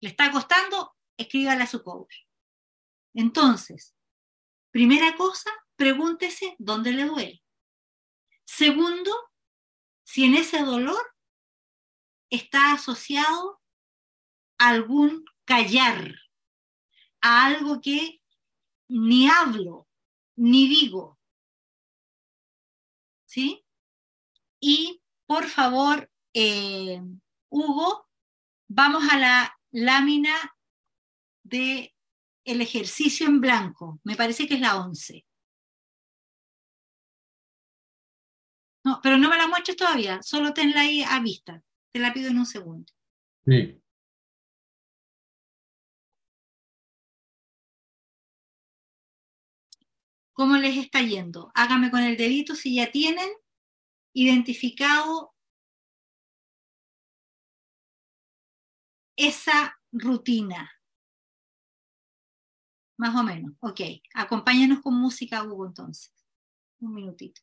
[0.02, 2.14] le está costando, escríbale a su coach.
[3.16, 3.96] Entonces,
[4.72, 7.44] primera cosa, pregúntese dónde le duele.
[8.46, 9.12] Segundo,
[10.04, 11.16] si en ese dolor
[12.30, 13.60] está asociado
[14.60, 16.14] algún callar,
[17.22, 18.22] a algo que
[18.88, 19.88] ni hablo,
[20.38, 21.20] ni digo.
[23.26, 23.66] ¿Sí?
[24.62, 27.02] Y por favor, eh,
[27.50, 28.08] Hugo,
[28.68, 30.36] vamos a la lámina
[31.44, 31.96] de
[32.46, 34.00] el ejercicio en blanco.
[34.04, 35.26] Me parece que es la 11.
[38.86, 41.64] No, pero no me la muestres todavía, solo tenla ahí a vista.
[41.92, 42.94] Te la pido en un segundo.
[43.46, 43.79] Sí.
[50.40, 51.52] ¿Cómo les está yendo?
[51.54, 53.30] Hágame con el dedito si ya tienen
[54.14, 55.36] identificado
[59.18, 60.72] esa rutina.
[62.96, 63.52] Más o menos.
[63.60, 63.82] Ok.
[64.14, 66.14] Acompáñanos con música, Hugo, entonces.
[66.80, 67.42] Un minutito.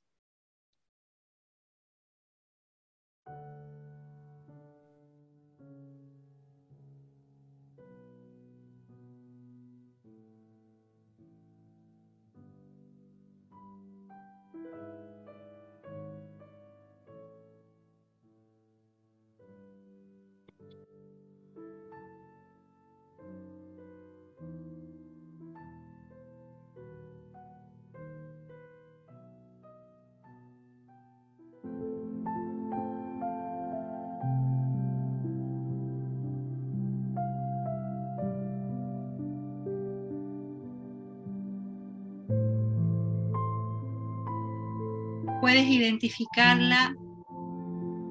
[45.47, 46.93] Puedes identificarla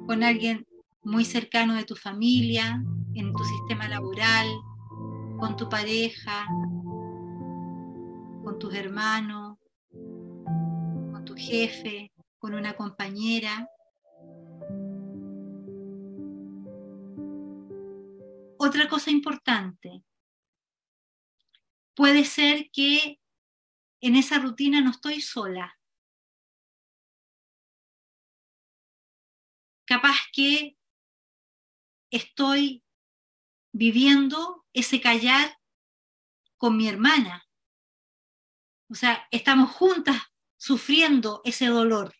[0.07, 0.66] con alguien
[1.03, 2.82] muy cercano de tu familia,
[3.14, 4.48] en tu sistema laboral,
[5.38, 6.48] con tu pareja,
[8.41, 9.57] con tus hermanos,
[9.91, 13.70] con tu jefe, con una compañera.
[18.57, 20.06] Otra cosa importante,
[21.95, 23.20] puede ser que
[23.99, 25.74] en esa rutina no estoy sola,
[29.86, 30.78] capaz que
[32.12, 32.84] estoy
[33.74, 35.57] viviendo ese callar
[36.57, 37.48] con mi hermana.
[38.90, 40.22] O sea, estamos juntas
[40.57, 42.14] sufriendo ese dolor.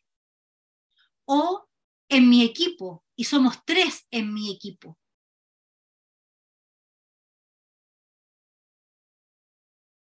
[1.26, 1.68] O
[2.10, 5.00] en mi equipo, y somos tres en mi equipo.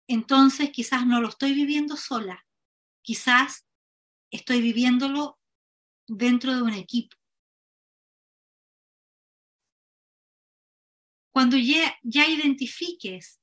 [0.09, 2.47] Entonces quizás no lo estoy viviendo sola,
[3.03, 3.66] quizás
[4.31, 5.39] estoy viviéndolo
[6.07, 7.16] dentro de un equipo.
[11.37, 13.43] Cuando ya, identifiques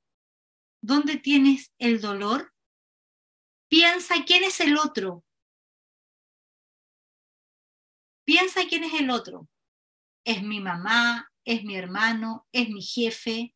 [0.81, 2.51] dónde tienes el dolor,
[3.69, 5.23] piensa quién es el otro.
[8.25, 9.47] Piensa quién es el otro.
[10.25, 13.55] Es mi mamá, es mi hermano, es mi jefe,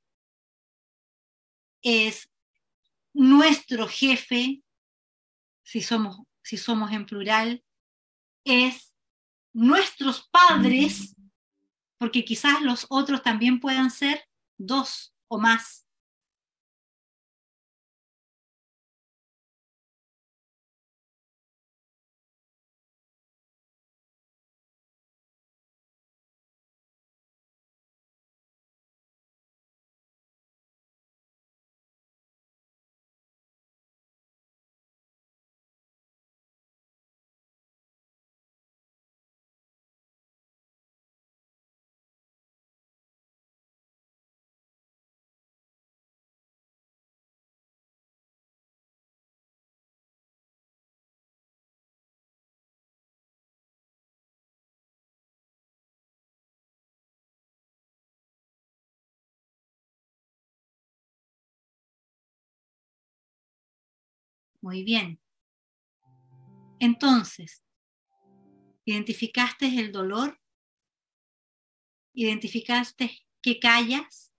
[1.81, 2.29] es
[3.13, 4.61] nuestro jefe,
[5.63, 7.63] si somos, si somos en plural,
[8.45, 8.93] es
[9.51, 11.16] nuestros padres,
[11.97, 14.21] porque quizás los otros también puedan ser
[14.57, 15.86] dos o más.
[64.67, 65.17] Muy bien.
[66.81, 67.63] Entonces,
[68.83, 70.41] Identificaste el dolor.
[72.13, 74.33] Identificaste que callas.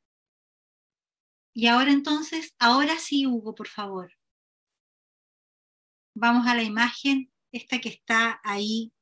[1.54, 4.12] Y ahora entonces, ahora sí, Hugo, por favor.
[6.14, 8.92] Vamos a la imagen, esta que está ahí.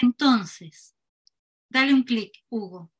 [0.00, 0.94] Entonces,
[1.68, 2.92] dale un clic, Hugo.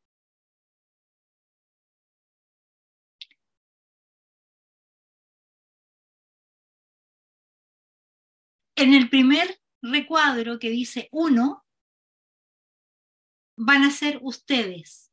[8.78, 11.66] En el primer recuadro que dice uno,
[13.56, 15.12] van a ser ustedes,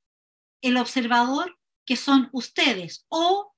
[0.61, 3.55] el observador que son ustedes o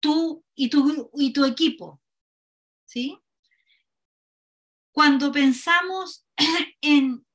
[0.00, 2.02] tú y tu, y tu equipo.
[2.84, 3.18] ¿Sí?
[4.92, 6.26] Cuando pensamos
[6.82, 7.26] en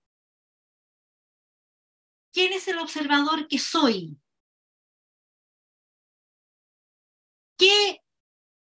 [2.31, 4.21] quién es el observador que soy,
[7.57, 8.03] ¿qué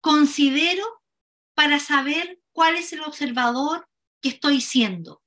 [0.02, 0.84] considero
[1.54, 3.88] para saber cuál es el observador
[4.20, 5.22] que estoy siendo.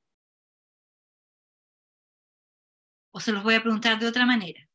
[3.12, 4.70] O se los voy a preguntar de otra manera.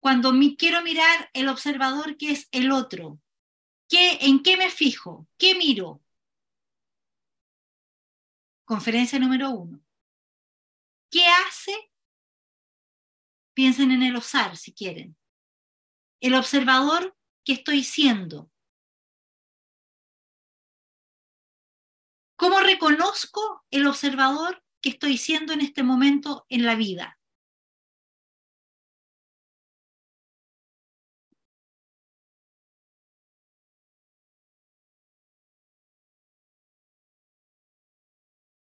[0.00, 3.20] Cuando quiero mirar el observador que es el otro,
[3.88, 5.28] ¿qué, ¿en qué me fijo?
[5.38, 6.02] ¿Qué miro?
[8.64, 9.80] Conferencia número uno.
[11.08, 11.92] ¿Qué hace?
[13.54, 15.16] Piensen en el osar si quieren.
[16.18, 18.50] El observador que estoy siendo.
[22.44, 27.18] ¿Cómo reconozco el observador que estoy siendo en este momento en la vida?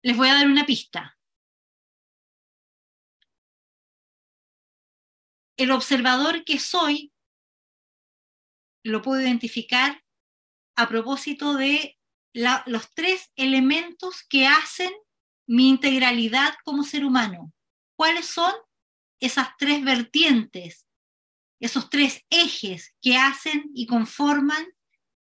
[0.02, 1.16] Les voy a dar una pista.
[5.56, 7.14] El observador que soy
[8.84, 10.04] lo puedo identificar
[10.76, 11.97] a propósito de
[12.66, 14.92] los tres elementos que hacen
[15.48, 17.52] mi integralidad como ser humano.
[17.96, 18.54] ¿Cuáles son
[19.20, 20.86] esas tres vertientes,
[21.60, 24.68] esos tres ejes que hacen y conforman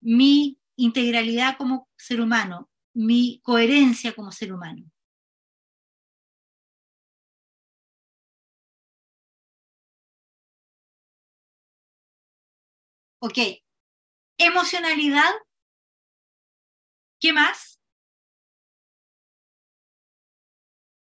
[0.02, 4.86] mi integralidad como ser humano, mi coherencia como ser humano?
[13.20, 13.38] Ok,
[14.38, 15.32] emocionalidad
[17.22, 17.80] ¿Qué más?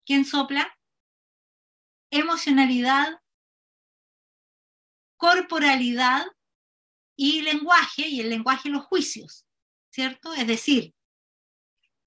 [0.07, 0.76] ¿Quién sopla?
[2.10, 3.22] Emocionalidad,
[5.18, 6.26] corporalidad
[7.15, 9.45] y lenguaje, y el lenguaje los juicios,
[9.91, 10.34] ¿cierto?
[10.34, 10.95] Es decir,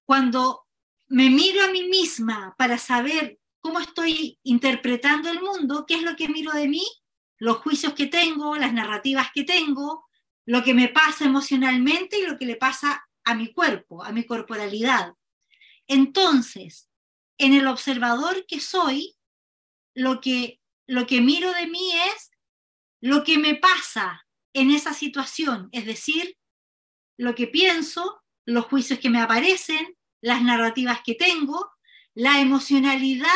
[0.03, 0.67] cuando
[1.07, 6.17] me miro a mí misma para saber cómo estoy interpretando el mundo, qué es lo
[6.17, 6.85] que miro de mí,
[7.37, 10.05] los juicios que tengo, las narrativas que tengo,
[10.45, 14.25] lo que me pasa emocionalmente y lo que le pasa a mi cuerpo, a mi
[14.25, 15.13] corporalidad.
[15.87, 16.89] Entonces,
[17.37, 19.15] en el observador que soy,
[19.93, 22.31] lo que, lo que miro de mí es
[23.01, 26.37] lo que me pasa en esa situación, es decir,
[27.17, 31.71] lo que pienso, los juicios que me aparecen, las narrativas que tengo,
[32.13, 33.27] la emocionalidad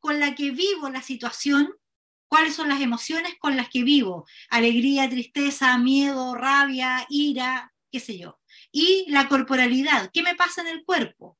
[0.00, 1.72] con la que vivo la situación,
[2.26, 8.18] cuáles son las emociones con las que vivo, alegría, tristeza, miedo, rabia, ira, qué sé
[8.18, 8.41] yo
[8.72, 10.10] y la corporalidad.
[10.12, 11.38] ¿Qué me pasa en el cuerpo?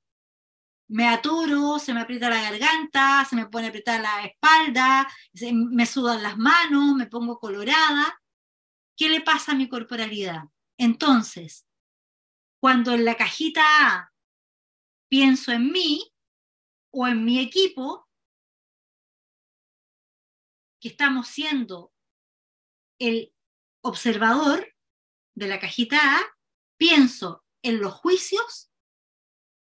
[0.89, 5.11] Me aturo, se me aprieta la garganta, se me pone apretar la espalda,
[5.51, 8.21] me sudan las manos, me pongo colorada.
[8.95, 10.43] ¿Qué le pasa a mi corporalidad?
[10.77, 11.67] Entonces,
[12.61, 14.13] cuando en la cajita A
[15.09, 16.13] pienso en mí
[16.91, 18.07] o en mi equipo,
[20.79, 21.93] que estamos siendo
[22.99, 23.33] el
[23.83, 24.75] observador
[25.35, 26.21] de la cajita A,
[26.83, 28.73] pienso en los juicios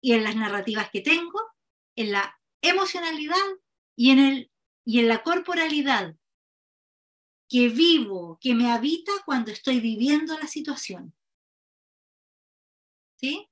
[0.02, 1.40] y en las narrativas que tengo,
[1.94, 3.46] en la emocionalidad
[3.94, 4.52] y en, el,
[4.84, 6.16] y en la corporalidad
[7.48, 11.16] que vivo, que me habita cuando estoy viviendo la situación.
[13.20, 13.48] ¿Sí?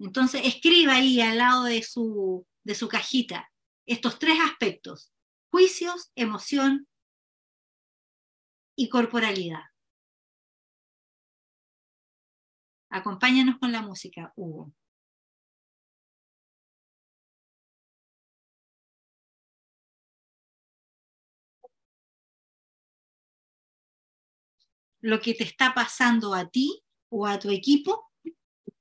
[0.00, 3.48] Entonces escriba ahí al lado de su, de su cajita
[3.86, 5.12] estos tres aspectos,
[5.52, 6.88] juicios, emoción
[8.74, 9.62] y corporalidad.
[12.96, 14.72] Acompáñanos con la música, Hugo.
[25.02, 28.10] Lo que te está pasando a ti o a tu equipo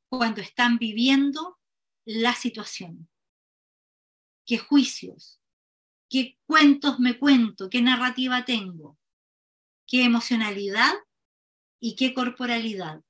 [0.08, 1.60] cuando están viviendo
[2.06, 3.10] la situación.
[4.46, 5.42] ¿Qué juicios?
[6.10, 7.70] ¿Qué cuentos me cuento?
[7.70, 8.98] ¿Qué narrativa tengo?
[9.86, 10.94] ¿Qué emocionalidad
[11.82, 13.04] y qué corporalidad?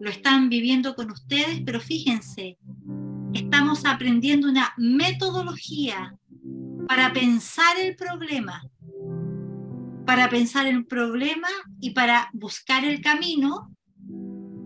[0.00, 2.58] Lo están viviendo con ustedes, pero fíjense,
[3.32, 6.16] estamos aprendiendo una metodología
[6.88, 8.62] para pensar el problema,
[10.06, 11.48] para pensar el problema
[11.80, 13.70] y para buscar el camino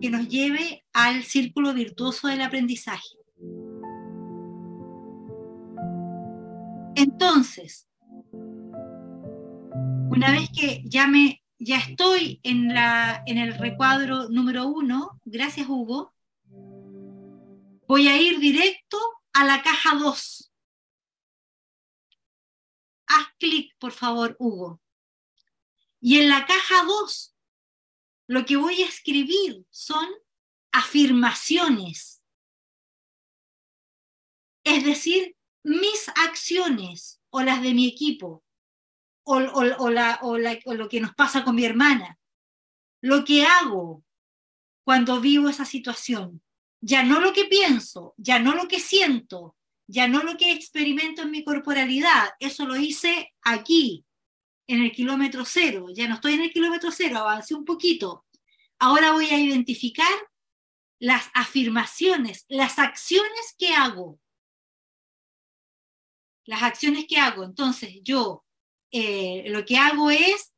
[0.01, 3.09] que nos lleve al círculo virtuoso del aprendizaje.
[6.95, 7.87] Entonces,
[10.09, 15.67] una vez que ya me ya estoy en, la, en el recuadro número uno, gracias
[15.67, 16.13] Hugo,
[17.85, 18.97] voy a ir directo
[19.33, 20.51] a la caja 2.
[23.07, 24.79] Haz clic, por favor, Hugo.
[25.99, 27.35] Y en la caja 2,
[28.27, 30.07] lo que voy a escribir son
[30.71, 32.21] afirmaciones.
[34.63, 38.43] Es decir, mis acciones o las de mi equipo
[39.31, 42.17] o, lo que nos pasa con mi hermana,
[43.01, 44.03] lo que hago
[44.83, 46.41] cuando vivo esa situación,
[46.81, 49.55] ya no lo que pienso, ya no lo que siento,
[49.87, 54.03] ya no lo que experimento en mi corporalidad, eso lo hice aquí,
[54.67, 58.25] en el kilómetro cero, ya no estoy en el kilómetro cero, avancé un poquito.
[58.79, 60.07] Ahora voy a identificar
[60.99, 64.19] las afirmaciones, las acciones que hago.
[66.45, 67.43] Las acciones que hago.
[67.43, 68.43] Entonces, yo
[68.91, 70.53] eh, lo que hago es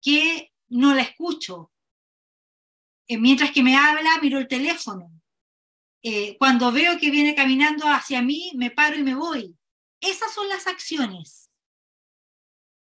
[0.00, 1.72] que no la escucho.
[3.06, 5.10] Eh, mientras que me habla, miro el teléfono.
[6.02, 9.56] Eh, cuando veo que viene caminando hacia mí, me paro y me voy.
[10.00, 11.50] Esas son las acciones.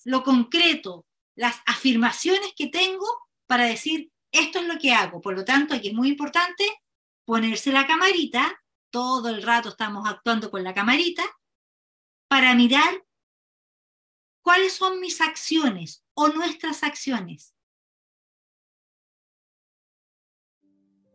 [0.04, 3.06] Lo concreto, las afirmaciones que tengo
[3.46, 5.20] para decir, esto es lo que hago.
[5.20, 6.64] Por lo tanto, aquí es muy importante
[7.24, 11.24] ponerse la camarita, todo el rato estamos actuando con la camarita,
[12.28, 13.05] para mirar
[14.46, 17.52] ¿Cuáles son mis acciones o nuestras acciones?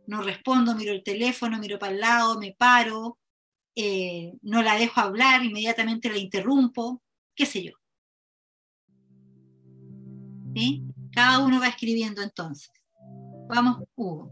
[0.06, 3.18] No respondo, miro el teléfono, miro para el lado, me paro,
[3.74, 7.02] eh, no la dejo hablar, inmediatamente la interrumpo,
[7.34, 7.72] qué sé yo.
[10.54, 10.84] ¿Sí?
[11.14, 12.70] Cada uno va escribiendo entonces.
[13.48, 14.30] Vamos, Hugo.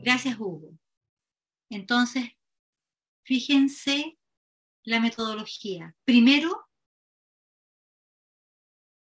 [0.00, 0.70] Gracias, Hugo.
[1.70, 2.30] Entonces,
[3.24, 4.18] fíjense
[4.84, 5.94] la metodología.
[6.04, 6.68] Primero,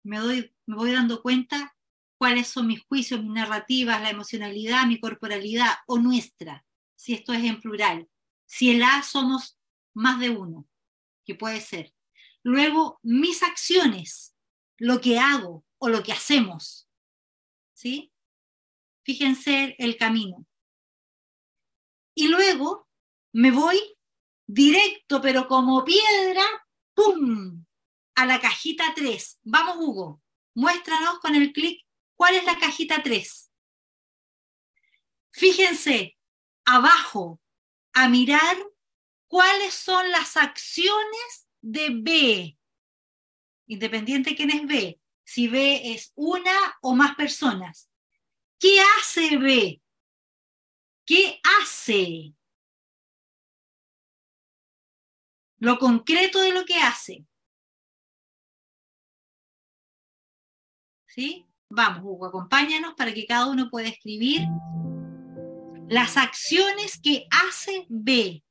[0.03, 1.75] me, doy, me voy dando cuenta
[2.17, 7.43] cuáles son mis juicios, mis narrativas, la emocionalidad, mi corporalidad o nuestra, si esto es
[7.43, 8.09] en plural.
[8.45, 9.57] Si el A somos
[9.93, 10.67] más de uno,
[11.25, 11.93] que puede ser.
[12.43, 14.35] Luego, mis acciones,
[14.77, 16.87] lo que hago o lo que hacemos.
[17.73, 18.12] ¿Sí?
[19.03, 20.45] Fíjense el camino.
[22.15, 22.87] Y luego
[23.33, 23.79] me voy
[24.47, 26.43] directo, pero como piedra,
[26.93, 27.65] ¡pum!
[28.15, 29.39] a la cajita 3.
[29.43, 30.21] Vamos, Hugo,
[30.53, 31.83] muéstranos con el clic
[32.15, 33.51] cuál es la cajita 3.
[35.31, 36.17] Fíjense
[36.65, 37.41] abajo
[37.93, 38.57] a mirar
[39.27, 42.57] cuáles son las acciones de B.
[43.65, 47.89] independiente de quién es B, si B es una o más personas.
[48.63, 49.81] ¿Qué hace B?
[51.05, 52.33] ¿Qué hace?
[55.57, 57.25] Lo concreto de lo que hace.
[61.07, 61.45] ¿Sí?
[61.67, 64.43] Vamos, Hugo, acompáñanos para que cada uno pueda escribir
[65.89, 68.41] las acciones que hace B.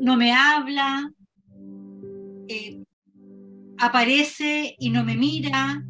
[0.00, 1.12] No me habla,
[2.48, 2.82] eh,
[3.78, 5.84] aparece y no me mira,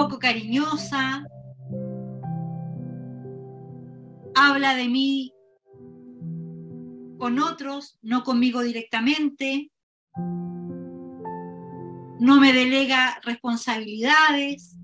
[0.00, 1.26] poco cariñosa,
[4.34, 5.34] habla de mí
[7.18, 9.70] con otros, no conmigo directamente,
[12.18, 14.78] no me delega responsabilidades,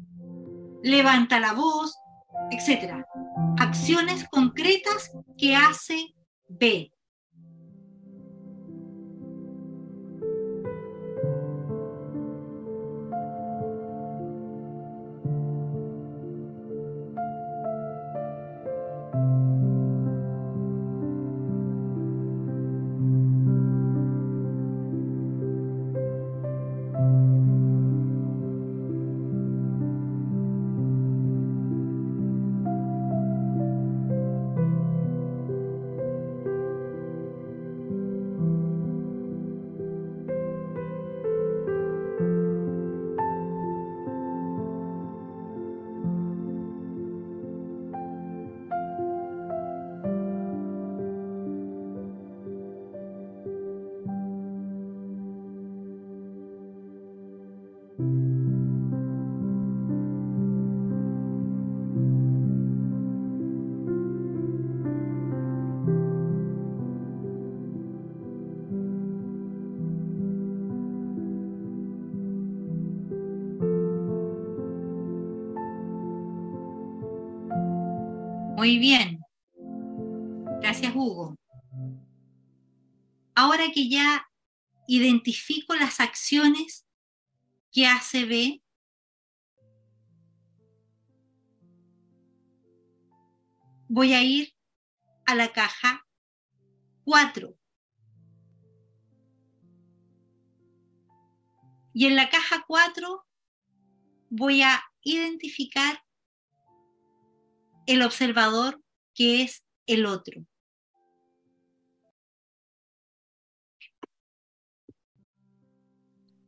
[0.82, 1.96] levanta la voz,
[2.50, 3.02] etc.
[3.58, 6.14] Acciones concretas que hace
[6.46, 6.92] B.
[78.66, 79.20] Muy bien.
[80.60, 81.36] Gracias, Hugo.
[83.32, 84.28] Ahora que ya
[84.88, 86.84] identifico las acciones
[87.70, 88.60] que hace B,
[93.86, 94.52] voy a ir
[95.26, 96.04] a la caja
[97.04, 97.56] 4.
[101.92, 103.24] Y en la caja 4
[104.28, 106.05] voy a identificar
[107.86, 108.82] el observador
[109.14, 110.44] que es el otro.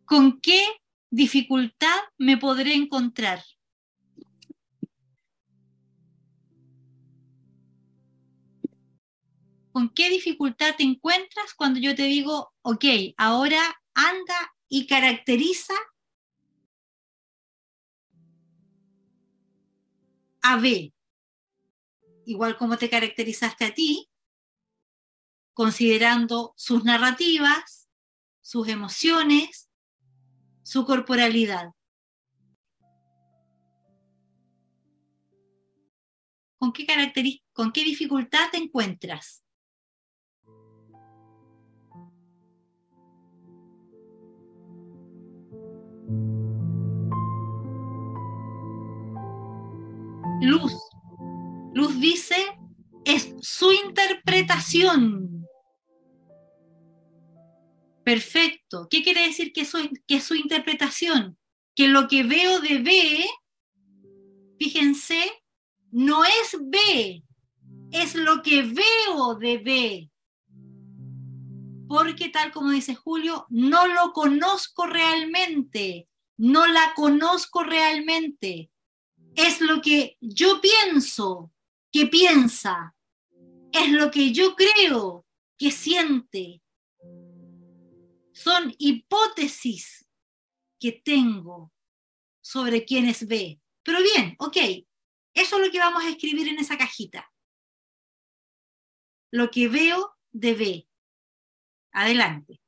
[0.05, 0.65] ¿Con qué
[1.11, 3.43] dificultad me podré encontrar?
[9.71, 12.85] ¿Con qué dificultad te encuentras cuando yo te digo, ok,
[13.17, 13.61] ahora
[13.95, 15.75] anda y caracteriza
[20.43, 20.93] a B?
[22.29, 24.11] Igual como te caracterizaste a ti,
[25.55, 27.89] considerando sus narrativas,
[28.43, 29.71] sus emociones,
[30.63, 31.71] su corporalidad.
[36.59, 36.87] ¿Con qué,
[37.53, 39.43] ¿Con qué dificultad te encuentras?
[50.43, 50.73] Luz,
[51.75, 52.37] Luz dice,
[53.05, 55.47] es su interpretación.
[58.05, 58.89] Perfecto.
[58.91, 59.67] ¿Qué quiere decir que,
[60.09, 61.37] es su interpretación?
[61.75, 63.27] Que lo que veo de B,
[64.59, 65.21] fíjense,
[65.91, 67.23] no es B,
[67.93, 70.11] es lo que veo de B.
[71.87, 76.09] Porque tal como dice Julio, no lo conozco realmente,
[76.39, 78.71] no la conozco realmente.
[79.35, 81.53] Es lo que yo pienso,
[81.93, 82.95] que piensa,
[83.73, 86.63] es lo que yo creo que siente.
[88.33, 90.07] Son hipótesis
[90.79, 91.73] que tengo
[92.41, 93.61] sobre quienes ve.
[93.83, 94.57] Pero bien, ok,
[95.35, 97.31] eso es lo que vamos a escribir en esa cajita.
[99.31, 100.89] Lo que veo de B.
[101.93, 102.61] Adelante.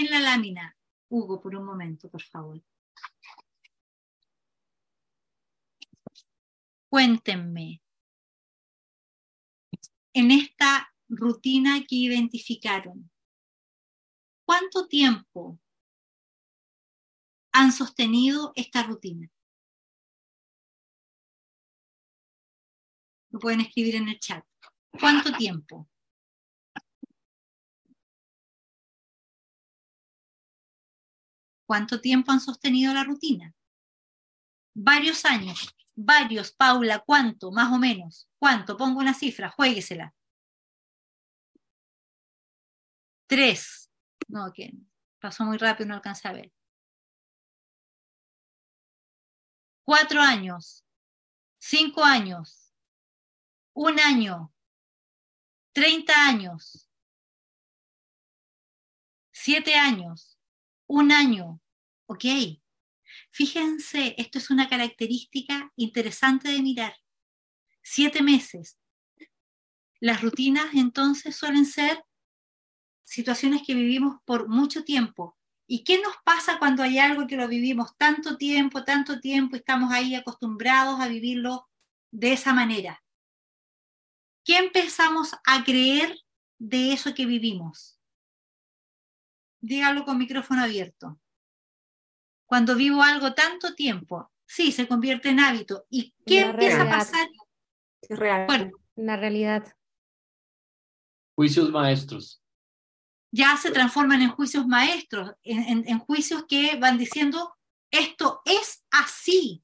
[0.00, 0.76] También la lámina,
[1.10, 2.62] Hugo, por un momento, por favor.
[6.88, 7.82] Cuéntenme,
[10.14, 13.10] en esta rutina que identificaron,
[14.46, 15.60] ¿cuánto tiempo
[17.52, 19.30] han sostenido esta rutina?
[23.30, 24.44] Lo pueden escribir en el chat.
[24.98, 25.89] ¿Cuánto tiempo?
[31.70, 33.54] ¿Cuánto tiempo han sostenido la rutina?
[34.74, 35.72] Varios años.
[35.94, 37.52] Varios, Paula, ¿cuánto?
[37.52, 38.28] Más o menos.
[38.40, 38.76] ¿Cuánto?
[38.76, 40.12] Pongo una cifra, jueguesela.
[43.28, 43.88] Tres.
[44.26, 44.72] No, que
[45.20, 46.52] pasó muy rápido, no alcancé a ver.
[49.84, 50.84] Cuatro años.
[51.60, 52.74] Cinco años.
[53.74, 54.52] Un año.
[55.72, 56.90] Treinta años.
[59.30, 60.39] Siete años
[60.90, 61.60] un año,
[62.06, 62.24] ¿ok?
[63.30, 66.96] Fíjense, esto es una característica interesante de mirar.
[67.80, 68.76] Siete meses.
[70.00, 72.02] Las rutinas entonces suelen ser
[73.04, 75.38] situaciones que vivimos por mucho tiempo.
[75.68, 79.92] ¿Y qué nos pasa cuando hay algo que lo vivimos tanto tiempo, tanto tiempo, estamos
[79.92, 81.68] ahí acostumbrados a vivirlo
[82.10, 83.00] de esa manera?
[84.44, 86.18] ¿Qué empezamos a creer
[86.58, 87.99] de eso que vivimos?
[89.60, 91.18] Dígalo con micrófono abierto.
[92.46, 95.86] Cuando vivo algo tanto tiempo, sí, se convierte en hábito.
[95.88, 97.28] ¿Y qué empieza a pasar?
[98.02, 98.46] Es real.
[98.46, 99.72] Bueno, la realidad.
[101.36, 102.42] Juicios maestros.
[103.32, 107.56] Ya se transforman en juicios maestros, en, en juicios que van diciendo,
[107.90, 109.62] esto es así.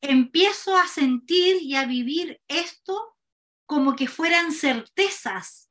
[0.00, 3.16] Empiezo a sentir y a vivir esto
[3.66, 5.70] como que fueran certezas.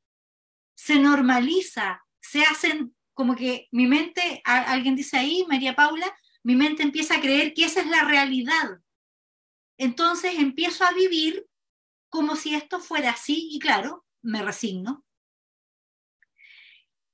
[0.76, 6.11] Se normaliza, se hacen como que mi mente, alguien dice ahí, María Paula,
[6.43, 8.80] mi mente empieza a creer que esa es la realidad.
[9.77, 11.48] Entonces empiezo a vivir
[12.10, 15.06] como si esto fuera así y claro, me resigno.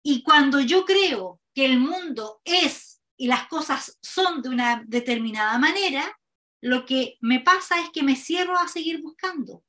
[0.03, 5.57] Y cuando yo creo que el mundo es y las cosas son de una determinada
[5.57, 6.19] manera,
[6.61, 9.63] lo que me pasa es que me cierro a seguir buscando.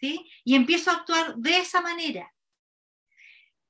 [0.00, 0.28] ¿Sí?
[0.44, 2.33] Y empiezo a actuar de esa manera.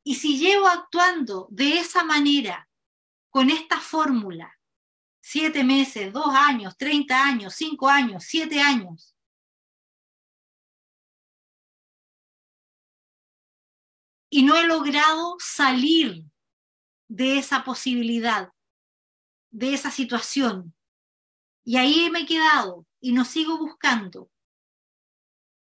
[0.04, 2.68] Y si llevo actuando de esa manera,
[3.30, 4.56] con esta fórmula,
[5.20, 9.16] siete meses, dos años, treinta años, cinco años, siete años,
[14.28, 16.24] y no he logrado salir
[17.08, 18.52] de esa posibilidad,
[19.50, 20.74] de esa situación,
[21.64, 24.30] y ahí me he quedado y no sigo buscando,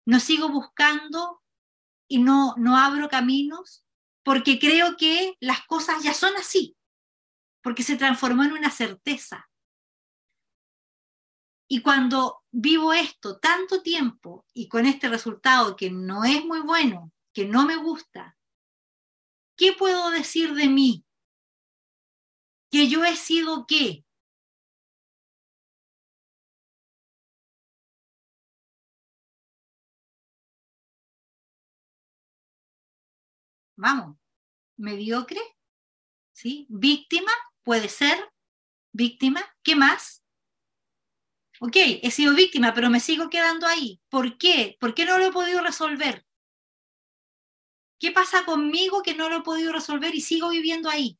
[0.04, 1.42] no sigo buscando
[2.08, 3.84] y no, no abro caminos,
[4.28, 6.76] porque creo que las cosas ya son así,
[7.62, 9.48] porque se transformó en una certeza.
[11.66, 17.10] Y cuando vivo esto tanto tiempo y con este resultado que no es muy bueno,
[17.32, 18.36] que no me gusta,
[19.56, 21.06] ¿qué puedo decir de mí?
[22.70, 24.04] ¿Que yo he sido qué?
[33.78, 34.17] vamos,
[34.78, 35.40] mediocre,
[36.32, 36.66] ¿sí?
[36.70, 37.32] Víctima,
[37.62, 38.32] puede ser,
[38.92, 40.24] víctima, ¿qué más?
[41.60, 44.00] Ok, he sido víctima, pero me sigo quedando ahí.
[44.08, 44.76] ¿Por qué?
[44.80, 46.24] ¿Por qué no lo he podido resolver?
[47.98, 51.18] ¿Qué pasa conmigo que no lo he podido resolver y sigo viviendo ahí?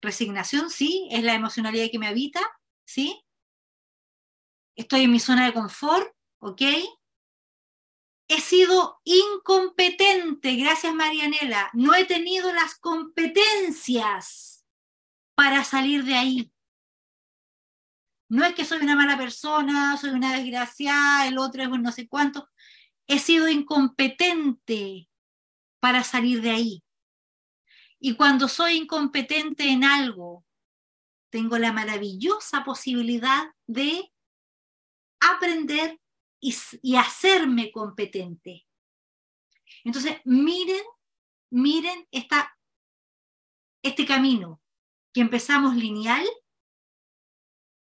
[0.00, 2.40] Resignación, sí, es la emocionalidad que me habita,
[2.84, 3.20] ¿sí?
[4.76, 6.62] Estoy en mi zona de confort, ¿ok?
[8.28, 14.64] He sido incompetente, gracias Marianela, no he tenido las competencias
[15.34, 16.52] para salir de ahí.
[18.28, 21.92] No es que soy una mala persona, soy una desgraciada, el otro es un no
[21.92, 22.50] sé cuánto.
[23.06, 25.08] He sido incompetente
[25.80, 26.84] para salir de ahí.
[27.98, 30.44] Y cuando soy incompetente en algo,
[31.30, 34.12] tengo la maravillosa posibilidad de
[35.20, 35.98] aprender
[36.40, 38.66] y, hacerme competente.
[39.84, 40.82] Entonces, miren,
[41.50, 42.56] miren esta,
[43.82, 44.62] este camino
[45.12, 46.26] que empezamos lineal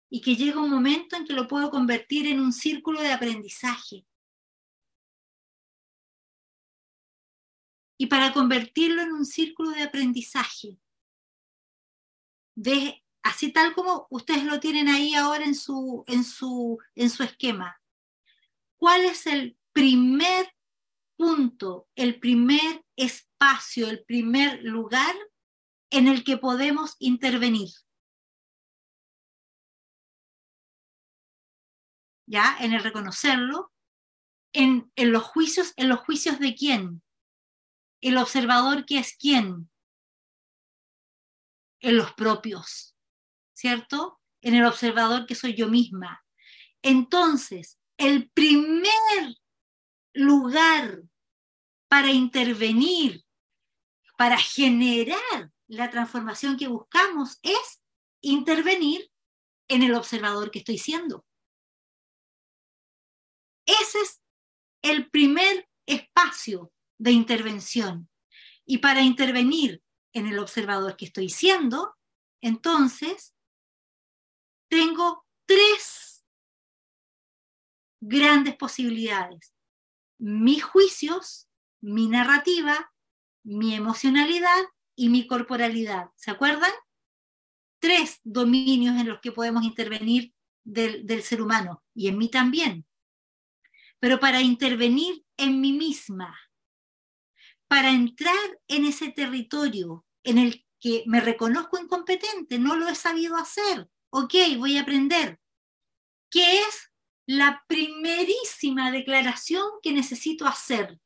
[0.09, 4.05] y que llega un momento en que lo puedo convertir en un círculo de aprendizaje.
[7.99, 10.79] Y para convertirlo en un círculo de aprendizaje,
[12.55, 17.23] de así tal como ustedes lo tienen ahí ahora en su, en su, en su
[17.23, 17.76] esquema.
[18.77, 20.53] ¿Cuál es el primer
[21.17, 25.15] punto, el primer espacio, el primer lugar
[25.89, 27.69] en el que podemos intervenir?
[32.25, 32.57] ¿Ya?
[32.59, 33.71] En el reconocerlo,
[34.53, 37.03] en, en los juicios, en los juicios de quién?
[38.01, 39.71] El observador que es quién?
[41.79, 42.97] En los propios.
[43.57, 44.21] ¿cierto?
[44.41, 46.23] En el observador que soy yo misma.
[46.83, 49.37] Entonces, el primer
[50.13, 51.03] lugar
[51.87, 53.23] para intervenir,
[54.17, 57.81] para generar la transformación que buscamos es
[58.21, 59.11] intervenir
[59.67, 61.25] en el observador que estoy siendo.
[63.65, 64.21] Ese es
[64.81, 68.09] el primer espacio de intervención.
[68.65, 69.81] Y para intervenir
[70.13, 71.95] en el observador que estoy siendo,
[72.41, 73.33] entonces
[74.69, 76.16] tengo tres
[77.99, 79.53] grandes posibilidades.
[80.19, 81.47] Mis juicios,
[81.81, 82.91] mi narrativa,
[83.43, 84.63] mi emocionalidad
[84.95, 86.09] y mi corporalidad.
[86.15, 86.71] ¿Se acuerdan?
[87.79, 92.85] Tres dominios en los que podemos intervenir del, ser humano y en mí también.
[93.99, 96.37] Pero para intervenir en mí misma,
[97.67, 103.35] para entrar en ese territorio en el que me reconozco incompetente, no lo he sabido
[103.37, 105.39] hacer, ok, voy a aprender.
[106.29, 106.86] ¿Qué es
[107.27, 110.99] la primerísima declaración que necesito hacer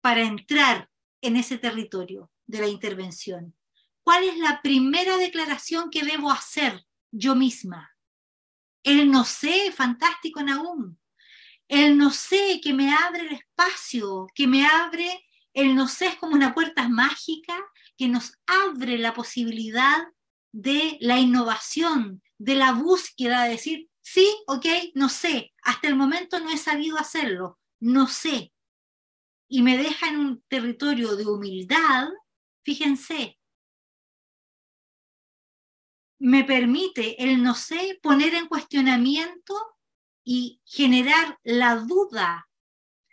[0.00, 0.88] para entrar
[1.20, 3.56] en ese territorio de la intervención?
[4.04, 7.90] ¿Cuál es la primera declaración que debo hacer yo misma?
[8.84, 10.96] El no sé, fantástico Nahum.
[11.66, 16.14] El no sé que me abre el espacio, que me abre, el no sé es
[16.14, 17.56] como una puerta mágica
[17.98, 20.06] que nos abre la posibilidad
[20.52, 26.40] de la innovación, de la búsqueda, de decir, sí, ok, no sé, hasta el momento
[26.40, 28.52] no he sabido hacerlo, no sé.
[29.48, 32.08] Y me deja en un territorio de humildad,
[32.64, 33.38] fíjense,
[36.18, 39.54] me permite el no sé poner en cuestionamiento
[40.24, 42.48] y generar la duda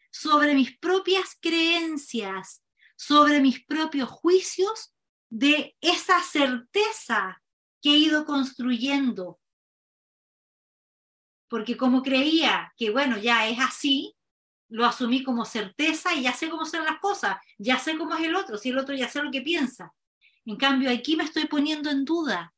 [0.09, 2.63] sobre mis propias creencias,
[2.95, 4.95] sobre mis propios juicios
[5.29, 7.42] de esa certeza
[7.83, 9.41] que he ido construyendo.
[11.49, 14.15] Porque como creía que, bueno, ya es así,
[14.69, 18.23] lo asumí como certeza y ya sé cómo son las cosas, ya sé cómo es
[18.23, 19.93] el otro, si el otro ya sé lo que piensa.
[20.45, 22.53] En cambio, aquí me estoy poniendo en duda.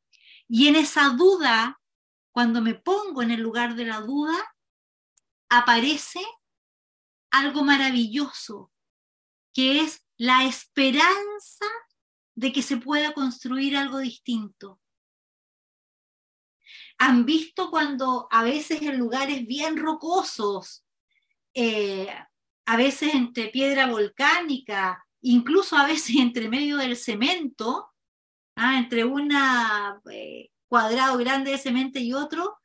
[0.48, 1.82] Y en esa duda,
[2.32, 4.38] cuando me pongo en el lugar de la duda,
[5.50, 6.24] aparece
[7.32, 8.72] algo maravilloso,
[9.54, 11.66] que es la esperanza
[12.36, 14.80] de que se pueda construir algo distinto.
[16.98, 20.86] Han visto cuando a veces en lugares bien rocosos,
[21.54, 22.08] eh,
[22.66, 27.92] a veces entre piedra volcánica, incluso a veces entre medio del cemento,
[28.56, 29.32] ah, entre un
[30.12, 32.58] eh, cuadrado grande de cemento y otro,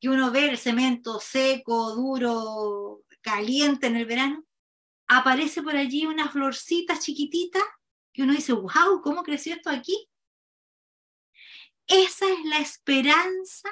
[0.00, 4.44] que uno ve el cemento seco, duro, caliente en el verano,
[5.08, 7.60] aparece por allí una florcita chiquitita
[8.12, 10.08] que uno dice, wow, ¿cómo creció esto aquí?
[11.88, 13.70] Esa es la esperanza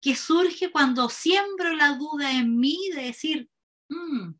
[0.00, 3.50] que surge cuando siembro la duda en mí de decir,
[3.88, 4.32] mm,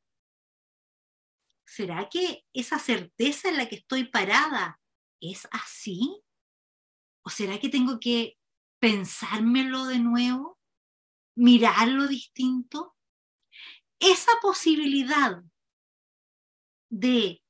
[1.67, 4.81] ¿será que esa certeza en la que estoy parada
[5.21, 6.23] es así?
[7.25, 8.39] ¿O será que tengo que
[8.81, 10.59] pensármelo de nuevo?
[11.37, 12.97] ¿Mirarlo distinto?
[14.03, 15.43] esa posibilidad
[16.91, 17.43] de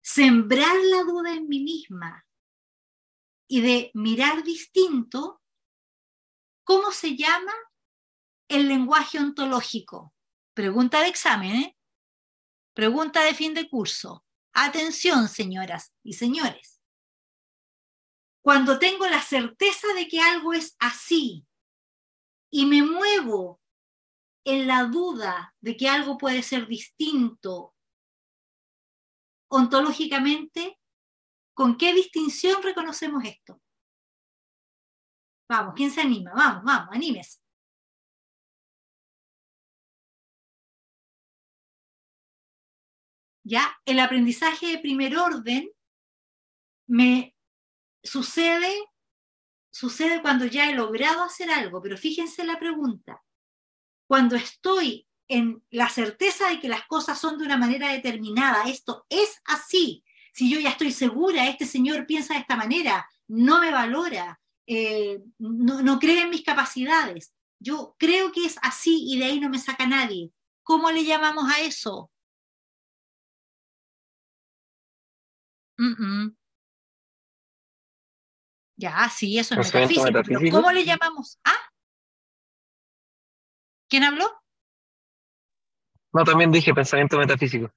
[0.00, 2.24] sembrar la duda en mí misma
[3.48, 5.42] y de mirar distinto,
[6.64, 7.52] ¿cómo se llama
[8.48, 10.14] el lenguaje ontológico?
[10.54, 11.76] Pregunta de examen, ¿eh?
[12.74, 14.24] Pregunta de fin de curso.
[14.52, 16.80] Atención, señoras y señores.
[18.42, 21.46] Cuando tengo la certeza de que algo es así
[22.50, 23.60] y me muevo
[24.44, 27.74] en la duda de que algo puede ser distinto
[29.50, 30.77] ontológicamente,
[31.58, 33.60] ¿con qué distinción reconocemos esto?
[35.48, 36.30] Vamos, ¿quién se anima?
[36.32, 37.40] Vamos, vamos, anímese.
[43.42, 45.68] Ya, el aprendizaje de primer orden
[46.86, 47.34] me
[48.04, 48.72] sucede,
[49.68, 53.20] sucede cuando ya he logrado hacer algo, pero fíjense la pregunta
[54.06, 59.06] cuando estoy en la certeza de que las cosas son de una manera determinada, esto
[59.08, 60.04] es así,
[60.38, 65.20] Si yo ya estoy segura, este señor piensa de esta manera, no me valora, eh,
[65.36, 67.34] no, no cree en mis capacidades.
[67.58, 70.30] Yo creo que es así y de ahí no me saca nadie.
[70.62, 72.12] ¿Cómo le llamamos a eso?
[78.76, 80.04] Ya, sí, eso es Pensamiento metafísico.
[80.04, 80.56] pero metafísico.
[80.56, 81.40] ¿Cómo le llamamos?
[81.42, 81.70] ¿Ah?
[83.88, 84.40] ¿Quién habló?
[86.12, 87.72] No, también dije pensamiento metafísico.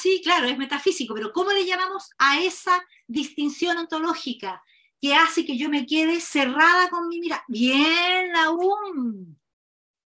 [0.00, 4.62] Sí, claro, es metafísico, pero ¿cómo le llamamos a esa distinción ontológica
[4.98, 7.44] que hace que yo me quede cerrada con mi mirada?
[7.48, 9.38] Bien, aún.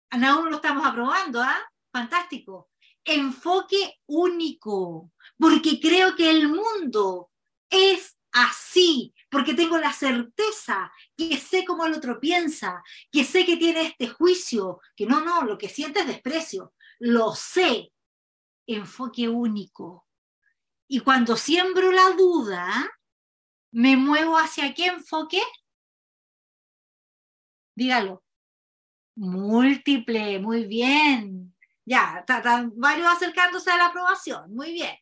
[0.09, 1.59] Aún lo estamos aprobando, ¿ah?
[1.91, 2.72] Fantástico.
[3.05, 7.30] Enfoque único, porque creo que el mundo
[7.69, 12.81] es así, porque tengo la certeza que sé cómo el otro piensa,
[13.11, 17.35] que sé que tiene este juicio, que no, no, lo que siente es desprecio, lo
[17.35, 17.92] sé,
[18.67, 20.08] enfoque único.
[20.88, 22.92] Y cuando siembro la duda,
[23.72, 25.42] me muevo hacia qué enfoque?
[27.75, 28.24] Dígalo.
[29.16, 31.56] Múltiple, muy bien.
[31.85, 32.24] Ya,
[32.75, 34.95] varios acercándose a la aprobación, muy bien.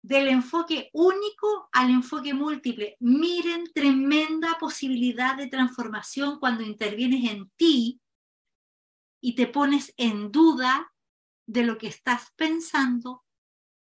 [0.00, 2.96] Del enfoque único al enfoque múltiple.
[3.00, 8.00] Miren, tremenda posibilidad de transformación cuando intervienes en ti
[9.20, 10.90] y te pones en duda
[11.48, 13.24] de lo que estás pensando,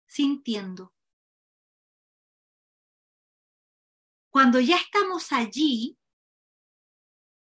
[0.05, 0.93] sintiendo.
[4.29, 5.97] Cuando ya estamos allí,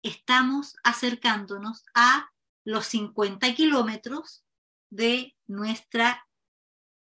[0.01, 2.31] estamos acercándonos a
[2.65, 4.43] los 50 kilómetros
[4.89, 6.27] de, nuestra,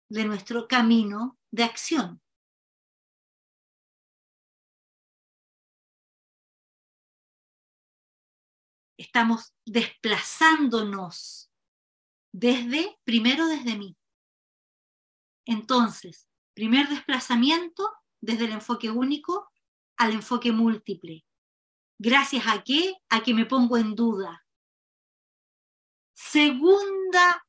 [0.10, 2.22] de nuestro camino de acción.
[8.98, 11.53] Estamos desplazándonos
[12.34, 13.96] desde, primero desde mí.
[15.46, 17.90] Entonces, primer desplazamiento
[18.20, 19.50] desde el enfoque único
[19.98, 21.26] al enfoque múltiple.
[22.00, 22.96] Gracias a qué?
[23.10, 24.46] A que me pongo en duda.
[26.14, 27.46] Segunda,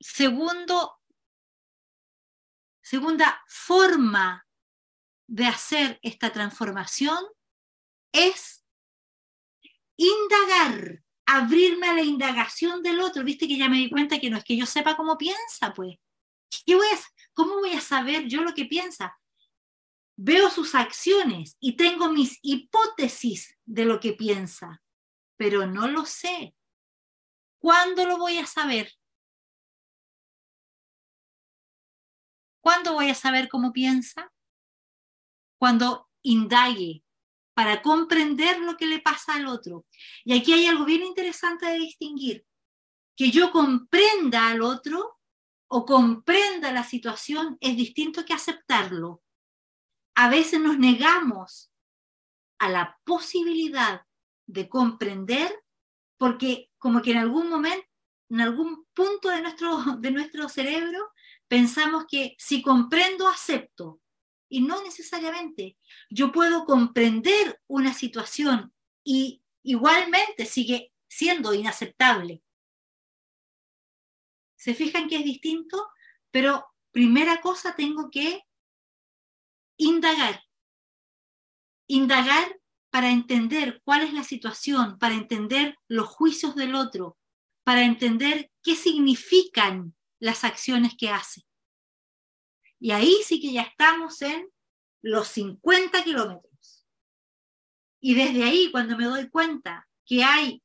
[0.00, 1.00] segundo,
[2.80, 4.46] segunda forma
[5.26, 7.18] de hacer esta transformación
[8.12, 8.64] es
[9.96, 13.22] indagar, abrirme a la indagación del otro.
[13.22, 15.98] Viste que ya me di cuenta que no es que yo sepa cómo piensa, pues.
[16.64, 16.98] ¿Qué voy a,
[17.34, 19.14] ¿Cómo voy a saber yo lo que piensa?
[20.16, 24.82] Veo sus acciones y tengo mis hipótesis de lo que piensa,
[25.36, 26.54] pero no lo sé.
[27.58, 28.90] ¿Cuándo lo voy a saber?
[32.62, 34.32] ¿Cuándo voy a saber cómo piensa?
[35.58, 37.04] Cuando indague
[37.58, 39.84] para comprender lo que le pasa al otro.
[40.24, 42.46] Y aquí hay algo bien interesante de distinguir.
[43.16, 45.18] Que yo comprenda al otro
[45.66, 49.24] o comprenda la situación es distinto que aceptarlo.
[50.14, 51.72] A veces nos negamos
[52.60, 54.02] a la posibilidad
[54.46, 55.52] de comprender
[56.16, 57.88] porque como que en algún momento,
[58.30, 61.10] en algún punto de nuestro, de nuestro cerebro,
[61.48, 64.00] pensamos que si comprendo, acepto.
[64.48, 65.76] Y no necesariamente.
[66.10, 68.72] Yo puedo comprender una situación
[69.04, 72.42] y igualmente sigue siendo inaceptable.
[74.56, 75.88] ¿Se fijan que es distinto?
[76.30, 78.42] Pero primera cosa tengo que
[79.76, 80.42] indagar.
[81.86, 82.58] Indagar
[82.90, 87.18] para entender cuál es la situación, para entender los juicios del otro,
[87.64, 91.42] para entender qué significan las acciones que hace.
[92.80, 94.48] Y ahí sí que ya estamos en
[95.02, 96.86] los 50 kilómetros.
[98.00, 100.62] Y desde ahí, cuando me doy cuenta que hay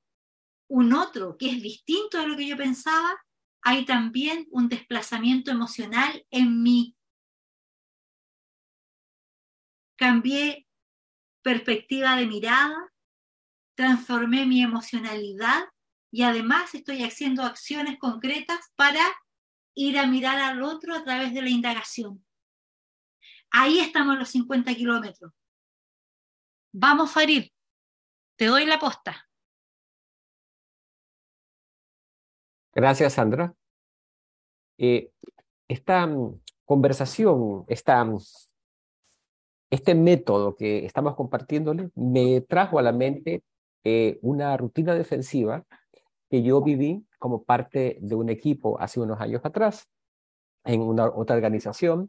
[0.68, 3.24] un otro que es distinto de lo que yo pensaba,
[3.62, 6.96] hay también un desplazamiento emocional en mí.
[9.96, 10.68] Cambié
[11.42, 12.76] perspectiva de mirada,
[13.76, 15.64] transformé mi emocionalidad
[16.12, 19.02] y además estoy haciendo acciones concretas para
[19.76, 22.24] ir a mirar al otro a través de la indagación.
[23.52, 25.32] Ahí estamos los 50 kilómetros.
[26.72, 27.50] Vamos, Farid,
[28.36, 29.28] te doy la posta.
[32.74, 33.54] Gracias, Sandra.
[34.80, 35.12] Eh,
[35.68, 38.18] esta mm, conversación, esta, mm,
[39.70, 43.44] este método que estamos compartiéndole, me trajo a la mente
[43.84, 45.64] eh, una rutina defensiva
[46.30, 49.88] que yo viví como parte de un equipo hace unos años atrás
[50.66, 52.06] en una otra organización.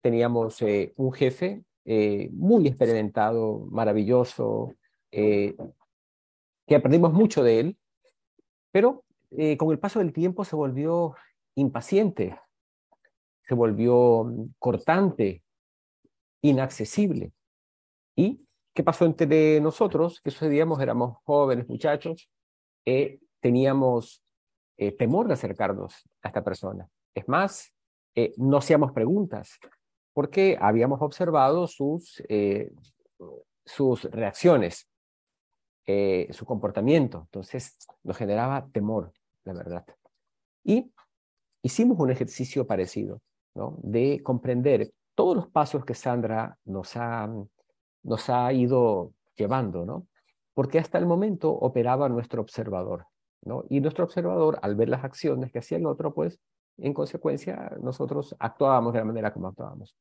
[0.00, 4.72] Teníamos eh, un jefe eh, muy experimentado, maravilloso,
[5.12, 5.54] eh,
[6.66, 7.78] que aprendimos mucho de él,
[8.72, 9.04] pero
[9.58, 11.14] con el paso del tiempo se volvió
[11.56, 12.40] impaciente.
[13.46, 15.42] se volvió mm, cortante,
[16.40, 17.32] inaccesible.
[18.16, 18.40] ¿Y
[18.72, 20.22] qué pasó entre nosotros?
[20.22, 20.80] ¿Qué sucedíamos?
[20.80, 22.30] Éramos jóvenes muchachos,
[23.40, 24.23] teníamos
[24.76, 26.88] eh, temor de acercarnos a esta persona.
[27.14, 27.72] Es más,
[28.14, 29.58] eh, no hacíamos preguntas,
[30.12, 32.22] porque habíamos observado sus,
[33.64, 34.88] sus reacciones,
[36.30, 37.22] su comportamiento.
[37.22, 39.12] Entonces, nos generaba temor,
[39.42, 39.84] la verdad.
[40.62, 40.92] Y
[41.62, 43.20] hicimos un ejercicio parecido,
[43.54, 43.76] ¿no?
[43.82, 47.28] de comprender todos los pasos que Sandra nos ha,
[48.02, 50.06] nos ha ido llevando, ¿no?
[50.54, 53.06] porque hasta el momento operaba nuestro observador.
[53.44, 53.64] ¿No?
[53.68, 56.40] Y nuestro observador, al ver las acciones que hacía el otro, pues
[56.78, 59.96] en consecuencia nosotros actuábamos de la manera como actuábamos.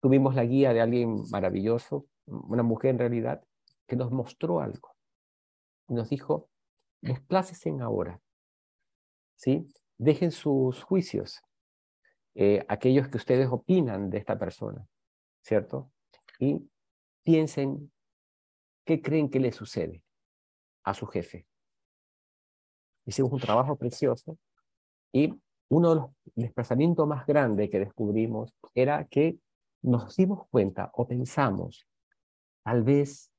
[0.00, 3.44] Tuvimos la guía de alguien maravilloso, una mujer en realidad,
[3.86, 4.94] que nos mostró algo.
[5.88, 6.48] Nos dijo,
[7.00, 8.20] desplácesen ahora,
[9.36, 9.68] ¿sí?
[9.98, 11.40] Dejen sus juicios,
[12.34, 14.86] eh, aquellos que ustedes opinan de esta persona,
[15.42, 15.92] ¿cierto?
[16.38, 16.68] Y
[17.22, 17.92] piensen
[18.84, 20.02] qué creen que le sucede
[20.84, 21.46] a su jefe.
[23.06, 24.38] Hicimos un trabajo precioso
[25.12, 25.34] y
[25.68, 29.38] uno de los desplazamientos más grandes que descubrimos era que
[29.82, 31.86] nos dimos cuenta o pensamos,
[32.62, 33.32] tal vez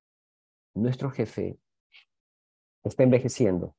[0.73, 1.57] nuestro jefe
[2.83, 3.75] está envejeciendo,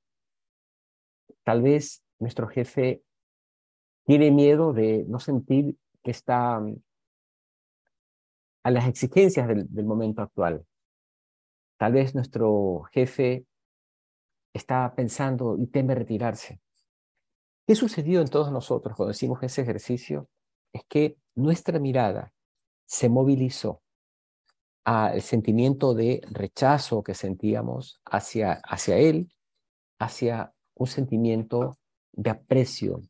[1.42, 3.02] tal vez nuestro jefe
[4.04, 6.76] tiene miedo de no sentir que está mm,
[8.62, 10.64] a las exigencias del, momento actual.
[11.76, 13.44] Tal vez nuestro jefe
[14.55, 16.60] está pensando y teme retirarse.
[17.66, 20.28] ¿Qué sucedió en todos nosotros cuando hicimos ese ejercicio?
[20.73, 22.33] Es que nuestra mirada
[22.86, 23.83] se movilizó
[24.84, 29.33] al sentimiento de rechazo que sentíamos hacia, hacia él,
[29.99, 31.78] hacia un sentimiento
[32.12, 33.00] de aprecio,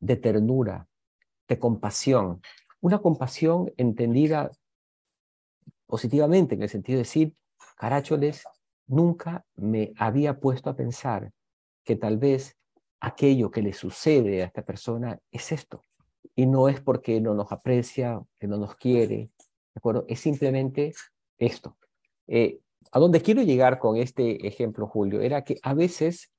[0.00, 0.88] de ternura,
[1.46, 2.40] de compasión.
[2.80, 4.50] Una compasión entendida
[5.86, 7.36] positivamente, en el sentido de decir,
[7.76, 8.44] caracholes,
[8.86, 11.32] nunca me había puesto a pensar
[11.84, 12.56] que tal vez
[13.00, 15.82] aquello que le sucede a esta persona es esto.
[16.34, 20.04] Y no es porque no nos aprecia, que no nos quiere, ¿de acuerdo?
[20.08, 20.92] Es simplemente
[21.38, 21.76] esto.
[22.28, 22.60] Eh,
[22.92, 26.30] a donde quiero llegar con este ejemplo, Julio, era que a veces,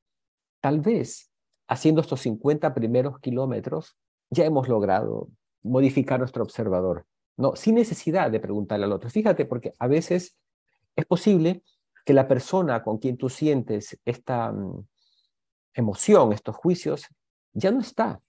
[0.61, 1.31] tal vez,
[1.67, 3.97] haciendo estos 50 primeros kilómetros,
[4.30, 5.30] ya hemos logrado
[5.63, 7.05] modificar nuestro observador,
[7.38, 7.55] ¿no?
[7.55, 9.09] Sin necesidad de preguntarle al otro.
[9.09, 10.38] Fíjate, porque a veces
[10.95, 11.63] es posible
[12.03, 14.85] que la persona con quien tú sientes esta mm,
[15.73, 17.07] emoción, estos juicios,
[17.53, 18.19] ya no está,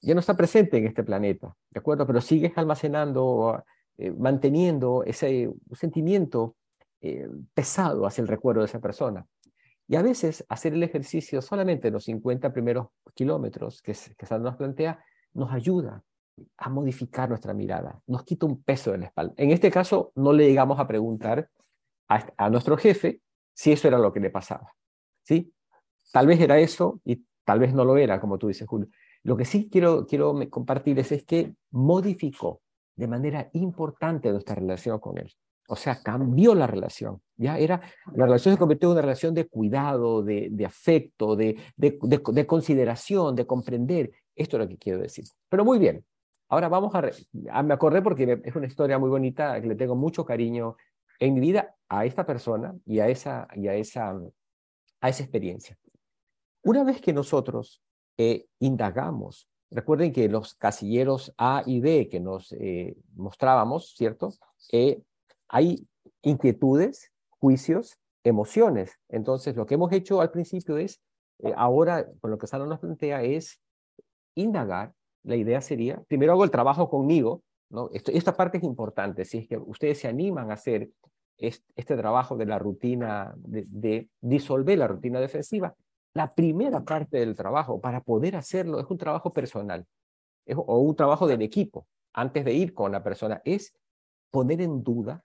[0.00, 2.06] ya no está presente en este planeta, ¿de acuerdo?
[2.06, 3.62] Pero sigues almacenando,
[3.98, 6.56] eh, manteniendo ese sentimiento
[7.00, 9.26] eh, pesado hacia el recuerdo de esa persona.
[9.88, 14.56] Y a veces hacer el ejercicio solamente los 50 primeros kilómetros que, que Sandra nos
[14.56, 16.02] plantea nos ayuda
[16.56, 19.34] a modificar nuestra mirada, nos quita un peso de la espalda.
[19.36, 21.48] En este caso, no le llegamos a preguntar
[22.36, 23.20] a, nuestro jefe
[23.54, 24.72] si eso era lo que le pasaba.
[25.22, 25.52] ¿sí?
[26.12, 28.88] Tal vez era eso y tal vez no lo era, como tú dices, Julio.
[29.24, 32.60] Lo que sí quiero, quiero compartirles es que modificó
[32.96, 35.32] de manera importante nuestra relación con él.
[35.68, 37.22] O sea, cambió la relación.
[37.36, 37.80] Ya era,
[38.14, 43.34] la relación se convirtió en una relación de cuidado, de, afecto, de, de, de, consideración,
[43.36, 44.10] de comprender.
[44.34, 45.24] Esto es lo que quiero decir.
[45.48, 46.04] Pero muy bien.
[46.48, 47.10] Ahora vamos a,
[47.50, 50.76] ah, me acordé porque es una historia muy bonita, que le tengo mucho cariño
[51.18, 54.10] en mi vida a esta persona y a esa, y a esa,
[55.00, 55.78] a esa experiencia.
[56.62, 57.82] Una vez que nosotros
[58.18, 64.30] eh, indagamos, recuerden que los casilleros A y B que nos eh, mostrábamos, ¿cierto?
[64.70, 65.02] Eh,
[65.48, 65.86] hay
[66.22, 68.98] inquietudes, juicios, emociones.
[69.08, 71.02] Entonces, lo que hemos hecho al principio es,
[71.40, 73.60] eh, ahora, con lo que Sara nos plantea, es
[74.34, 74.94] indagar.
[75.24, 77.42] La idea sería, primero hago el trabajo conmigo,
[77.72, 77.90] ¿no?
[77.92, 80.90] esta parte es importante, si es que ustedes se animan a hacer
[81.38, 85.74] este, trabajo de la rutina, de, disolver la rutina defensiva,
[86.14, 89.86] la primera parte del trabajo para poder hacerlo es un trabajo personal
[90.54, 93.74] o un trabajo del equipo antes de ir con la persona, es
[94.30, 95.24] poner en duda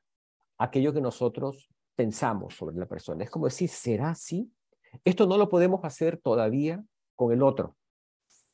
[0.58, 3.24] aquello que nosotros pensamos sobre la persona.
[3.24, 4.52] Es como decir, ¿será así?
[5.04, 6.84] Esto no lo podemos hacer todavía
[7.16, 7.76] con el otro,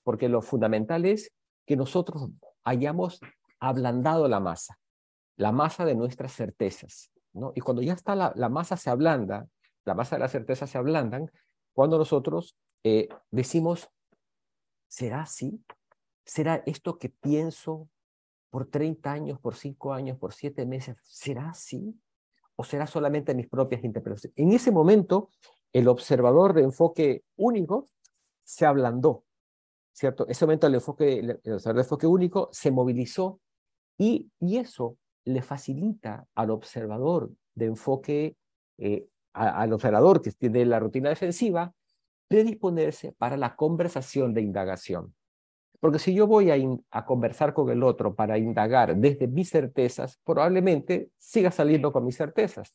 [0.04, 1.32] porque lo fundamental es
[1.66, 2.30] que nosotros
[2.64, 3.20] hayamos
[3.64, 4.77] ablandado la masa,
[5.38, 7.11] la masa de nuestras certezas.
[7.32, 7.53] ¿no?
[7.56, 9.48] Y cuando ya está la, masa se ablanda,
[9.85, 11.32] la masa de las certezas se ablandan,
[11.74, 13.90] cuando nosotros eh, decimos,
[14.88, 15.64] ¿será así?
[16.25, 17.90] ¿Será esto que pienso
[18.50, 22.00] por 30 años, por 5 años, por 7 meses, ¿será así?
[22.56, 24.38] ¿O será solamente mis propias interpretaciones?
[24.38, 25.32] En ese momento,
[25.72, 27.88] el observador de enfoque único
[28.43, 29.24] se ablandó.
[29.93, 30.27] ¿cierto?
[30.27, 33.40] Ese momento el enfoque, el, el observador de enfoque único se movilizó
[33.98, 38.36] y, eso le facilita al observador de enfoque,
[38.78, 41.74] eh, al observador que tiene la rutina defensiva,
[42.28, 45.14] predisponerse para la conversación de indagación.
[45.80, 46.50] Porque si yo voy
[46.92, 52.16] a conversar con el otro para indagar desde mis certezas, probablemente siga saliendo con mis
[52.16, 52.74] certezas.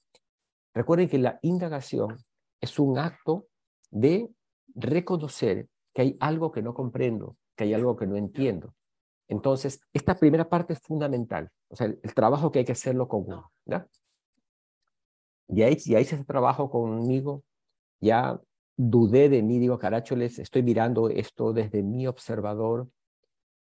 [0.74, 2.16] Recuerden que la indagación
[2.60, 3.46] es un acto
[3.90, 4.28] de
[4.74, 8.74] reconocer que hay algo que no comprendo, que hay algo que no entiendo.
[9.28, 13.08] Entonces, esta primera parte es fundamental, o sea, el, el trabajo que hay que hacerlo
[13.08, 13.52] con uno.
[13.66, 13.86] ¿ya?
[15.48, 17.44] Ya hice, ya hice ese trabajo conmigo,
[18.00, 18.40] ya
[18.76, 22.88] dudé de mí, digo, caracholes, estoy mirando esto desde mi observador.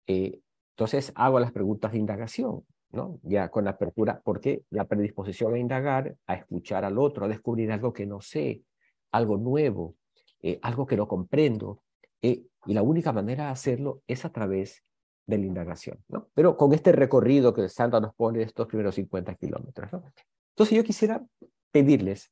[0.08, 0.40] eh,
[0.76, 3.20] entonces hago las preguntas de indagación, ¿no?
[3.22, 7.70] Ya con la apertura, porque la predisposición a indagar, a escuchar al otro, a descubrir
[7.72, 8.64] algo que no sé,
[9.12, 9.96] algo nuevo,
[10.42, 11.82] eh, algo que no comprendo.
[12.22, 14.83] eh, y la única manera de hacerlo es a través
[15.26, 16.28] de la indagación, ¿no?
[16.34, 20.04] Pero con este recorrido que Sandra nos pone estos primeros 50 kilómetros, ¿no?
[20.50, 21.24] Entonces yo quisiera
[21.72, 22.30] pedirles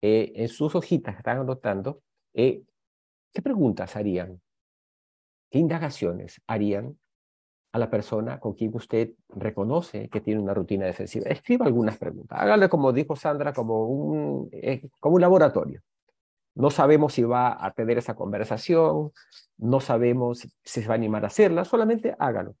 [0.00, 2.02] eh, en sus hojitas que están anotando,
[2.34, 2.62] eh,
[3.32, 4.40] ¿qué preguntas harían?
[5.50, 6.98] ¿Qué indagaciones harían
[7.72, 11.26] a la persona con quien usted reconoce que tiene una rutina defensiva?
[11.28, 12.38] Escriba algunas preguntas.
[12.40, 15.82] Hágale, como dijo Sandra, como un, eh, como un laboratorio.
[16.54, 19.12] No sabemos si va a tener esa conversación,
[19.56, 22.56] no sabemos si se va a animar a hacerla, solamente hágalo.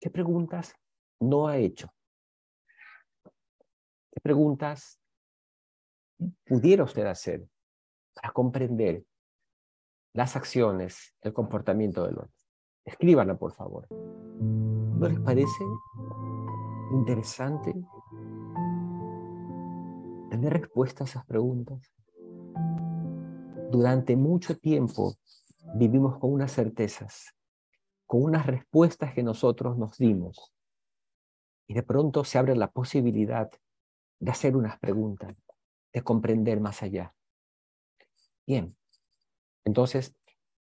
[0.00, 0.74] ¿Qué preguntas
[1.20, 1.88] no ha hecho?
[4.10, 4.98] ¿Qué preguntas
[6.44, 7.46] pudiera usted hacer
[8.14, 9.04] para comprender
[10.12, 12.32] las acciones, el comportamiento del otro?
[12.84, 13.86] Escríbanla, por favor.
[13.90, 15.64] ¿No les parece
[16.92, 17.74] interesante
[20.30, 21.92] tener respuesta a esas preguntas?
[23.70, 25.16] Durante mucho tiempo
[25.74, 27.34] vivimos con unas certezas,
[28.06, 30.52] con unas respuestas que nosotros nos dimos.
[31.66, 33.50] Y de pronto se abre la posibilidad
[34.20, 35.34] de hacer unas preguntas,
[35.92, 37.12] de comprender más allá.
[38.46, 38.76] Bien,
[39.64, 40.14] entonces,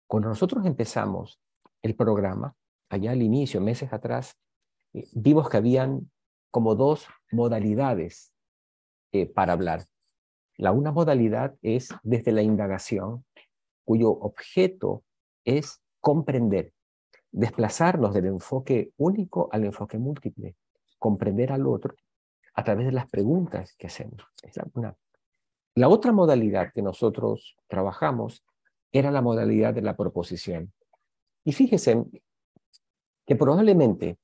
[0.07, 1.41] cuando nosotros empezamos
[1.83, 2.55] el programa,
[2.89, 4.39] allá al inicio, meses atrás,
[4.93, 6.13] eh, vimos que habían
[6.53, 8.33] como dos modalidades
[9.11, 9.85] eh, para hablar.
[10.57, 13.25] La una modalidad es desde la indagación,
[13.85, 15.03] cuyo objeto
[15.45, 16.73] es comprender,
[17.33, 20.57] desplazarnos del enfoque único al enfoque múltiple,
[20.99, 21.95] comprender al otro
[22.55, 24.23] a través de las preguntas que hacemos.
[24.43, 24.97] Es la, una.
[25.75, 28.45] la otra modalidad que nosotros trabajamos
[28.93, 30.73] era la modalidad de la proposición.
[31.45, 32.05] Y fíjese
[33.27, 34.19] que probablemente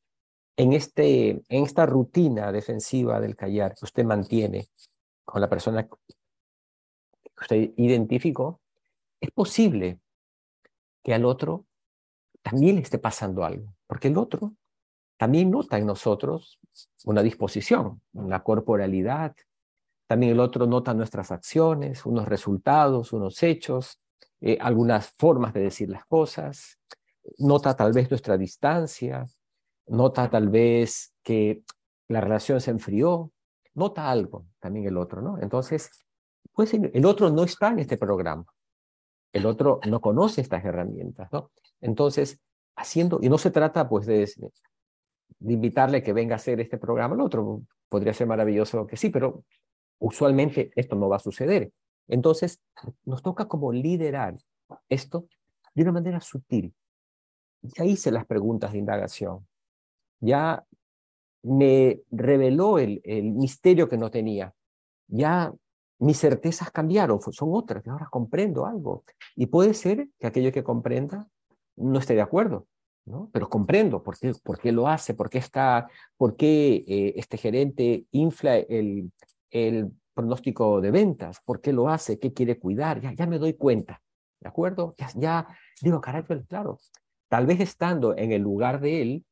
[0.56, 4.68] en, este, en esta rutina defensiva del callar que usted mantiene
[5.24, 5.88] con la persona
[7.40, 8.60] usted identificó,
[9.20, 10.00] es posible
[11.02, 11.66] que al otro
[12.42, 14.54] también le esté pasando algo, porque el otro
[15.16, 16.58] también nota en nosotros
[17.04, 19.34] una disposición, una corporalidad,
[20.06, 24.00] también el otro nota nuestras acciones, unos resultados, unos hechos,
[24.40, 26.78] eh, algunas formas de decir las cosas,
[27.38, 29.26] nota tal vez nuestra distancia,
[29.86, 31.62] nota tal vez que
[32.08, 33.30] la relación se enfrió,
[33.74, 35.38] nota algo también el otro, ¿no?
[35.38, 35.90] Entonces,
[36.52, 38.44] pues el otro no está en este programa,
[39.32, 41.50] el otro no conoce estas herramientas, ¿no?
[41.80, 42.40] Entonces,
[42.76, 44.30] haciendo, y no se trata pues de,
[45.38, 49.10] de invitarle que venga a hacer este programa, el otro podría ser maravilloso que sí,
[49.10, 49.44] pero
[49.98, 51.72] usualmente esto no va a suceder.
[52.08, 52.60] Entonces,
[53.04, 54.36] nos toca como liderar
[54.88, 55.26] esto
[55.74, 56.74] de una manera sutil.
[57.62, 59.46] Ya hice las preguntas de indagación,
[60.18, 60.64] ya
[61.42, 64.54] me reveló el, el misterio que no tenía,
[65.08, 65.52] ya
[66.00, 69.04] mis certezas cambiaron, son otras, ahora comprendo algo.
[69.36, 71.28] Y puede ser que aquello que comprenda
[71.76, 72.66] no esté de acuerdo,
[73.04, 73.28] ¿no?
[73.32, 77.36] pero comprendo por qué, por qué lo hace, por qué, está, por qué eh, este
[77.36, 79.12] gerente infla el,
[80.14, 84.02] pronóstico de ventas, por qué lo hace, qué quiere cuidar, ya, me doy cuenta,
[84.40, 84.94] ¿de acuerdo?
[85.16, 85.46] Ya,
[85.80, 86.78] digo, caray, claro,
[87.28, 89.24] tal vez estando en el lugar de él,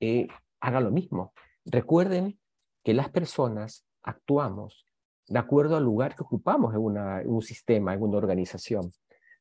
[0.00, 0.28] eh,
[0.60, 1.34] haga lo mismo.
[1.64, 2.38] Recuerden
[2.82, 4.86] que las personas actuamos
[5.28, 6.80] de acuerdo al lugar que ocupamos en,
[7.28, 8.92] un sistema, en una organización.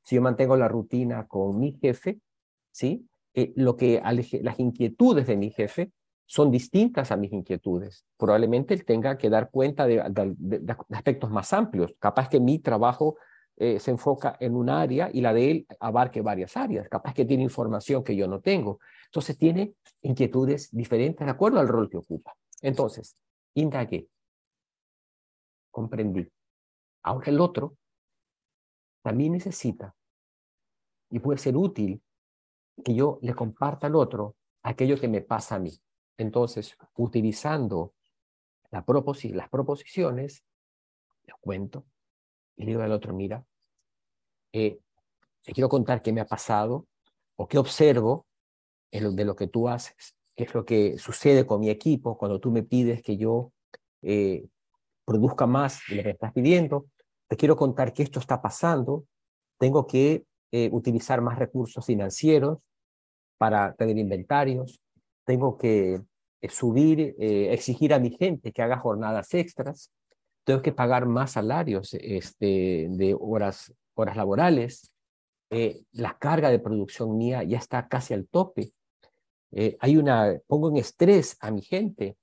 [0.04, 2.20] Si yo mantengo la rutina con mi jefe,
[2.72, 3.08] ¿sí?
[3.34, 4.02] Eh, lo que
[4.42, 5.92] las inquietudes de mi jefe
[6.26, 8.06] son distintas a mis inquietudes.
[8.18, 10.04] Probablemente él tenga que dar cuenta de,
[10.38, 11.94] de aspectos más amplios.
[12.00, 13.18] Capaz que mi trabajo
[13.58, 16.90] eh, se enfoca en un área y la de él abarque varias áreas.
[16.90, 18.80] Capaz que tiene información que yo no tengo.
[19.06, 22.34] Entonces tiene inquietudes diferentes de acuerdo al rol que ocupa.
[22.62, 23.16] Entonces,
[23.54, 24.08] indagué,
[25.72, 26.28] comprendí.
[27.04, 27.78] Ahora el otro
[29.02, 29.96] también necesita
[31.10, 32.02] y puede ser útil
[32.84, 35.72] que yo le comparta al otro aquello que me pasa a mí.
[36.18, 37.94] Entonces, utilizando
[38.70, 38.84] las
[39.50, 40.44] proposiciones,
[41.24, 41.86] le cuento
[42.56, 43.46] y le digo al otro, mira,
[44.54, 44.80] eh,
[45.44, 46.88] te quiero contar qué me ha pasado
[47.36, 48.28] o qué observo
[48.92, 52.52] de lo que tú haces, qué es lo que sucede con mi equipo cuando tú
[52.52, 53.52] me pides que yo
[54.02, 54.48] eh,
[55.06, 56.88] produzca más de lo que me estás pidiendo.
[57.28, 59.06] Te quiero contar que esto está pasando.
[59.58, 62.60] Tengo que eh, utilizar más recursos financieros
[63.38, 64.80] para tener inventarios.
[65.26, 66.02] Tengo que
[66.42, 69.92] eh, subir, exigir a mi gente que haga jornadas extras.
[70.44, 74.96] Tengo que pagar más salarios este, de horas, horas laborales.
[75.92, 78.74] la carga de producción mía ya está casi al tope.
[79.52, 82.18] Eh, hay una, pongo en estrés a mi gente.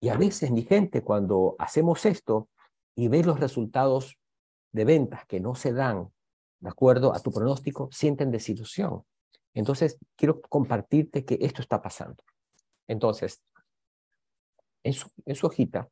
[0.00, 2.48] Y a veces mi gente, cuando hacemos esto
[2.94, 4.18] y ve los resultados
[4.72, 6.12] de ventas que no se dan
[6.60, 9.04] de acuerdo a tu pronóstico, sienten desilusión.
[9.54, 12.22] Entonces, quiero compartirte que esto está pasando.
[12.88, 13.42] Entonces,
[14.82, 15.88] en su, en su hojita,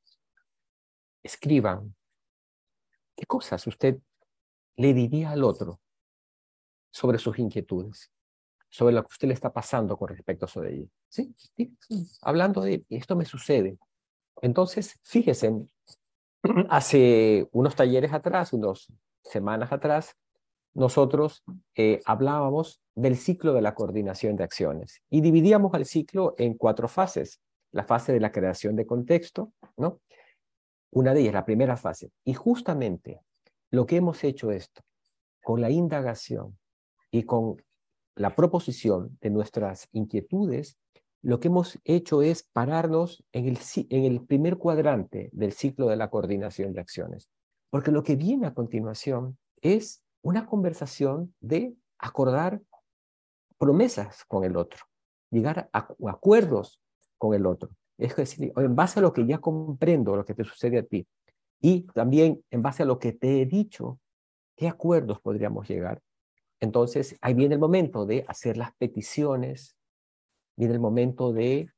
[1.23, 1.95] escriban
[3.17, 3.99] qué cosas usted
[4.77, 5.81] le diría al otro
[6.91, 8.11] sobre sus inquietudes
[8.73, 10.89] sobre lo que usted le está pasando con respecto a eso de ella.
[11.07, 11.35] ¿Sí?
[12.23, 13.77] Hablando de esto me sucede.
[14.41, 15.53] Entonces, fíjese,
[16.71, 20.17] hace unos talleres atrás, unas semanas atrás,
[20.75, 21.45] nosotros
[21.75, 26.89] eh, hablábamos del ciclo de la coordinación de acciones y dividíamos el ciclo en cuatro
[26.89, 27.41] fases.
[27.73, 30.01] La fase de la creación de contexto, ¿no?
[30.91, 32.11] Una de ellas, la primera fase.
[32.23, 33.21] Y justamente
[33.71, 34.83] lo que hemos hecho esto,
[35.43, 36.59] con la indagación
[37.11, 37.63] y con
[38.15, 40.77] la proposición de nuestras inquietudes,
[41.23, 43.59] lo que hemos hecho es pararnos en el,
[43.91, 47.29] en el primer cuadrante del ciclo de la coordinación de acciones.
[47.71, 52.61] Porque lo que viene a continuación es una conversación de acordar
[53.57, 54.85] promesas con el otro,
[55.31, 56.81] llegar a acuerdos
[57.19, 57.71] con el otro.
[57.97, 61.07] Es decir, en base a lo que ya comprendo, lo que te sucede a ti,
[61.61, 64.01] y también en base a lo que te he dicho,
[64.57, 66.03] ¿qué acuerdos podríamos llegar?
[66.59, 69.77] Entonces, ahí viene el momento de hacer las peticiones,
[70.57, 71.69] viene el momento de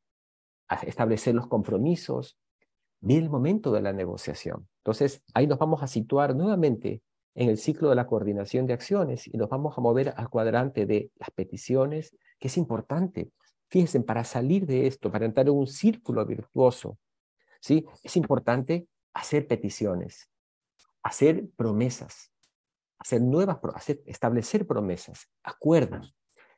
[0.87, 2.39] establecer los compromisos,
[3.01, 4.69] viene el momento de la negociación.
[4.79, 7.03] Entonces, ahí nos vamos a situar nuevamente
[7.35, 10.87] en el ciclo de la coordinación de acciones y nos vamos a mover al cuadrante
[10.87, 13.31] de las peticiones, que es importante.
[13.69, 16.99] Fíjense, para salir de esto, para entrar en un círculo virtuoso,
[17.61, 17.85] ¿sí?
[18.03, 20.31] es importante hacer peticiones,
[21.03, 22.31] hacer promesas,
[22.99, 26.15] hacer nuevas, hacer, establecer promesas, acuerdos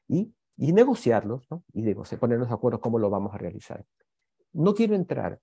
[0.08, 1.64] y, y negociarlos, ¿no?
[1.72, 3.84] y ponernos de acuerdo cómo lo vamos a realizar.
[4.52, 5.38] No quiero entrar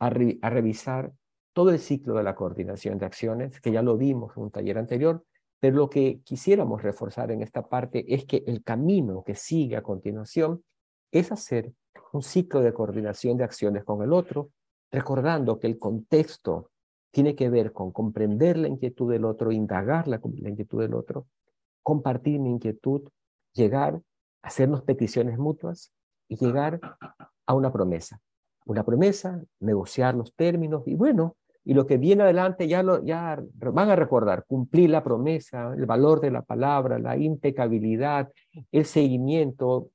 [0.00, 1.12] a, a revisar
[1.52, 4.78] todo el ciclo de la coordinación de acciones, que ya lo vimos en un taller
[4.78, 5.24] anterior,
[5.60, 9.82] pero lo que quisiéramos reforzar en esta parte es que el camino que sigue a
[9.82, 10.62] continuación
[11.10, 11.72] es hacer
[12.12, 14.50] un ciclo de coordinación de acciones con el otro,
[14.90, 16.70] recordando que el contexto
[17.10, 21.26] tiene que ver con comprender la inquietud del otro, indagar la, inquietud del otro,
[21.82, 23.08] compartir mi inquietud,
[23.52, 24.00] llegar
[24.48, 25.92] hacernos peticiones mutuas
[26.28, 26.80] y llegar
[27.46, 28.20] a una promesa.
[28.66, 33.42] Una promesa, negociar los términos y bueno, y lo que viene adelante ya, lo, ya
[33.54, 38.30] van a recordar, cumplir la promesa, el valor de la palabra, la impecabilidad,
[38.72, 39.90] el seguimiento,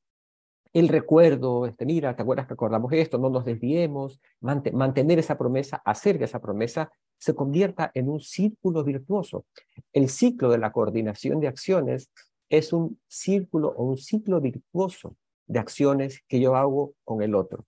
[0.71, 3.17] el recuerdo, este, mira, ¿te acuerdas que acordamos esto?
[3.17, 8.83] No nos desviemos, mantener esa promesa, hacer que esa promesa se convierta en un círculo
[8.83, 9.45] virtuoso.
[9.93, 12.11] El ciclo de la coordinación de acciones
[12.57, 15.15] es un círculo o un ciclo virtuoso
[15.47, 17.65] de acciones que yo hago con el otro.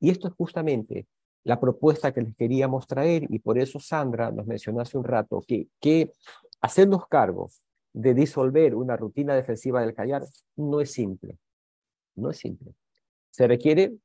[0.00, 1.06] Y esto es justamente
[1.44, 5.42] la propuesta que les queríamos traer y por eso Sandra nos mencionó hace un rato
[5.46, 6.12] que, que
[6.60, 7.50] hacernos cargo
[7.92, 10.24] de disolver una rutina defensiva del callar
[10.56, 11.38] no es simple
[12.18, 12.74] no es simple.
[13.30, 13.96] Se requiere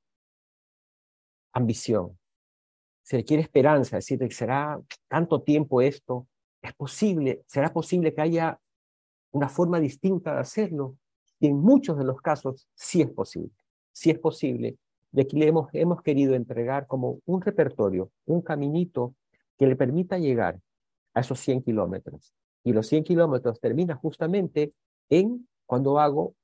[1.52, 2.18] ambición,
[3.04, 6.28] se requiere esperanza, es decir, será tanto tiempo esto,
[6.62, 8.60] es posible, será posible que haya
[9.34, 10.96] una forma distinta de hacerlo.
[11.40, 13.52] Y en muchos de los casos sí es posible,
[13.92, 14.78] sí es posible.
[15.12, 19.14] Y aquí le hemos, hemos querido entregar como un repertorio, un caminito
[19.58, 20.60] que le permita llegar
[21.14, 22.34] a esos 100 kilómetros.
[22.64, 24.74] Y los 100 kilómetros termina justamente
[25.10, 26.36] en cuando hago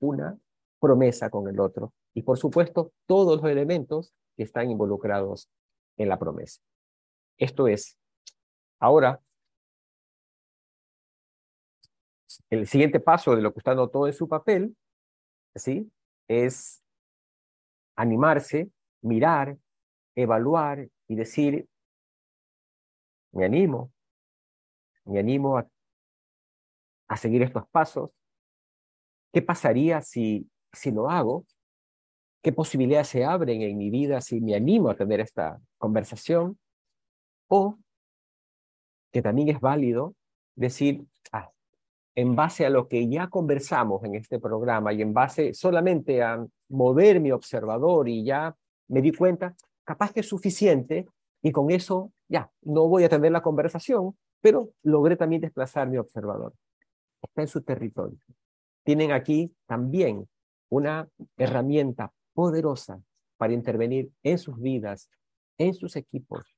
[0.00, 0.36] una
[0.80, 1.92] promesa con el otro.
[2.14, 5.48] Y por supuesto, todos los elementos que están involucrados
[5.96, 6.60] en la promesa.
[7.38, 7.96] Esto es,
[8.78, 9.20] ahora,
[12.50, 14.76] el siguiente paso de lo que usted anotó en su papel,
[15.54, 15.90] ¿sí?
[16.28, 16.82] Es
[17.96, 18.70] animarse,
[19.02, 19.56] mirar,
[20.14, 21.68] evaluar y decir,
[23.32, 23.92] me animo,
[25.04, 25.68] me animo a,
[27.08, 28.10] a seguir estos pasos,
[29.32, 31.46] ¿Qué pasaría si, si lo hago?
[32.42, 36.58] ¿Qué posibilidades se abren en mi vida si me animo a tener esta conversación?
[37.48, 37.78] O
[39.12, 40.14] que también es válido
[40.56, 41.50] decir, ah,
[42.14, 46.44] en base a lo que ya conversamos en este programa y en base solamente a
[46.68, 48.54] mover mi observador y ya
[48.88, 51.06] me di cuenta, capaz que es suficiente
[51.42, 55.98] y con eso ya, no voy a tener la conversación, pero logré también desplazar mi
[55.98, 56.54] observador.
[57.22, 58.18] Está en su territorio.
[58.84, 60.28] Tienen aquí también
[60.70, 63.02] una herramienta poderosa
[63.36, 65.10] para intervenir en sus vidas,
[65.58, 66.56] en sus equipos.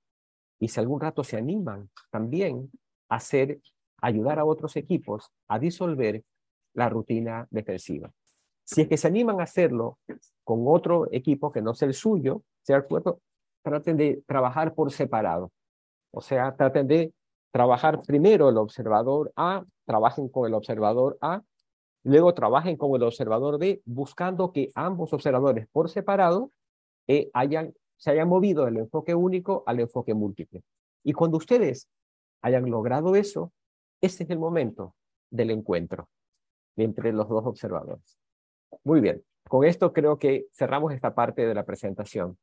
[0.59, 2.71] Y si algún rato se animan también
[3.09, 3.61] a hacer,
[4.03, 6.23] ayudar a otros equipos a disolver
[6.75, 8.11] la rutina defensiva.
[8.65, 9.99] Si es que se animan a hacerlo
[10.45, 13.21] con otro equipo que no sea el suyo, sea el cuerpo,
[13.63, 15.51] traten de trabajar por separado.
[16.11, 17.13] O sea, traten de
[17.53, 21.43] trabajar primero el observador A, trabajen con el observador A,
[22.03, 26.51] luego trabajen con el observador B, buscando que ambos observadores por separado
[27.07, 30.63] eh, hayan, se hayan movido del enfoque único al enfoque múltiple.
[31.05, 31.89] Y cuando ustedes
[32.43, 33.53] hayan logrado eso,
[34.03, 34.95] ese es el momento
[35.31, 36.09] del encuentro
[36.77, 38.19] entre los dos observadores.
[38.85, 42.37] Muy bien, con esto creo que cerramos esta parte de la presentación.